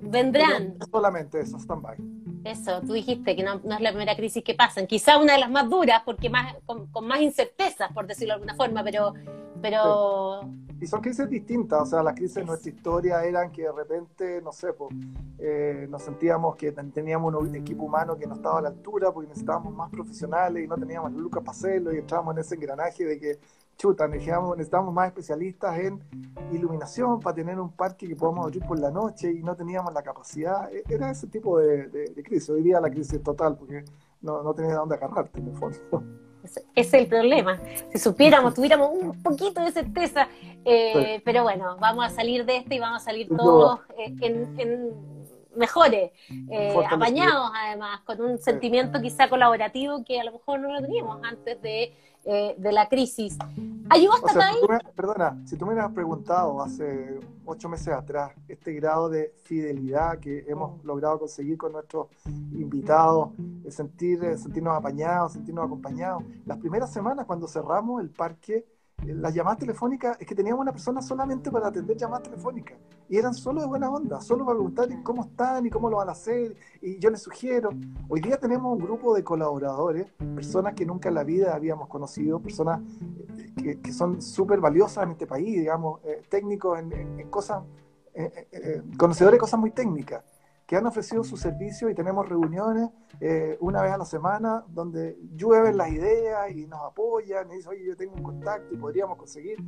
vendrán. 0.00 0.78
Solamente 0.90 1.40
eso, 1.40 1.58
stand-by. 1.58 2.15
Eso, 2.46 2.80
tú 2.80 2.92
dijiste 2.92 3.34
que 3.34 3.42
no, 3.42 3.54
es 3.54 3.80
la 3.80 3.90
primera 3.90 4.14
crisis 4.14 4.44
que 4.44 4.54
pasan. 4.54 4.86
Quizá 4.86 5.18
una 5.18 5.32
de 5.32 5.40
las 5.40 5.50
más 5.50 5.68
duras, 5.68 6.02
porque 6.04 6.30
más 6.30 6.54
con, 6.64 6.88
más 7.02 7.20
incertezas, 7.20 7.92
por 7.92 8.06
decirlo 8.06 8.34
de 8.34 8.34
alguna 8.34 8.54
forma, 8.54 8.84
pero... 8.84 9.14
pero... 9.60 10.48
Y 10.80 10.86
son 10.86 11.00
crisis 11.00 11.28
distintas, 11.28 11.82
o 11.82 11.86
sea, 11.86 12.02
las 12.02 12.14
crisis 12.14 12.34
de 12.34 12.44
nuestra 12.44 12.70
historia 12.70 13.24
eran 13.24 13.50
que 13.50 13.62
de 13.62 13.72
repente, 13.72 14.42
no 14.42 14.52
sé, 14.52 14.74
pues, 14.74 14.94
eh, 15.38 15.86
nos 15.88 16.02
sentíamos 16.02 16.54
que 16.54 16.70
teníamos 16.70 17.34
un 17.34 17.54
equipo 17.56 17.84
humano 17.84 18.16
que 18.16 18.26
no 18.26 18.34
estaba 18.34 18.58
a 18.58 18.62
la 18.62 18.68
altura 18.68 19.10
porque 19.10 19.28
necesitábamos 19.28 19.74
más 19.74 19.90
profesionales 19.90 20.64
y 20.64 20.68
no 20.68 20.76
teníamos 20.76 21.12
lucas 21.12 21.42
para 21.42 21.56
hacerlo 21.56 21.94
y 21.94 21.98
entrábamos 21.98 22.36
en 22.36 22.40
ese 22.42 22.54
engranaje 22.56 23.04
de 23.06 23.18
que 23.18 23.38
chuta, 23.76 24.08
necesitábamos, 24.08 24.94
más 24.94 25.08
especialistas 25.08 25.78
en 25.78 26.00
iluminación 26.52 27.20
para 27.20 27.34
tener 27.34 27.58
un 27.60 27.72
parque 27.72 28.08
que 28.08 28.16
podamos 28.16 28.46
abrir 28.46 28.64
por 28.64 28.78
la 28.78 28.90
noche 28.90 29.30
y 29.32 29.42
no 29.42 29.54
teníamos 29.54 29.92
la 29.92 30.02
capacidad. 30.02 30.72
E, 30.72 30.82
era 30.88 31.10
ese 31.10 31.26
tipo 31.26 31.58
de, 31.58 32.12
crisis. 32.24 32.50
Hoy 32.50 32.62
día 32.62 32.80
la 32.80 32.90
crisis 32.90 33.14
es 33.14 33.22
total 33.22 33.56
porque 33.56 33.84
no, 34.22 34.42
no 34.42 34.54
tenías 34.54 34.76
dónde 34.76 34.94
agarrarte 34.94 35.40
en 35.40 35.48
el 35.48 35.56
fondo. 35.56 35.78
Ese 36.46 36.64
es 36.74 36.94
el 36.94 37.06
problema. 37.08 37.58
Si 37.92 37.98
supiéramos, 37.98 38.54
tuviéramos 38.54 38.90
un 38.92 39.22
poquito 39.22 39.62
de 39.62 39.72
certeza. 39.72 40.28
Eh, 40.64 41.20
pero 41.24 41.42
bueno, 41.42 41.76
vamos 41.80 42.04
a 42.04 42.10
salir 42.10 42.44
de 42.44 42.58
este 42.58 42.76
y 42.76 42.78
vamos 42.78 43.02
a 43.02 43.04
salir 43.04 43.28
todos 43.28 43.80
eh, 43.98 44.14
en, 44.20 45.15
mejores, 45.56 46.12
eh, 46.50 46.74
apañados 46.90 47.50
además, 47.54 48.00
con 48.02 48.20
un 48.20 48.38
sentimiento 48.38 49.00
quizá 49.00 49.28
colaborativo 49.28 50.04
que 50.04 50.20
a 50.20 50.24
lo 50.24 50.32
mejor 50.32 50.60
no 50.60 50.72
lo 50.72 50.80
teníamos 50.80 51.20
antes 51.24 51.60
de 51.62 51.92
eh, 52.28 52.56
de 52.58 52.72
la 52.72 52.88
crisis. 52.88 53.38
¿Ayudó 53.88 54.14
hasta 54.14 54.48
ahí? 54.48 54.56
perdona, 54.96 55.40
si 55.46 55.56
tú 55.56 55.64
me 55.64 55.74
hubieras 55.74 55.92
preguntado 55.92 56.60
hace 56.60 57.20
ocho 57.44 57.68
meses 57.68 57.94
atrás 57.94 58.32
este 58.48 58.72
grado 58.72 59.08
de 59.08 59.32
fidelidad 59.44 60.18
que 60.18 60.44
hemos 60.48 60.84
logrado 60.84 61.20
conseguir 61.20 61.56
con 61.56 61.70
nuestros 61.70 62.08
invitados, 62.24 63.30
sentir, 63.68 64.18
sentirnos 64.38 64.76
apañados, 64.76 65.34
sentirnos 65.34 65.66
acompañados, 65.66 66.24
las 66.44 66.58
primeras 66.58 66.92
semanas 66.92 67.26
cuando 67.26 67.46
cerramos 67.46 68.02
el 68.02 68.10
parque, 68.10 68.66
las 69.04 69.34
llamadas 69.34 69.58
telefónicas, 69.58 70.16
es 70.20 70.26
que 70.26 70.34
teníamos 70.34 70.62
una 70.62 70.72
persona 70.72 71.02
solamente 71.02 71.50
para 71.50 71.68
atender 71.68 71.96
llamadas 71.96 72.24
telefónicas. 72.24 72.78
Y 73.08 73.16
eran 73.16 73.34
solo 73.34 73.60
de 73.60 73.66
buena 73.66 73.90
onda, 73.90 74.20
solo 74.20 74.44
para 74.44 74.56
preguntar 74.56 74.88
cómo 75.02 75.24
están 75.24 75.66
y 75.66 75.70
cómo 75.70 75.90
lo 75.90 75.98
van 75.98 76.08
a 76.08 76.12
hacer. 76.12 76.56
Y 76.80 76.98
yo 76.98 77.10
les 77.10 77.22
sugiero. 77.22 77.70
Hoy 78.08 78.20
día 78.20 78.38
tenemos 78.38 78.72
un 78.72 78.84
grupo 78.84 79.14
de 79.14 79.22
colaboradores, 79.22 80.06
personas 80.34 80.74
que 80.74 80.86
nunca 80.86 81.08
en 81.08 81.14
la 81.14 81.24
vida 81.24 81.54
habíamos 81.54 81.88
conocido, 81.88 82.40
personas 82.40 82.80
eh, 83.64 83.78
que, 83.82 83.92
son 83.92 84.20
súper 84.20 84.60
valiosas 84.60 85.04
en 85.04 85.12
este 85.12 85.26
país, 85.26 85.56
digamos, 85.56 86.00
eh, 86.04 86.22
técnicos 86.28 86.78
en, 86.78 87.30
cosas, 87.30 87.62
eh, 88.14 88.82
conocedores 88.96 89.36
de 89.36 89.40
cosas 89.40 89.60
muy 89.60 89.70
técnicas 89.70 90.24
que 90.66 90.74
han 90.74 90.86
ofrecido 90.86 91.22
su 91.22 91.36
servicio 91.36 91.88
y 91.88 91.94
tenemos 91.94 92.28
reuniones 92.28 92.90
eh, 93.20 93.56
una 93.60 93.82
vez 93.82 93.92
a 93.92 93.98
la 93.98 94.04
semana 94.04 94.64
donde 94.68 95.16
llueven 95.36 95.76
las 95.76 95.90
ideas 95.90 96.50
y 96.50 96.66
nos 96.66 96.80
apoyan 96.82 97.50
y 97.52 97.56
dicen, 97.56 97.70
oye, 97.70 97.86
yo 97.86 97.96
tengo 97.96 98.14
un 98.14 98.22
contacto 98.22 98.74
y 98.74 98.76
podríamos 98.76 99.16
conseguir. 99.16 99.58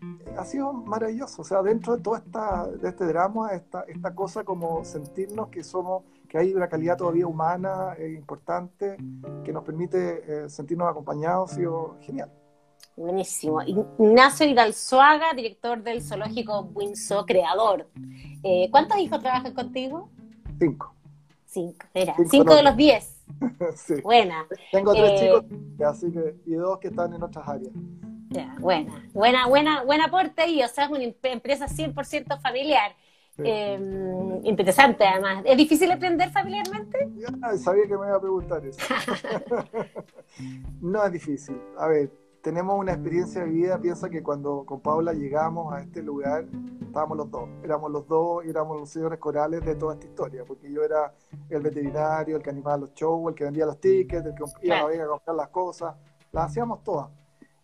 Eh, 0.00 0.34
ha 0.38 0.44
sido 0.44 0.72
maravilloso, 0.72 1.42
o 1.42 1.44
sea, 1.44 1.60
dentro 1.60 1.96
de 1.96 2.02
todo 2.02 2.16
esta, 2.16 2.68
de 2.68 2.88
este 2.88 3.04
drama, 3.04 3.52
esta, 3.52 3.82
esta 3.88 4.14
cosa 4.14 4.44
como 4.44 4.84
sentirnos 4.84 5.48
que 5.48 5.64
somos, 5.64 6.04
que 6.28 6.38
hay 6.38 6.54
una 6.54 6.68
calidad 6.68 6.96
todavía 6.96 7.26
humana 7.26 7.94
eh, 7.98 8.12
importante 8.12 8.96
que 9.44 9.52
nos 9.52 9.64
permite 9.64 10.48
sentirnos 10.48 10.88
acompañados, 10.88 11.50
ha 11.50 11.54
sido 11.56 11.96
genial. 12.00 12.30
Buenísimo. 12.96 13.60
Ignacio 13.62 14.46
Hidalzuaga, 14.46 15.32
director 15.34 15.82
del 15.82 16.00
zoológico 16.00 16.70
Windsor, 16.74 17.26
creador. 17.26 17.88
¿Cuántos 18.70 18.98
hijos 18.98 19.20
trabajan 19.20 19.52
contigo? 19.52 20.10
Cinco. 20.58 20.94
Cinco, 21.46 21.86
era. 21.94 22.14
Cinco, 22.28 22.54
de 22.54 22.62
los 22.62 22.76
diez. 22.76 23.22
sí. 23.76 23.94
Buena. 24.02 24.46
Tengo 24.72 24.92
tres 24.92 25.12
eh, 25.12 25.24
chicos 25.24 25.44
así 25.86 26.12
que, 26.12 26.36
y 26.46 26.54
dos 26.54 26.78
que 26.78 26.88
están 26.88 27.12
en 27.14 27.22
otras 27.22 27.46
áreas. 27.48 27.72
Ya, 28.30 28.56
buena, 28.58 29.08
buena, 29.12 29.46
buena, 29.46 29.84
buen 29.84 30.00
aporte 30.00 30.42
ahí, 30.42 30.60
o 30.62 30.66
sea, 30.66 30.86
es 30.86 30.90
una 30.90 31.04
empresa 31.04 31.66
100% 31.68 32.40
familiar. 32.40 32.96
Em, 33.38 34.44
interesante 34.44 35.04
además. 35.04 35.42
¿Es 35.44 35.56
difícil 35.56 35.90
aprender 35.90 36.30
familiarmente? 36.30 37.08
Ya, 37.16 37.56
sabía 37.58 37.86
que 37.86 37.96
me 37.96 38.06
iba 38.06 38.16
a 38.16 38.20
preguntar 38.20 38.64
eso. 38.64 38.80
no 40.80 41.04
es 41.04 41.12
difícil. 41.12 41.60
A 41.78 41.88
ver, 41.88 42.10
tenemos 42.44 42.78
una 42.78 42.92
experiencia 42.92 43.42
de 43.42 43.50
vida, 43.50 43.80
piensa 43.80 44.10
que 44.10 44.22
cuando 44.22 44.66
con 44.66 44.78
Paula 44.80 45.14
llegamos 45.14 45.72
a 45.72 45.80
este 45.80 46.02
lugar, 46.02 46.44
estábamos 46.82 47.16
los 47.16 47.30
dos, 47.30 47.48
éramos 47.62 47.90
los 47.90 48.06
dos, 48.06 48.44
éramos 48.44 48.78
los 48.78 48.90
señores 48.90 49.18
corales 49.18 49.64
de 49.64 49.74
toda 49.76 49.94
esta 49.94 50.06
historia, 50.06 50.44
porque 50.44 50.70
yo 50.70 50.84
era 50.84 51.14
el 51.48 51.62
veterinario, 51.62 52.36
el 52.36 52.42
que 52.42 52.50
animaba 52.50 52.76
los 52.76 52.92
shows, 52.92 53.30
el 53.30 53.34
que 53.34 53.44
vendía 53.44 53.64
los 53.64 53.80
tickets, 53.80 54.26
el 54.26 54.34
que 54.34 54.44
iba 54.66 54.76
a 54.76 55.06
comprar 55.06 55.36
las 55.36 55.48
cosas, 55.48 55.94
las 56.32 56.50
hacíamos 56.50 56.84
todas. 56.84 57.08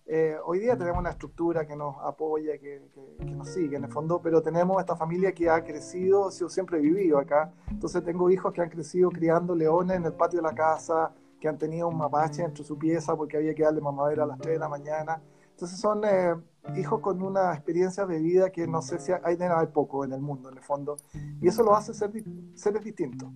Eh, 0.07 0.39
hoy 0.47 0.61
día 0.61 0.79
tenemos 0.79 0.99
una 0.99 1.11
estructura 1.11 1.67
que 1.67 1.77
nos 1.77 1.97
apoya, 2.03 2.57
que, 2.59 2.89
que, 3.19 3.27
nos 3.27 3.51
sigue 3.51 3.77
en 3.77 3.85
el 3.85 3.93
fondo, 3.93 4.23
pero 4.23 4.41
tenemos 4.41 4.81
esta 4.81 4.97
familia 4.97 5.33
que 5.33 5.51
ha 5.51 5.63
crecido, 5.63 6.31
yo 6.31 6.49
siempre 6.49 6.79
he 6.79 6.81
vivido 6.81 7.19
acá, 7.19 7.53
entonces 7.71 8.03
tengo 8.03 8.31
hijos 8.31 8.51
que 8.55 8.63
han 8.63 8.71
crecido 8.71 9.11
criando 9.11 9.55
leones 9.55 9.99
en 9.99 10.07
el 10.07 10.15
patio 10.15 10.39
de 10.39 10.49
la 10.49 10.55
casa, 10.55 11.13
que 11.41 11.49
han 11.49 11.59
tenido 11.59 11.89
un 11.89 11.97
mapache 11.97 12.43
dentro 12.43 12.63
de 12.63 12.69
su 12.69 12.79
pieza 12.79 13.17
porque 13.17 13.37
había 13.37 13.55
que 13.55 13.63
darle 13.63 13.81
mamadera 13.81 14.25
a 14.25 14.27
las 14.27 14.39
3 14.39 14.55
de 14.55 14.59
la 14.59 14.69
mañana. 14.69 15.21
Entonces 15.51 15.79
son 15.79 16.03
eh, 16.05 16.35
hijos 16.77 17.01
con 17.01 17.23
una 17.23 17.53
experiencia 17.55 18.07
de 18.07 18.19
vida 18.19 18.51
que 18.51 18.67
no 18.67 18.83
sé 18.83 18.99
si 18.99 19.13
hay 19.13 19.37
de 19.37 19.49
nada 19.49 19.69
poco 19.71 20.05
en 20.05 20.13
el 20.13 20.21
mundo, 20.21 20.51
en 20.51 20.59
el 20.59 20.63
fondo. 20.63 20.97
Y 21.41 21.49
eso 21.49 21.63
lo 21.63 21.75
hace 21.75 21.93
ser 21.95 22.13
seres 22.55 22.85
distintos. 22.85 23.29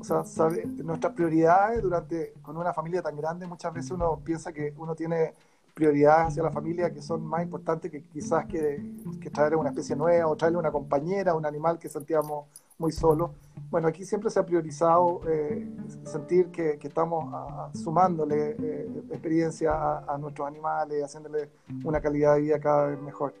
O 0.00 0.04
sea, 0.04 0.24
sabe, 0.24 0.66
nuestras 0.66 1.14
prioridades 1.14 1.82
durante, 1.82 2.34
con 2.42 2.56
una 2.56 2.72
familia 2.72 3.02
tan 3.02 3.16
grande, 3.16 3.46
muchas 3.46 3.72
veces 3.72 3.90
uno 3.92 4.20
piensa 4.22 4.52
que 4.52 4.74
uno 4.76 4.94
tiene 4.94 5.34
prioridades 5.74 6.28
hacia 6.28 6.42
la 6.42 6.52
familia 6.52 6.92
que 6.92 7.02
son 7.02 7.26
más 7.26 7.42
importantes 7.42 7.90
que 7.90 8.04
quizás 8.04 8.46
que, 8.46 8.94
que 9.20 9.30
traer 9.30 9.56
una 9.56 9.70
especie 9.70 9.96
nueva 9.96 10.28
o 10.28 10.36
traerle 10.36 10.58
una 10.58 10.70
compañera, 10.70 11.34
un 11.34 11.44
animal 11.44 11.78
que 11.78 11.88
sentíamos 11.88 12.46
muy 12.78 12.92
solo. 12.92 13.34
Bueno, 13.70 13.88
aquí 13.88 14.04
siempre 14.04 14.30
se 14.30 14.38
ha 14.38 14.46
priorizado 14.46 15.20
eh, 15.28 15.68
sentir 16.04 16.50
que, 16.50 16.78
estamos 16.82 17.24
sumándole 17.74 18.56
eh, 18.58 19.04
experiencia 19.10 19.98
a, 19.98 20.18
nuestros 20.18 20.46
animales, 20.46 21.02
haciéndole 21.02 21.50
una 21.84 22.00
calidad 22.00 22.34
de 22.34 22.42
vida 22.42 22.60
cada 22.60 22.86
vez 22.86 23.00
mejor. 23.00 23.34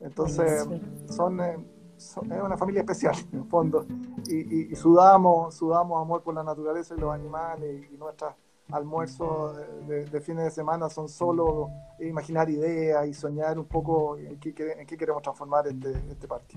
Entonces, 0.00 0.66
son, 1.10 1.40
eh, 1.40 1.58
es 1.96 2.16
una 2.16 2.56
familia 2.56 2.80
especial, 2.80 3.14
en 3.32 3.40
el 3.40 3.44
fondo, 3.46 3.86
y, 4.26 4.74
sudamos, 4.74 5.54
sudamos 5.54 6.00
amor 6.00 6.22
por 6.22 6.34
la 6.34 6.42
naturaleza 6.42 6.94
y 6.94 7.00
los 7.00 7.12
animales, 7.12 7.90
y 7.90 7.96
nuestros 7.96 8.34
almuerzos 8.70 9.56
de, 9.88 10.20
fines 10.20 10.44
de 10.44 10.50
semana 10.50 10.88
son 10.88 11.08
solo 11.08 11.70
imaginar 11.98 12.48
ideas 12.48 13.06
y 13.06 13.14
soñar 13.14 13.58
un 13.58 13.64
poco 13.64 14.16
en 14.16 14.38
qué, 14.38 14.54
en 14.78 14.86
qué 14.86 14.96
queremos 14.96 15.22
transformar 15.22 15.66
este, 15.66 15.90
este 16.08 16.28
parque. 16.28 16.56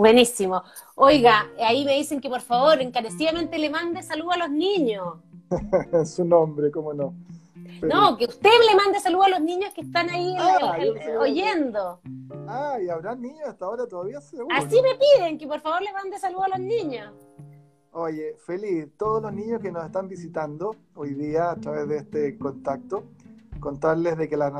Buenísimo. 0.00 0.62
Oiga, 0.94 1.46
ahí 1.58 1.84
me 1.84 1.92
dicen 1.92 2.22
que 2.22 2.30
por 2.30 2.40
favor, 2.40 2.80
encarecidamente 2.80 3.58
le 3.58 3.68
mande 3.68 4.02
salud 4.02 4.30
a 4.32 4.38
los 4.38 4.50
niños. 4.50 5.18
Su 6.06 6.24
nombre, 6.24 6.70
cómo 6.70 6.94
no. 6.94 7.14
No, 7.82 8.16
que 8.16 8.24
usted 8.24 8.48
le 8.70 8.76
mande 8.76 8.98
salud 8.98 9.20
a 9.22 9.28
los 9.28 9.42
niños 9.42 9.74
que 9.74 9.82
están 9.82 10.08
ahí 10.08 10.34
ah, 10.38 10.78
oyendo. 11.18 12.00
Ah, 12.48 12.78
y 12.82 12.88
habrá 12.88 13.14
niños 13.14 13.46
hasta 13.46 13.66
ahora 13.66 13.86
todavía 13.86 14.22
seguro. 14.22 14.56
Así 14.56 14.80
me 14.80 14.94
piden, 14.94 15.36
que 15.36 15.46
por 15.46 15.60
favor 15.60 15.82
le 15.82 15.92
mande 15.92 16.18
salud 16.18 16.40
a 16.44 16.48
los 16.48 16.60
niños. 16.60 17.12
Oye, 17.92 18.36
feliz, 18.46 18.88
todos 18.96 19.20
los 19.20 19.34
niños 19.34 19.60
que 19.60 19.70
nos 19.70 19.84
están 19.84 20.08
visitando 20.08 20.76
hoy 20.94 21.12
día 21.12 21.50
a 21.50 21.56
través 21.56 21.86
de 21.86 21.98
este 21.98 22.38
contacto, 22.38 23.04
contarles 23.60 24.16
de 24.16 24.28
que 24.28 24.36
la, 24.36 24.50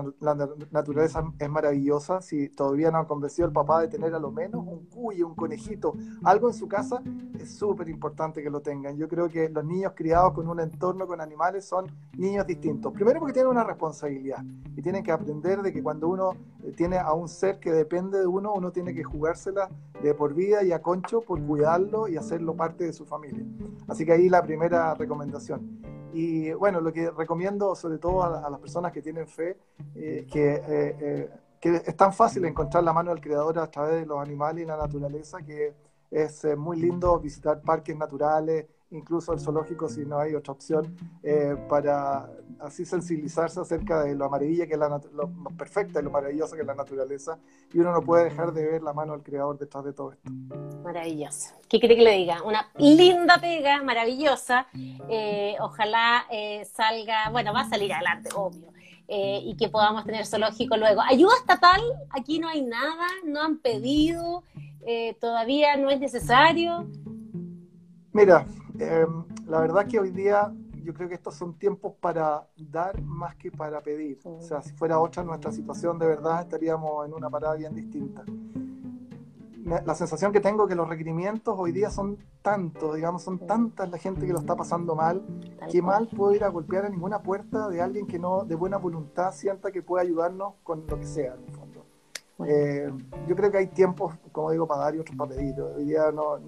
naturaleza 0.70 1.24
es 1.38 1.50
maravillosa. 1.50 2.20
Si 2.20 2.48
todavía 2.50 2.90
no 2.90 2.98
han 2.98 3.06
convencido 3.06 3.48
el 3.48 3.52
papá 3.52 3.80
de 3.80 3.88
tener 3.88 4.14
a 4.14 4.18
lo 4.18 4.30
menos 4.30 4.64
un 4.66 4.86
cuyo, 4.86 5.26
un 5.26 5.34
conejito, 5.34 5.94
algo 6.24 6.48
en 6.48 6.54
su 6.54 6.68
casa, 6.68 7.02
es 7.38 7.56
súper 7.56 7.88
importante 7.88 8.42
que 8.42 8.50
lo 8.50 8.60
tengan. 8.60 8.96
Yo 8.96 9.08
creo 9.08 9.28
que 9.28 9.48
los 9.48 9.64
niños 9.64 9.92
criados 9.96 10.32
con 10.34 10.48
un 10.48 10.60
entorno 10.60 11.06
con 11.06 11.20
animales 11.20 11.64
son 11.64 11.86
niños 12.16 12.46
distintos. 12.46 12.92
Primero 12.92 13.18
porque 13.18 13.32
tienen 13.32 13.50
una 13.50 13.64
responsabilidad 13.64 14.44
y 14.76 14.82
tienen 14.82 15.02
que 15.02 15.12
aprender 15.12 15.62
de 15.62 15.72
que 15.72 15.82
cuando 15.82 16.08
uno 16.08 16.32
eh, 16.62 16.72
tiene 16.76 16.98
a 16.98 17.12
un 17.12 17.28
ser 17.28 17.58
que 17.58 17.72
depende 17.72 18.18
de 18.18 18.26
uno, 18.26 18.52
uno 18.54 18.70
tiene 18.70 18.94
que 18.94 19.02
jugársela 19.02 19.68
de 20.02 20.14
por 20.14 20.34
vida 20.34 20.62
y 20.62 20.72
a 20.72 20.82
concho 20.82 21.20
por 21.20 21.40
cuidarlo 21.42 22.08
y 22.08 22.16
hacerlo 22.16 22.54
parte 22.54 22.84
de 22.84 22.92
su 22.92 23.04
familia. 23.04 23.44
Así 23.88 24.04
que 24.04 24.12
ahí 24.12 24.28
la 24.28 24.42
primera 24.42 24.94
recomendación. 24.94 25.80
Y 26.12 26.52
bueno, 26.52 26.80
lo 26.80 26.92
que 26.92 27.10
recomiendo 27.10 27.74
sobre 27.74 27.98
todo 27.98 28.24
a, 28.24 28.50
las 28.50 28.60
personas 28.60 28.89
que 28.92 29.02
tienen 29.02 29.26
fe, 29.26 29.56
eh, 29.94 30.26
que, 30.30 30.54
eh, 30.54 30.96
eh, 31.00 31.30
que, 31.60 31.76
es 31.76 31.96
tan 31.96 32.12
fácil 32.12 32.44
encontrar 32.44 32.82
la 32.84 32.92
mano 32.92 33.10
del 33.10 33.20
creador 33.20 33.58
a 33.58 33.70
través 33.70 34.00
de 34.00 34.06
los 34.06 34.18
animales 34.18 34.64
y 34.64 34.66
la 34.66 34.76
naturaleza, 34.76 35.42
que 35.42 35.74
es 36.10 36.44
muy 36.56 36.78
lindo 36.78 37.18
visitar 37.20 37.60
parques 37.62 37.96
naturales, 37.96 38.66
incluso 38.90 39.32
el 39.32 39.40
zoológico 39.40 39.88
si 39.88 40.04
no 40.04 40.18
hay 40.18 40.34
otra 40.34 40.52
opción, 40.52 40.96
eh, 41.22 41.56
para 41.68 42.28
así 42.58 42.84
sensibilizarse 42.84 43.60
acerca 43.60 44.02
de 44.02 44.14
lo 44.14 44.24
amarilla 44.24 44.66
que 44.66 44.74
es 44.74 44.78
la 44.78 45.00
lo, 45.12 45.30
perfecta 45.56 46.00
y 46.00 46.02
lo 46.02 46.10
maravillosa 46.10 46.56
que 46.56 46.62
es 46.62 46.66
la 46.66 46.74
naturaleza, 46.74 47.38
y 47.72 47.78
uno 47.78 47.92
no 47.92 48.02
puede 48.02 48.24
dejar 48.24 48.52
de 48.52 48.66
ver 48.66 48.82
la 48.82 48.92
mano 48.92 49.12
del 49.12 49.22
creador 49.22 49.58
detrás 49.58 49.84
de 49.84 49.92
todo 49.92 50.12
esto. 50.12 50.30
Maravilloso. 50.82 51.54
¿Qué 51.68 51.78
quiere 51.78 51.96
que 51.96 52.02
le 52.02 52.16
diga? 52.16 52.42
Una 52.42 52.68
linda 52.76 53.38
pega, 53.40 53.82
maravillosa. 53.82 54.66
Eh, 55.08 55.56
ojalá 55.60 56.24
eh, 56.30 56.64
salga, 56.64 57.30
bueno, 57.30 57.52
va 57.52 57.60
a 57.60 57.68
salir 57.68 57.92
adelante, 57.92 58.30
obvio. 58.34 58.72
Y 59.10 59.56
que 59.56 59.68
podamos 59.68 60.04
tener 60.04 60.24
zoológico 60.24 60.76
luego. 60.76 61.00
Ayuda 61.02 61.32
estatal, 61.40 61.80
aquí 62.10 62.38
no 62.38 62.48
hay 62.48 62.62
nada, 62.62 63.06
no 63.24 63.42
han 63.42 63.58
pedido, 63.58 64.44
todavía 65.20 65.76
no 65.76 65.90
es 65.90 65.98
necesario. 65.98 66.86
Mira, 68.12 68.46
Em, 68.80 69.24
la 69.46 69.60
verdad 69.60 69.86
que 69.86 70.00
hoy 70.00 70.10
día 70.10 70.50
yo 70.82 70.94
creo 70.94 71.06
que 71.06 71.14
estos 71.14 71.34
son 71.34 71.58
tiempos 71.58 71.92
para 72.00 72.48
dar 72.56 73.00
más 73.02 73.36
que 73.36 73.50
para 73.50 73.82
pedir. 73.82 74.18
O 74.24 74.40
sea, 74.40 74.62
si 74.62 74.72
fuera 74.72 74.98
otra 74.98 75.22
nuestra 75.22 75.52
situación, 75.52 75.98
de 75.98 76.06
verdad 76.06 76.40
estaríamos 76.40 77.06
en 77.06 77.12
una 77.12 77.28
parada 77.28 77.56
bien 77.56 77.74
distinta. 77.74 78.24
La 79.86 79.94
sensación 79.94 80.32
que 80.32 80.40
tengo 80.40 80.66
que 80.66 80.74
los 80.74 80.88
requerimientos 80.88 81.54
hoy 81.56 81.70
día 81.70 81.90
son 81.90 82.18
tantos, 82.42 82.96
digamos, 82.96 83.22
son 83.22 83.38
tantas 83.38 83.88
la 83.88 83.98
gente 83.98 84.26
que 84.26 84.32
lo 84.32 84.40
está 84.40 84.56
pasando 84.56 84.96
mal, 84.96 85.22
que 85.70 85.80
mal 85.80 86.08
puedo 86.08 86.34
ir 86.34 86.42
a 86.42 86.48
golpear 86.48 86.86
a 86.86 86.88
ninguna 86.88 87.22
puerta 87.22 87.68
de 87.68 87.80
alguien 87.80 88.08
que 88.08 88.18
no 88.18 88.44
de 88.44 88.56
buena 88.56 88.78
voluntad 88.78 89.32
sienta 89.32 89.70
que 89.70 89.80
puede 89.80 90.06
ayudarnos 90.06 90.54
con 90.64 90.84
lo 90.88 90.98
que 90.98 91.06
sea, 91.06 91.34
en 91.34 91.44
el 91.44 91.52
fondo. 91.52 91.69
Eh, 92.46 92.90
yo 93.26 93.36
creo 93.36 93.50
que 93.50 93.58
hay 93.58 93.66
tiempos, 93.68 94.14
como 94.32 94.50
digo, 94.50 94.66
para 94.66 94.82
dar 94.82 94.94
y 94.94 94.98
otros 94.98 95.16
para 95.16 95.34
pedir. 95.34 95.60
Hoy 95.60 95.84
día 95.84 96.10
no, 96.12 96.38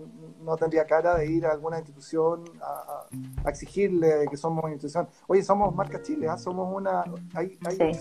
no 0.42 0.56
tendría 0.56 0.86
cara 0.86 1.16
de 1.16 1.26
ir 1.30 1.46
a 1.46 1.52
alguna 1.52 1.78
institución 1.78 2.44
a, 2.60 3.06
exigirle 3.48 4.26
que 4.30 4.36
somos 4.36 4.64
una 4.64 4.72
institución. 4.72 5.08
Oye, 5.26 5.42
somos 5.42 5.74
marca 5.74 6.02
Chile, 6.02 6.28
¿ah? 6.28 6.38
somos 6.38 6.74
una. 6.74 7.04
Hay, 7.34 7.58
hay 7.64 7.92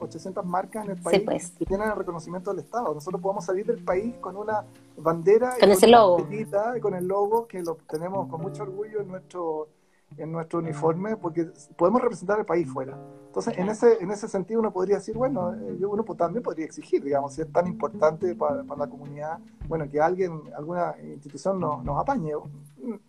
800, 0.00 0.44
marcas 0.44 0.84
en 0.84 0.92
el 0.92 1.02
país 1.02 1.22
pues. 1.24 1.50
que 1.52 1.64
tienen 1.64 1.88
el 1.88 1.96
reconocimiento 1.96 2.50
del 2.50 2.60
Estado. 2.60 2.92
Nosotros 2.94 3.20
podemos 3.20 3.44
salir 3.44 3.66
del 3.66 3.82
país 3.82 4.14
con 4.20 4.36
una 4.36 4.64
bandera 4.96 5.54
con 5.58 5.70
ese 5.70 5.86
logo. 5.86 6.26
Y 6.30 6.80
con 6.80 6.94
el 6.94 7.06
logo 7.06 7.46
que 7.46 7.62
lo 7.62 7.76
tenemos 7.88 8.28
con 8.28 8.40
mucho 8.40 8.62
orgullo 8.62 9.00
en 9.00 9.08
nuestro 9.08 9.68
en 10.16 10.32
nuestro 10.32 10.58
uniforme 10.60 11.16
porque 11.16 11.48
podemos 11.76 12.00
representar 12.00 12.38
el 12.40 12.46
país 12.46 12.68
fuera. 12.68 12.98
Entonces, 13.26 13.56
en 13.58 13.68
ese, 13.68 14.02
en 14.02 14.10
ese 14.10 14.26
sentido 14.26 14.60
uno 14.60 14.72
podría 14.72 14.96
decir, 14.96 15.14
bueno, 15.14 15.54
eh, 15.54 15.76
yo 15.78 15.90
uno 15.90 16.02
también 16.16 16.42
podría 16.42 16.64
exigir, 16.64 17.04
digamos, 17.04 17.34
si 17.34 17.42
es 17.42 17.52
tan 17.52 17.66
importante 17.66 18.34
para, 18.34 18.64
para 18.64 18.80
la 18.80 18.90
comunidad, 18.90 19.38
bueno, 19.68 19.88
que 19.88 20.00
alguien, 20.00 20.40
alguna 20.56 20.94
institución 21.02 21.60
nos, 21.60 21.84
nos 21.84 22.00
apañe. 22.00 22.32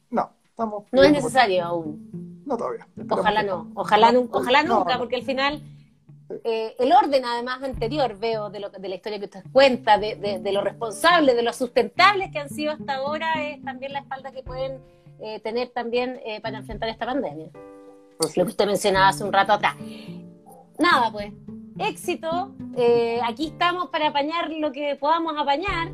No, 0.09 0.29
estamos... 0.43 0.85
No 0.91 1.03
es 1.03 1.11
necesario 1.11 1.63
aún. 1.63 2.43
No 2.45 2.57
todavía. 2.57 2.87
Ojalá 3.09 3.43
no, 3.43 3.71
ojalá, 3.73 4.13
ojalá 4.31 4.63
nunca, 4.63 4.97
porque 4.97 5.15
al 5.15 5.23
final... 5.23 5.63
Eh, 6.43 6.75
el 6.77 6.93
orden 6.93 7.25
además 7.25 7.63
anterior 7.63 8.15
veo 8.19 8.51
de, 8.51 8.59
lo, 8.59 8.69
de 8.69 8.87
la 8.87 8.93
historia 8.93 9.17
que 9.17 9.25
usted 9.25 9.43
cuenta, 9.51 9.97
de, 9.97 10.15
de, 10.15 10.37
de 10.37 10.51
lo 10.51 10.61
responsable, 10.61 11.33
de 11.33 11.41
lo 11.41 11.51
sustentables 11.53 12.31
que 12.31 12.37
han 12.37 12.49
sido 12.49 12.71
hasta 12.71 12.97
ahora, 12.97 13.49
es 13.49 13.63
también 13.63 13.93
la 13.93 13.99
espalda 14.01 14.31
que 14.31 14.43
pueden 14.43 14.79
eh, 15.21 15.39
tener 15.41 15.69
también 15.69 16.19
eh, 16.25 16.41
para 16.41 16.57
enfrentar 16.59 16.89
esta 16.89 17.05
pandemia. 17.05 17.49
Lo 18.35 18.45
que 18.45 18.51
usted 18.51 18.65
mencionaba 18.65 19.09
hace 19.09 19.23
un 19.23 19.31
rato 19.31 19.53
atrás. 19.53 19.75
Nada, 20.77 21.11
pues, 21.11 21.31
éxito. 21.77 22.53
Eh, 22.75 23.19
aquí 23.23 23.47
estamos 23.47 23.89
para 23.89 24.07
apañar 24.09 24.49
lo 24.49 24.71
que 24.71 24.95
podamos 24.95 25.33
apañar. 25.37 25.91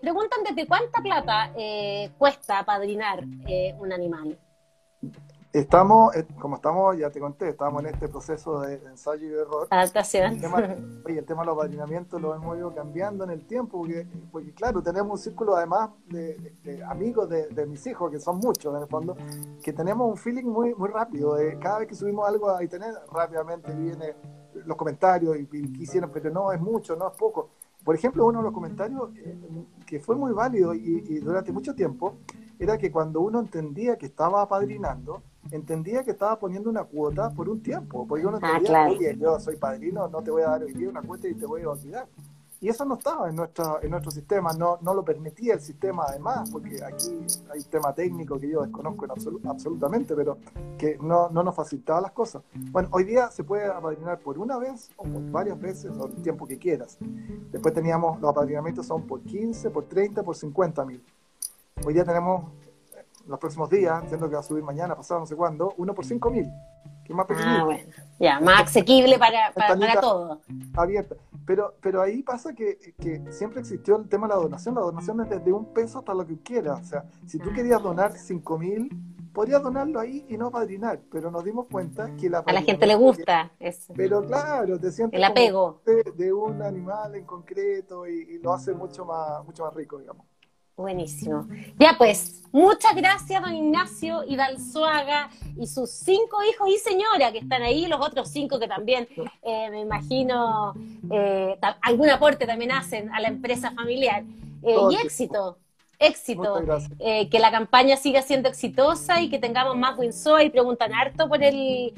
preguntan 0.00 0.40
desde 0.48 0.66
cuánta 0.66 1.02
plata 1.02 1.52
cuesta 2.16 2.60
apadrinar 2.60 3.24
un 3.78 3.92
animal. 3.92 4.38
Estamos, 5.58 6.14
eh, 6.14 6.24
como 6.38 6.54
estamos, 6.54 6.96
ya 6.96 7.10
te 7.10 7.18
conté, 7.18 7.48
estamos 7.48 7.82
en 7.82 7.88
este 7.92 8.08
proceso 8.08 8.60
de 8.60 8.74
ensayo 8.74 9.28
y 9.28 9.32
error. 9.32 9.66
Adaptación. 9.70 10.34
El 10.34 10.40
tema, 10.40 10.58
oye, 11.04 11.18
el 11.18 11.24
tema 11.24 11.42
de 11.42 11.46
los 11.46 11.56
padrinamientos 11.56 12.22
lo 12.22 12.32
hemos 12.32 12.56
ido 12.56 12.72
cambiando 12.72 13.24
en 13.24 13.30
el 13.30 13.44
tiempo, 13.44 13.78
porque, 13.78 14.06
porque 14.30 14.54
claro, 14.54 14.80
tenemos 14.84 15.10
un 15.10 15.18
círculo 15.18 15.56
además 15.56 15.90
de, 16.06 16.54
amigos 16.88 17.28
de, 17.28 17.66
mis 17.66 17.84
hijos, 17.88 18.08
que 18.08 18.20
son 18.20 18.38
muchos 18.38 18.72
en 18.72 18.82
el 18.82 18.86
fondo, 18.86 19.16
que 19.60 19.72
tenemos 19.72 20.08
un 20.08 20.16
feeling 20.16 20.44
muy, 20.44 20.76
muy 20.76 20.90
rápido. 20.90 21.36
cada 21.60 21.80
vez 21.80 21.88
que 21.88 21.96
subimos 21.96 22.28
algo 22.28 22.54
a 22.54 22.62
internet, 22.62 22.94
rápidamente 23.12 23.74
vienen 23.74 24.14
los 24.64 24.76
comentarios 24.76 25.36
y, 25.40 25.46
quisieron, 25.72 26.12
pero 26.12 26.30
no, 26.30 26.52
es 26.52 26.60
mucho, 26.60 26.94
no 26.94 27.08
es 27.08 27.16
poco. 27.16 27.50
Por 27.82 27.96
ejemplo, 27.96 28.26
uno 28.26 28.38
de 28.38 28.44
los 28.44 28.52
comentarios 28.52 29.10
eh, 29.16 29.36
que 29.84 29.98
fue 29.98 30.14
muy 30.14 30.30
válido 30.30 30.72
y, 30.72 31.04
y 31.08 31.18
durante 31.18 31.50
mucho 31.50 31.74
tiempo 31.74 32.18
era 32.58 32.78
que 32.78 32.90
cuando 32.90 33.20
uno 33.20 33.40
entendía 33.40 33.96
que 33.96 34.06
estaba 34.06 34.42
apadrinando, 34.42 35.22
entendía 35.50 36.02
que 36.04 36.10
estaba 36.10 36.38
poniendo 36.38 36.68
una 36.68 36.84
cuota 36.84 37.30
por 37.30 37.48
un 37.48 37.62
tiempo, 37.62 38.06
porque 38.06 38.26
uno 38.26 38.38
ah, 38.42 38.56
entendía, 38.56 38.86
oye, 38.88 39.16
yo 39.18 39.38
soy 39.40 39.56
padrino, 39.56 40.08
no 40.08 40.22
te 40.22 40.30
voy 40.30 40.42
a 40.42 40.50
dar 40.50 40.62
hoy 40.62 40.72
día 40.72 40.88
una 40.88 41.02
cuota 41.02 41.28
y 41.28 41.34
te 41.34 41.46
voy 41.46 41.62
a 41.62 41.70
olvidar. 41.70 42.06
Y 42.60 42.68
eso 42.68 42.84
no 42.84 42.94
estaba 42.94 43.28
en, 43.28 43.36
nuestra, 43.36 43.76
en 43.82 43.90
nuestro 43.90 44.10
sistema, 44.10 44.52
no, 44.52 44.78
no 44.82 44.92
lo 44.92 45.04
permitía 45.04 45.54
el 45.54 45.60
sistema 45.60 46.06
además, 46.08 46.50
porque 46.50 46.82
aquí 46.82 47.24
hay 47.52 47.60
un 47.60 47.70
tema 47.70 47.92
técnico 47.94 48.36
que 48.36 48.48
yo 48.48 48.62
desconozco 48.62 49.06
absolutamente, 49.44 50.16
pero 50.16 50.38
que 50.76 50.98
no, 51.00 51.30
no 51.30 51.44
nos 51.44 51.54
facilitaba 51.54 52.00
las 52.00 52.10
cosas. 52.10 52.42
Bueno, 52.72 52.88
hoy 52.90 53.04
día 53.04 53.30
se 53.30 53.44
puede 53.44 53.66
apadrinar 53.66 54.18
por 54.18 54.38
una 54.38 54.58
vez 54.58 54.90
o 54.96 55.04
por 55.04 55.30
varias 55.30 55.60
veces, 55.60 55.92
o 55.96 56.06
el 56.06 56.14
tiempo 56.16 56.48
que 56.48 56.58
quieras. 56.58 56.98
Después 57.52 57.72
teníamos, 57.72 58.20
los 58.20 58.28
apadrinamientos 58.28 58.86
son 58.86 59.06
por 59.06 59.20
15, 59.20 59.70
por 59.70 59.84
30, 59.84 60.24
por 60.24 60.34
50 60.34 60.84
mil. 60.84 61.04
Hoy 61.86 61.94
día 61.94 62.04
tenemos 62.04 62.52
los 63.26 63.38
próximos 63.38 63.70
días, 63.70 64.02
entiendo 64.02 64.28
que 64.28 64.34
va 64.34 64.40
a 64.40 64.44
subir 64.44 64.62
mañana, 64.62 64.96
pasado, 64.96 65.20
no 65.20 65.26
sé 65.26 65.36
cuándo, 65.36 65.74
uno 65.76 65.94
por 65.94 66.04
cinco 66.04 66.30
mil, 66.30 66.50
que 67.04 67.12
es 67.12 67.16
más 67.16 67.26
pequeño. 67.26 67.46
Ah, 67.46 67.64
bueno. 67.64 67.82
Ya, 68.18 68.40
más 68.40 68.62
asequible 68.62 69.18
para, 69.18 69.52
para, 69.52 70.00
todo. 70.00 70.40
Abierta. 70.74 71.16
Pero, 71.46 71.74
pero 71.80 72.02
ahí 72.02 72.22
pasa 72.22 72.54
que, 72.54 72.94
que, 73.00 73.32
siempre 73.32 73.60
existió 73.60 73.96
el 73.96 74.08
tema 74.08 74.26
de 74.26 74.34
la 74.34 74.40
donación. 74.40 74.74
La 74.74 74.80
donación 74.80 75.20
es 75.20 75.30
desde 75.30 75.52
un 75.52 75.72
peso 75.72 76.00
hasta 76.00 76.14
lo 76.14 76.26
que 76.26 76.38
quieras. 76.38 76.80
O 76.80 76.84
sea, 76.84 77.04
si 77.26 77.38
tú 77.38 77.50
ah, 77.50 77.54
querías 77.54 77.82
donar 77.82 78.12
cinco 78.12 78.58
mil, 78.58 78.90
podrías 79.32 79.62
donarlo 79.62 80.00
ahí 80.00 80.26
y 80.28 80.36
no 80.36 80.50
padrinar. 80.50 81.00
Pero 81.10 81.30
nos 81.30 81.44
dimos 81.44 81.66
cuenta 81.70 82.14
que 82.16 82.28
la 82.28 82.40
A 82.40 82.52
la 82.52 82.62
gente 82.62 82.86
le 82.86 82.96
gusta 82.96 83.52
eso. 83.60 83.94
Pero 83.96 84.26
claro, 84.26 84.78
te 84.78 84.90
sientes 84.90 85.16
el 85.16 85.24
apego 85.24 85.80
de, 86.16 86.32
un 86.32 86.60
animal 86.60 87.14
en 87.14 87.24
concreto 87.24 88.06
y, 88.06 88.34
y, 88.34 88.38
lo 88.38 88.52
hace 88.52 88.74
mucho 88.74 89.06
más, 89.06 89.44
mucho 89.44 89.64
más 89.64 89.74
rico, 89.74 89.98
digamos. 89.98 90.26
Buenísimo. 90.78 91.48
Ya 91.76 91.96
pues, 91.98 92.44
muchas 92.52 92.94
gracias, 92.94 93.42
don 93.42 93.52
Ignacio 93.52 94.22
Hidalzuaga 94.22 95.28
y 95.56 95.66
sus 95.66 95.90
cinco 95.90 96.38
hijos 96.44 96.68
y 96.68 96.78
señora 96.78 97.32
que 97.32 97.38
están 97.38 97.62
ahí, 97.62 97.86
los 97.88 98.00
otros 98.00 98.28
cinco 98.28 98.60
que 98.60 98.68
también, 98.68 99.08
eh, 99.42 99.70
me 99.70 99.80
imagino, 99.80 100.74
eh, 101.10 101.58
algún 101.82 102.08
aporte 102.10 102.46
también 102.46 102.70
hacen 102.70 103.12
a 103.12 103.18
la 103.18 103.26
empresa 103.26 103.72
familiar. 103.72 104.22
Eh, 104.62 104.76
y 104.92 104.94
éxito, 105.04 105.58
éxito. 105.98 106.62
que 106.96 107.38
la 107.40 107.50
campaña 107.50 107.96
siga 107.96 108.22
siendo 108.22 108.48
exitosa 108.48 109.20
y 109.20 109.30
que 109.30 109.40
tengamos 109.40 109.76
más 109.76 109.98
Winsoy. 109.98 110.44
y 110.44 110.50
preguntan 110.50 110.94
harto 110.94 111.28
por 111.28 111.42
el, 111.42 111.92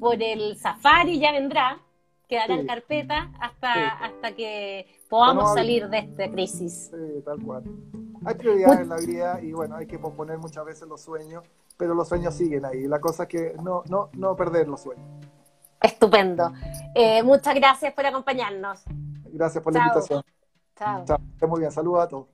por 0.00 0.20
el 0.20 0.56
safari, 0.56 1.20
ya 1.20 1.30
vendrá, 1.30 1.78
quedará 2.28 2.54
en 2.54 2.66
carpeta 2.66 3.30
hasta, 3.40 3.88
hasta 4.04 4.32
que 4.34 4.86
podamos 5.08 5.54
salir 5.54 5.88
de 5.88 5.98
esta 5.98 6.30
crisis. 6.30 6.90
Sí, 6.90 7.22
tal 7.24 7.42
cual. 7.42 7.64
Hay 8.24 8.34
prioridades 8.34 8.80
en 8.80 8.88
la 8.88 8.96
vida 8.96 9.40
y 9.42 9.52
bueno, 9.52 9.76
hay 9.76 9.86
que 9.86 9.98
posponer 9.98 10.38
muchas 10.38 10.64
veces 10.64 10.88
los 10.88 11.00
sueños, 11.00 11.44
pero 11.76 11.94
los 11.94 12.08
sueños 12.08 12.34
siguen 12.34 12.64
ahí. 12.64 12.86
La 12.86 13.00
cosa 13.00 13.24
es 13.24 13.28
que 13.28 13.54
no, 13.62 13.82
no, 13.88 14.10
no 14.14 14.34
perder 14.34 14.68
los 14.68 14.82
sueños. 14.82 15.06
Estupendo. 15.80 16.50
Eh, 16.94 17.22
muchas 17.22 17.54
gracias 17.54 17.92
por 17.92 18.06
acompañarnos. 18.06 18.82
Gracias 19.26 19.62
por 19.62 19.74
la 19.74 19.80
invitación. 19.80 20.22
Chao. 20.76 21.04
Chao. 21.04 21.18
Muy 21.48 21.60
bien. 21.60 21.70
Saludos 21.70 22.04
a 22.04 22.08
todos. 22.08 22.33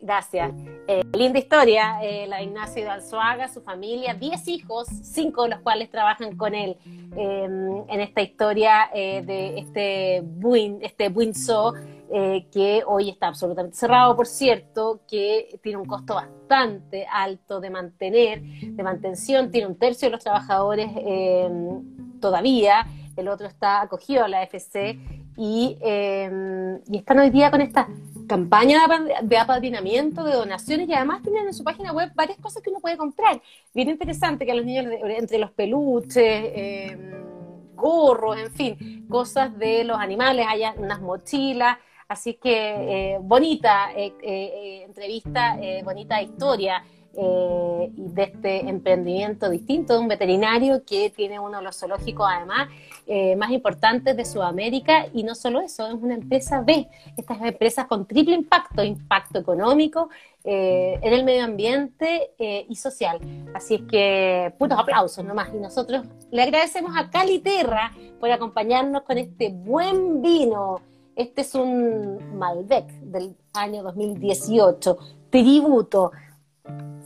Gracias. 0.00 0.52
Eh, 0.86 1.02
linda 1.16 1.38
historia, 1.38 1.98
eh, 2.02 2.26
la 2.28 2.42
Ignacio 2.42 2.84
de 2.84 3.48
su 3.52 3.60
familia, 3.60 4.14
10 4.14 4.48
hijos, 4.48 4.88
5 4.88 5.44
de 5.44 5.48
los 5.50 5.60
cuales 5.60 5.90
trabajan 5.90 6.36
con 6.36 6.54
él 6.54 6.76
em, 7.16 7.84
en 7.88 8.00
esta 8.00 8.22
historia 8.22 8.90
eh, 8.94 9.22
de 9.24 9.58
este 9.58 10.22
Buin, 10.22 10.78
este 10.82 11.08
Buinzo, 11.08 11.74
que 12.10 12.82
hoy 12.86 13.10
está 13.10 13.28
absolutamente 13.28 13.76
cerrado, 13.76 14.16
por 14.16 14.26
cierto, 14.26 15.00
que 15.06 15.60
tiene 15.62 15.76
un 15.76 15.84
costo 15.84 16.14
bastante 16.14 17.06
alto 17.12 17.60
de 17.60 17.68
mantener, 17.68 18.40
de 18.40 18.82
mantención, 18.82 19.50
tiene 19.50 19.66
un 19.66 19.76
tercio 19.76 20.08
de 20.08 20.12
los 20.12 20.24
trabajadores 20.24 20.88
em, 20.96 22.18
todavía, 22.18 22.86
el 23.20 23.28
otro 23.28 23.46
está 23.46 23.82
acogido 23.82 24.24
a 24.24 24.28
la 24.28 24.42
FC 24.42 24.98
y, 25.36 25.76
em, 25.80 26.80
y 26.90 26.98
están 26.98 27.18
hoy 27.18 27.30
día 27.30 27.50
con 27.50 27.60
esta 27.60 27.88
campaña 28.28 28.80
de 29.22 29.38
apadrinamiento, 29.38 30.24
de 30.24 30.34
donaciones 30.34 30.88
y 30.88 30.94
además 30.94 31.22
tienen 31.22 31.46
en 31.46 31.54
su 31.54 31.64
página 31.64 31.92
web 31.92 32.10
varias 32.14 32.38
cosas 32.38 32.62
que 32.62 32.70
uno 32.70 32.80
puede 32.80 32.96
comprar. 32.96 33.40
Bien 33.74 33.88
interesante 33.88 34.44
que 34.44 34.52
a 34.52 34.54
los 34.54 34.64
niños, 34.64 34.86
entre 35.04 35.38
los 35.38 35.50
peluches, 35.52 36.52
em, 36.54 37.28
gorros, 37.74 38.36
en 38.36 38.50
fin, 38.50 39.06
cosas 39.08 39.56
de 39.58 39.84
los 39.84 39.98
animales, 39.98 40.46
haya 40.48 40.74
unas 40.76 41.00
mochilas. 41.00 41.78
Así 42.08 42.34
que 42.34 43.14
eh, 43.14 43.18
bonita 43.20 43.92
eh, 43.94 44.14
eh, 44.22 44.82
entrevista, 44.84 45.58
bonita 45.84 46.20
historia. 46.22 46.82
Eh, 47.14 47.90
de 47.96 48.22
este 48.22 48.68
emprendimiento 48.68 49.48
distinto 49.48 49.94
de 49.94 49.98
un 49.98 50.08
veterinario 50.08 50.84
que 50.84 51.10
tiene 51.10 51.40
uno 51.40 51.58
de 51.58 51.64
los 51.64 51.76
zoológicos 51.76 52.28
además 52.30 52.68
eh, 53.06 53.34
más 53.34 53.50
importantes 53.50 54.14
de 54.16 54.24
Sudamérica 54.24 55.06
y 55.12 55.24
no 55.24 55.34
solo 55.34 55.60
eso, 55.60 55.88
es 55.88 55.94
una 55.94 56.14
empresa 56.14 56.60
B, 56.60 56.86
estas 57.16 57.40
empresas 57.40 57.86
con 57.86 58.06
triple 58.06 58.34
impacto, 58.34 58.84
impacto 58.84 59.38
económico, 59.38 60.10
eh, 60.44 61.00
en 61.02 61.12
el 61.12 61.24
medio 61.24 61.44
ambiente 61.44 62.30
y 62.38 62.76
social. 62.76 63.18
Así 63.54 63.76
es 63.76 63.82
que 63.90 64.54
puros 64.58 64.78
aplausos 64.78 65.24
nomás. 65.24 65.48
Y 65.52 65.58
nosotros 65.58 66.06
le 66.30 66.42
agradecemos 66.42 66.92
a 66.96 67.10
Caliterra 67.10 67.92
por 68.20 68.30
acompañarnos 68.30 69.02
con 69.02 69.18
este 69.18 69.48
buen 69.48 70.22
vino. 70.22 70.80
Este 71.16 71.40
es 71.40 71.54
un 71.54 72.38
Malbec 72.38 72.86
del 73.00 73.34
año 73.54 73.82
2018, 73.82 74.98
tributo 75.30 76.12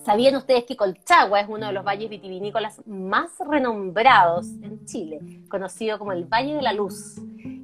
¿Sabían 0.04 0.34
ustedes 0.34 0.64
que 0.64 0.76
Colchagua 0.76 1.40
es 1.40 1.48
uno 1.48 1.66
de 1.68 1.72
los 1.72 1.84
valles 1.84 2.10
vitivinícolas 2.10 2.84
más 2.86 3.30
renombrados 3.38 4.48
en 4.62 4.84
Chile, 4.84 5.20
conocido 5.48 5.96
como 5.96 6.12
el 6.12 6.24
Valle 6.24 6.54
de 6.54 6.62
la 6.62 6.72
Luz? 6.72 7.18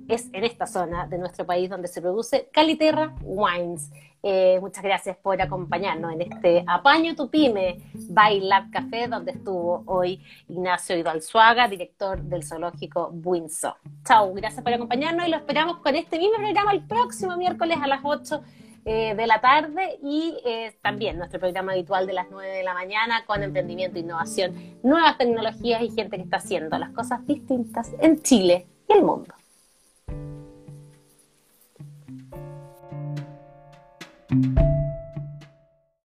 Es 0.07 0.29
en 0.33 0.45
esta 0.45 0.67
zona 0.67 1.09
de 1.09 1.19
nuestro 1.19 1.45
país 1.45 1.69
donde 1.69 1.89
se 1.89 2.01
produce 2.01 2.49
Caliterra 2.53 3.13
Wines. 3.23 3.91
Eh, 4.23 4.59
muchas 4.61 4.85
gracias 4.85 5.17
por 5.17 5.41
acompañarnos 5.43 6.13
en 6.13 6.23
este 6.23 6.65
Apaño 6.67 7.17
tu 7.17 7.29
Pyme 7.29 7.81
by 7.93 8.41
Lab 8.41 8.71
Café, 8.71 9.09
donde 9.09 9.33
estuvo 9.33 9.83
hoy 9.87 10.23
Ignacio 10.49 10.97
Hidalzuaga, 10.97 11.67
director 11.67 12.23
del 12.23 12.45
zoológico 12.45 13.11
Buinzo. 13.13 13.77
Chao, 14.05 14.33
gracias 14.33 14.63
por 14.63 14.73
acompañarnos 14.73 15.27
y 15.27 15.31
lo 15.31 15.37
esperamos 15.37 15.79
con 15.79 15.97
este 15.97 16.19
mismo 16.19 16.37
programa 16.37 16.73
el 16.73 16.87
próximo 16.87 17.37
miércoles 17.37 17.79
a 17.83 17.89
las 17.89 18.01
8 18.05 18.43
eh, 18.91 19.15
de 19.15 19.27
la 19.27 19.39
tarde 19.43 19.99
y 20.03 20.39
eh, 20.47 20.75
también 20.81 21.19
nuestro 21.19 21.39
programa 21.39 21.73
habitual 21.73 22.07
de 22.07 22.15
las 22.15 22.29
9 22.31 22.49
de 22.57 22.63
la 22.63 22.73
mañana 22.73 23.27
con 23.27 23.43
emprendimiento, 23.43 23.99
innovación, 23.99 24.79
nuevas 24.83 25.19
tecnologías 25.19 25.83
y 25.83 25.91
gente 25.91 26.17
que 26.17 26.23
está 26.23 26.39
haciendo 26.39 26.79
las 26.79 26.93
cosas 26.93 27.27
distintas 27.27 27.93
en 28.01 28.23
Chile 28.23 28.67
y 28.89 28.95
el 28.95 29.03
mundo. 29.03 29.35